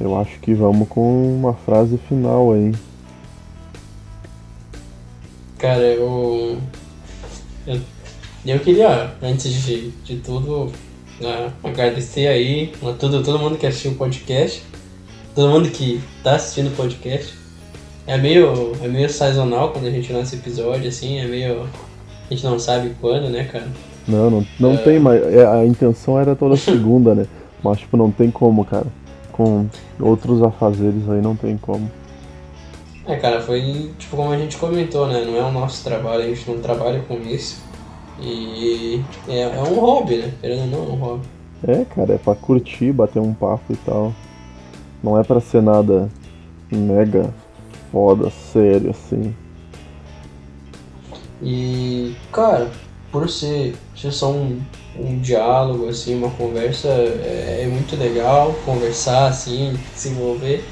eu 0.00 0.18
acho 0.20 0.40
que 0.40 0.52
vamos 0.52 0.88
com 0.88 1.32
uma 1.32 1.54
frase 1.54 1.96
final 2.08 2.52
aí. 2.52 2.74
Cara, 5.58 5.80
eu. 5.80 6.58
Eu, 7.68 7.80
eu 8.50 8.60
queria, 8.60 9.14
antes 9.22 9.52
de, 9.52 9.90
de 10.04 10.16
tudo, 10.16 10.70
ah, 11.22 11.50
agradecer 11.62 12.26
aí 12.26 12.72
a 12.82 12.92
todo, 12.92 13.22
todo 13.22 13.38
mundo 13.38 13.56
que 13.56 13.66
assistiu 13.66 13.92
o 13.92 13.94
podcast. 13.94 14.62
Todo 15.34 15.50
mundo 15.50 15.70
que 15.70 16.00
tá 16.22 16.34
assistindo 16.34 16.68
o 16.68 16.76
podcast. 16.76 17.34
É 18.06 18.18
meio, 18.18 18.72
é 18.82 18.88
meio 18.88 19.08
sazonal 19.08 19.70
quando 19.70 19.86
a 19.86 19.90
gente 19.90 20.12
lança 20.12 20.36
episódio, 20.36 20.88
assim, 20.88 21.18
é 21.18 21.26
meio. 21.26 21.62
A 21.62 22.34
gente 22.34 22.44
não 22.44 22.58
sabe 22.58 22.94
quando, 23.00 23.30
né, 23.30 23.44
cara? 23.44 23.68
Não, 24.06 24.30
não, 24.30 24.46
não 24.60 24.76
tem 24.76 24.98
mais. 24.98 25.22
é, 25.22 25.46
a 25.46 25.64
intenção 25.64 26.18
era 26.20 26.36
toda 26.36 26.56
segunda, 26.56 27.14
né? 27.14 27.26
Mas, 27.62 27.78
tipo, 27.78 27.96
não 27.96 28.10
tem 28.10 28.30
como, 28.30 28.64
cara. 28.64 28.86
Com 29.32 29.66
outros 29.98 30.42
afazeres 30.42 31.08
aí 31.08 31.20
não 31.20 31.34
tem 31.34 31.56
como. 31.56 31.90
É, 33.06 33.16
cara, 33.16 33.40
foi 33.40 33.90
tipo 33.98 34.16
como 34.16 34.30
a 34.30 34.38
gente 34.38 34.56
comentou, 34.56 35.06
né? 35.08 35.24
Não 35.24 35.36
é 35.36 35.42
o 35.42 35.52
nosso 35.52 35.82
trabalho, 35.82 36.24
a 36.24 36.26
gente 36.26 36.48
não 36.48 36.58
trabalha 36.58 37.00
com 37.00 37.18
isso. 37.20 37.63
E 38.20 39.02
é, 39.28 39.40
é 39.40 39.62
um 39.62 39.80
hobby, 39.80 40.16
né? 40.18 40.32
Querendo 40.40 40.62
ou 40.62 40.68
não, 40.68 40.78
é 40.78 40.92
um 40.92 40.96
hobby. 40.96 41.26
É, 41.66 41.84
cara, 41.84 42.14
é 42.14 42.18
pra 42.18 42.34
curtir, 42.34 42.92
bater 42.92 43.20
um 43.20 43.32
papo 43.32 43.72
e 43.72 43.76
tal. 43.76 44.12
Não 45.02 45.18
é 45.18 45.24
pra 45.24 45.40
ser 45.40 45.62
nada 45.62 46.10
mega 46.70 47.32
foda, 47.90 48.30
sério, 48.30 48.90
assim. 48.90 49.34
E, 51.42 52.14
cara, 52.32 52.70
por 53.10 53.28
ser, 53.28 53.74
ser 53.96 54.12
só 54.12 54.32
um, 54.32 54.60
um 54.98 55.18
diálogo, 55.18 55.88
assim, 55.88 56.14
uma 56.14 56.30
conversa, 56.30 56.88
é, 56.88 57.60
é 57.62 57.66
muito 57.66 57.96
legal 57.96 58.54
conversar, 58.64 59.28
assim, 59.28 59.78
se 59.94 60.08
envolver. 60.08 60.64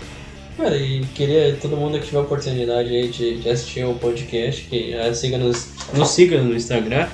Cara, 0.57 0.77
e 0.77 1.05
queria 1.15 1.57
todo 1.61 1.77
mundo 1.77 1.99
que 1.99 2.07
tiver 2.07 2.19
a 2.19 2.23
oportunidade 2.23 2.89
aí 2.91 3.09
de, 3.09 3.39
de 3.41 3.49
assistir 3.49 3.85
o 3.85 3.95
podcast, 3.95 4.65
que 4.65 4.95
ah, 4.95 5.13
siga 5.15 5.39
nos, 5.39 5.69
nos 5.95 6.09
siga 6.11 6.43
no 6.43 6.55
Instagram, 6.55 7.09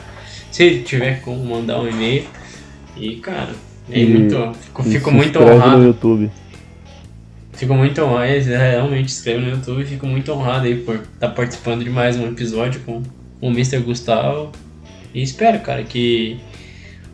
se 0.50 0.80
tiver 0.80 1.20
como 1.22 1.44
mandar 1.44 1.80
um 1.80 1.88
e-mail. 1.88 2.24
E, 2.96 3.16
cara, 3.16 3.50
é 3.90 4.00
E- 4.00 4.06
muito, 4.06 4.52
fico, 4.60 4.82
fico 4.82 5.10
muito 5.10 5.38
honrado. 5.40 5.78
no 5.78 5.84
YouTube. 5.86 6.30
Fico 7.52 7.74
muito 7.74 8.00
honrado, 8.02 8.26
é, 8.30 8.70
realmente 8.70 9.08
escreve 9.08 9.40
no 9.40 9.50
YouTube, 9.50 9.84
fico 9.84 10.06
muito 10.06 10.32
honrado 10.32 10.66
aí 10.66 10.76
por 10.76 10.96
estar 10.96 11.28
participando 11.30 11.82
de 11.84 11.90
mais 11.90 12.16
um 12.16 12.28
episódio 12.28 12.80
com 12.82 13.02
o 13.40 13.48
Mr. 13.48 13.78
Gustavo. 13.80 14.52
E 15.12 15.22
espero, 15.22 15.58
cara, 15.60 15.82
que 15.82 16.38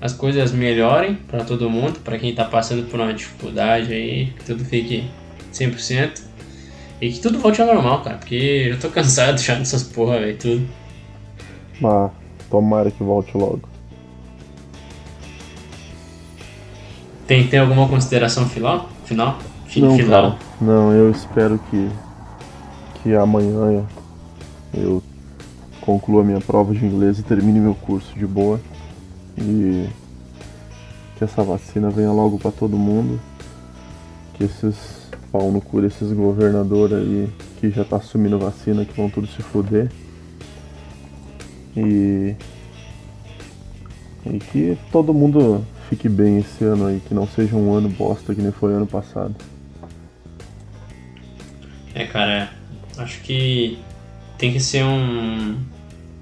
as 0.00 0.12
coisas 0.12 0.52
melhorem 0.52 1.14
pra 1.28 1.44
todo 1.44 1.70
mundo, 1.70 1.98
pra 2.00 2.18
quem 2.18 2.34
tá 2.34 2.44
passando 2.44 2.82
por 2.90 3.00
uma 3.00 3.14
dificuldade 3.14 3.92
aí, 3.92 4.26
que 4.38 4.44
tudo 4.44 4.64
fique 4.64 5.04
100%. 5.52 6.20
E 7.00 7.10
que 7.10 7.20
tudo 7.20 7.38
volte 7.38 7.60
ao 7.62 7.66
normal, 7.66 8.02
cara, 8.02 8.16
porque 8.18 8.68
eu 8.70 8.78
tô 8.78 8.88
cansado 8.90 9.38
já 9.40 9.54
dessas 9.54 9.82
porra, 9.82 10.18
velho, 10.18 10.36
tudo. 10.36 10.68
Tomara 12.54 12.88
que 12.88 13.02
volte 13.02 13.36
logo. 13.36 13.62
Tem, 17.26 17.48
tem 17.48 17.58
alguma 17.58 17.88
consideração 17.88 18.48
final? 18.48 18.88
Final? 19.04 19.38
Fi- 19.66 19.80
Não, 19.80 19.96
final. 19.96 20.22
cara. 20.32 20.36
Não, 20.60 20.92
eu 20.92 21.10
espero 21.10 21.58
que, 21.68 21.90
que 23.02 23.12
amanhã 23.12 23.84
eu 24.72 25.02
conclua 25.80 26.22
minha 26.22 26.40
prova 26.40 26.72
de 26.72 26.84
inglês 26.86 27.18
e 27.18 27.24
termine 27.24 27.58
meu 27.58 27.74
curso 27.74 28.16
de 28.16 28.24
boa. 28.24 28.60
E 29.36 29.88
que 31.16 31.24
essa 31.24 31.42
vacina 31.42 31.90
venha 31.90 32.12
logo 32.12 32.38
pra 32.38 32.52
todo 32.52 32.76
mundo. 32.76 33.18
Que 34.34 34.44
esses 34.44 34.76
pau 35.32 35.50
no 35.50 35.60
cu, 35.60 35.80
esses 35.84 36.12
governadores 36.12 36.96
aí 36.98 37.28
que 37.58 37.68
já 37.70 37.84
tá 37.84 37.96
assumindo 37.96 38.38
vacina, 38.38 38.84
que 38.84 38.96
vão 38.96 39.10
tudo 39.10 39.26
se 39.26 39.42
fuder. 39.42 39.90
E. 41.76 42.34
E 44.26 44.38
que 44.38 44.78
todo 44.90 45.12
mundo 45.12 45.64
fique 45.88 46.08
bem 46.08 46.38
esse 46.38 46.64
ano 46.64 46.86
aí, 46.86 47.00
que 47.06 47.12
não 47.12 47.26
seja 47.26 47.54
um 47.56 47.74
ano 47.74 47.88
bosta 47.88 48.34
que 48.34 48.40
nem 48.40 48.52
foi 48.52 48.72
ano 48.72 48.86
passado. 48.86 49.34
É, 51.94 52.04
cara, 52.06 52.50
acho 52.98 53.20
que 53.22 53.78
tem 54.38 54.52
que 54.52 54.60
ser 54.60 54.82
um. 54.84 55.56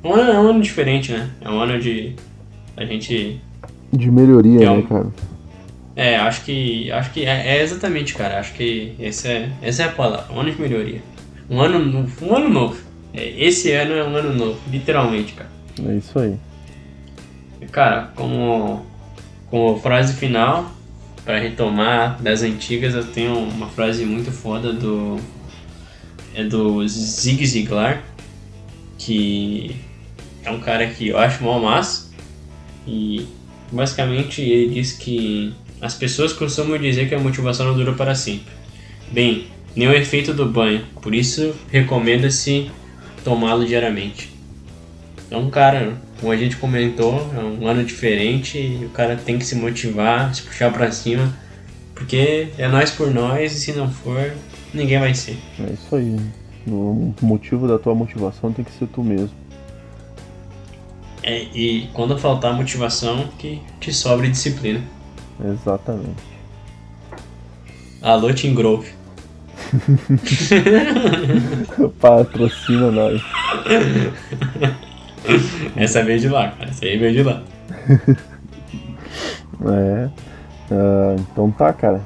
Um 0.05 0.15
ano, 0.15 0.33
é 0.33 0.39
um 0.41 0.51
ano 0.51 0.61
diferente, 0.61 1.13
né? 1.13 1.31
É 1.41 1.49
um 1.49 1.61
ano 1.61 1.81
de. 1.81 2.15
A 2.77 2.85
gente. 2.85 3.41
De 3.93 4.11
melhoria, 4.11 4.59
Que 4.59 4.65
é 4.65 4.71
um- 4.71 4.77
né, 4.79 4.87
cara? 4.89 5.07
É, 5.95 6.17
acho 6.17 6.45
que. 6.45 6.91
Acho 6.91 7.11
que 7.13 7.25
é, 7.25 7.57
é 7.59 7.63
exatamente, 7.63 8.15
cara. 8.15 8.41
Acho 8.41 8.53
que 8.55 8.95
esse 8.99 9.29
é, 9.29 9.51
essa 9.63 9.85
é 9.85 9.87
a 9.87 9.93
palavra. 9.93 10.35
Um 10.35 10.41
ano 10.41 10.51
de 10.51 10.61
melhoria. 10.61 11.01
Um 11.49 11.61
ano. 11.61 12.07
Um 12.21 12.35
ano 12.35 12.49
novo. 12.49 12.77
É, 13.15 13.35
Esse 13.37 13.73
ano 13.73 13.95
é 13.95 14.05
um 14.05 14.17
ano 14.17 14.35
novo, 14.35 14.61
literalmente, 14.71 15.33
cara. 15.35 15.51
É 15.87 15.97
isso 15.97 16.19
aí. 16.19 16.37
Cara, 17.71 18.13
como, 18.15 18.85
como 19.49 19.79
frase 19.81 20.15
final, 20.15 20.71
para 21.25 21.39
retomar 21.39 22.21
das 22.21 22.43
antigas, 22.43 22.95
eu 22.95 23.05
tenho 23.05 23.39
uma 23.39 23.69
frase 23.69 24.05
muito 24.05 24.31
foda 24.31 24.73
do. 24.73 25.19
É 26.35 26.45
do 26.45 26.87
Zig 26.89 27.45
Ziglar, 27.47 28.03
que 28.99 29.77
é 30.43 30.51
um 30.51 30.61
cara 30.61 30.87
que 30.87 31.09
eu 31.09 31.19
acho 31.19 31.43
mó 31.43 31.59
massa. 31.59 32.11
E 32.87 33.27
basicamente 33.71 34.41
ele 34.41 34.75
diz 34.75 34.93
que 34.93 35.53
as 35.81 35.95
pessoas 35.95 36.33
costumam 36.33 36.79
dizer 36.79 37.09
que 37.09 37.15
a 37.15 37.19
motivação 37.19 37.67
não 37.67 37.75
dura 37.75 37.93
para 37.93 38.15
sempre. 38.15 38.53
Bem, 39.11 39.47
nem 39.77 39.89
o 39.89 39.93
efeito 39.93 40.33
do 40.33 40.47
banho, 40.47 40.85
por 41.01 41.15
isso 41.15 41.55
recomenda-se 41.71 42.71
tomá-lo 43.25 43.64
diariamente. 43.64 44.33
Então, 45.27 45.49
cara, 45.51 45.97
como 46.20 46.33
a 46.33 46.37
gente 46.37 46.57
comentou, 46.57 47.31
é 47.35 47.41
um 47.41 47.66
ano 47.66 47.85
diferente 47.85 48.59
e 48.59 48.85
o 48.85 48.91
cara 48.91 49.16
tem 49.16 49.39
que 49.39 49.45
se 49.45 49.55
motivar, 49.55 50.35
se 50.35 50.43
puxar 50.43 50.73
pra 50.73 50.93
cima, 50.93 51.33
porque 51.95 52.49
é 52.59 52.68
nós 52.68 52.91
por 52.91 53.11
nós 53.11 53.53
e 53.53 53.61
se 53.61 53.73
não 53.73 53.91
for, 53.91 54.35
ninguém 54.75 54.99
vai 54.99 55.14
ser. 55.14 55.39
É 55.59 55.73
isso 55.73 55.97
aí. 55.97 56.16
O 56.66 57.14
motivo 57.20 57.66
da 57.66 57.79
tua 57.79 57.95
motivação 57.95 58.53
tem 58.53 58.64
que 58.64 58.73
ser 58.73 58.87
tu 58.89 59.03
mesmo. 59.03 59.31
É, 61.23 61.45
e 61.55 61.89
quando 61.93 62.18
faltar 62.18 62.53
motivação, 62.53 63.29
que 63.39 63.61
te 63.81 63.93
sobre 63.93 64.29
disciplina. 64.29 64.83
Exatamente. 65.45 66.23
Alô, 68.01 68.33
Team 68.35 68.55
Grove. 68.55 69.02
Patrocina 72.01 72.91
nós. 72.91 73.23
Essa 75.77 76.03
veio 76.05 76.20
de 76.20 76.29
lá, 76.29 76.51
cara. 76.51 76.70
Essa 76.70 76.85
aí 76.85 76.99
veio 76.99 77.12
de 77.12 77.23
lá. 77.23 77.43
É. 79.64 80.11
Ah, 80.73 81.14
então 81.20 81.49
tá, 81.53 81.73
cara. 81.73 82.01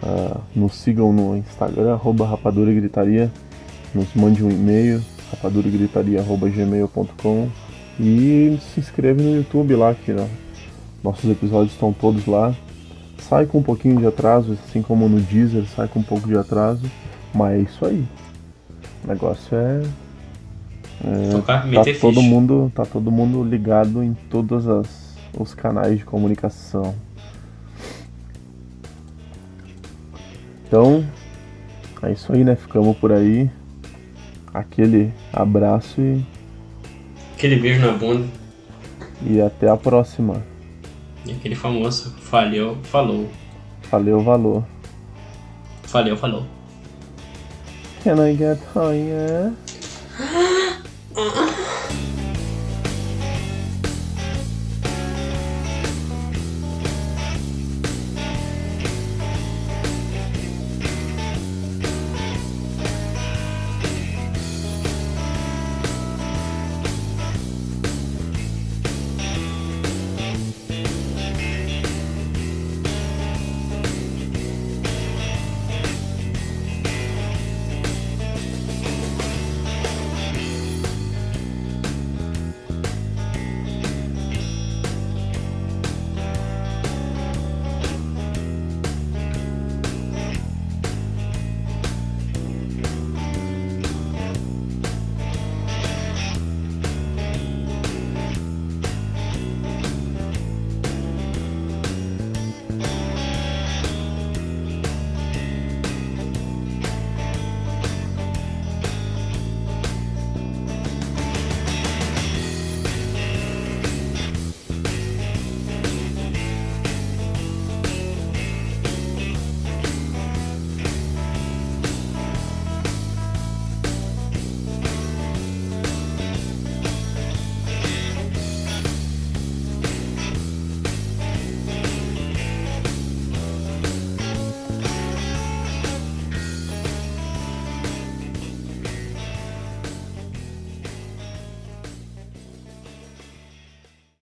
Ah, 0.00 0.38
nos 0.54 0.76
sigam 0.76 1.12
no 1.12 1.36
Instagram, 1.36 1.92
arroba 1.92 2.24
rapadura 2.26 2.70
e 2.70 2.74
gritaria. 2.74 3.28
Nos 3.94 4.14
mande 4.14 4.44
um 4.44 4.50
e-mail, 4.50 5.02
rapaduragritaria.gmail.com 5.30 7.48
e 8.00 8.58
se 8.72 8.80
inscreve 8.80 9.22
no 9.22 9.36
YouTube 9.36 9.74
lá, 9.74 9.94
que 9.94 10.12
ó, 10.12 10.24
nossos 11.04 11.30
episódios 11.30 11.72
estão 11.72 11.92
todos 11.92 12.24
lá. 12.26 12.54
Sai 13.32 13.46
com 13.46 13.58
um 13.60 13.62
pouquinho 13.62 13.96
de 13.98 14.06
atraso, 14.06 14.58
assim 14.68 14.82
como 14.82 15.08
no 15.08 15.18
Deezer, 15.18 15.64
sai 15.64 15.88
com 15.88 16.00
um 16.00 16.02
pouco 16.02 16.28
de 16.28 16.36
atraso, 16.36 16.84
mas 17.34 17.54
é 17.54 17.62
isso 17.62 17.86
aí. 17.86 18.04
O 19.02 19.08
negócio 19.08 19.56
é 19.56 19.82
Focar, 21.32 21.62
Tá 21.70 21.82
todo 21.98 22.14
ficha. 22.16 22.28
mundo, 22.28 22.70
tá 22.74 22.84
todo 22.84 23.10
mundo 23.10 23.42
ligado 23.42 24.02
em 24.04 24.12
todos 24.28 24.68
as, 24.68 25.16
os 25.36 25.54
canais 25.54 25.98
de 25.98 26.04
comunicação. 26.04 26.94
Então, 30.68 31.02
é 32.02 32.12
isso 32.12 32.32
aí, 32.34 32.44
né? 32.44 32.54
Ficamos 32.54 32.94
por 32.98 33.12
aí. 33.12 33.50
Aquele 34.52 35.10
abraço 35.32 36.02
e, 36.02 36.22
Aquele 37.34 37.56
beijo 37.56 37.80
na 37.80 37.92
bunda. 37.92 38.26
e 39.26 39.40
até 39.40 39.70
a 39.70 39.76
próxima. 39.76 40.42
E 41.24 41.32
aquele 41.32 41.54
famoso 41.54 42.10
falhou, 42.18 42.76
falou. 42.82 43.28
Valeu, 43.90 44.20
valor. 44.20 44.64
Falhou, 45.84 46.16
falou. 46.16 46.44
Can 48.02 48.18
I 48.26 48.36
get 48.36 48.58
higher? 48.74 49.52
Ah, 51.14 51.61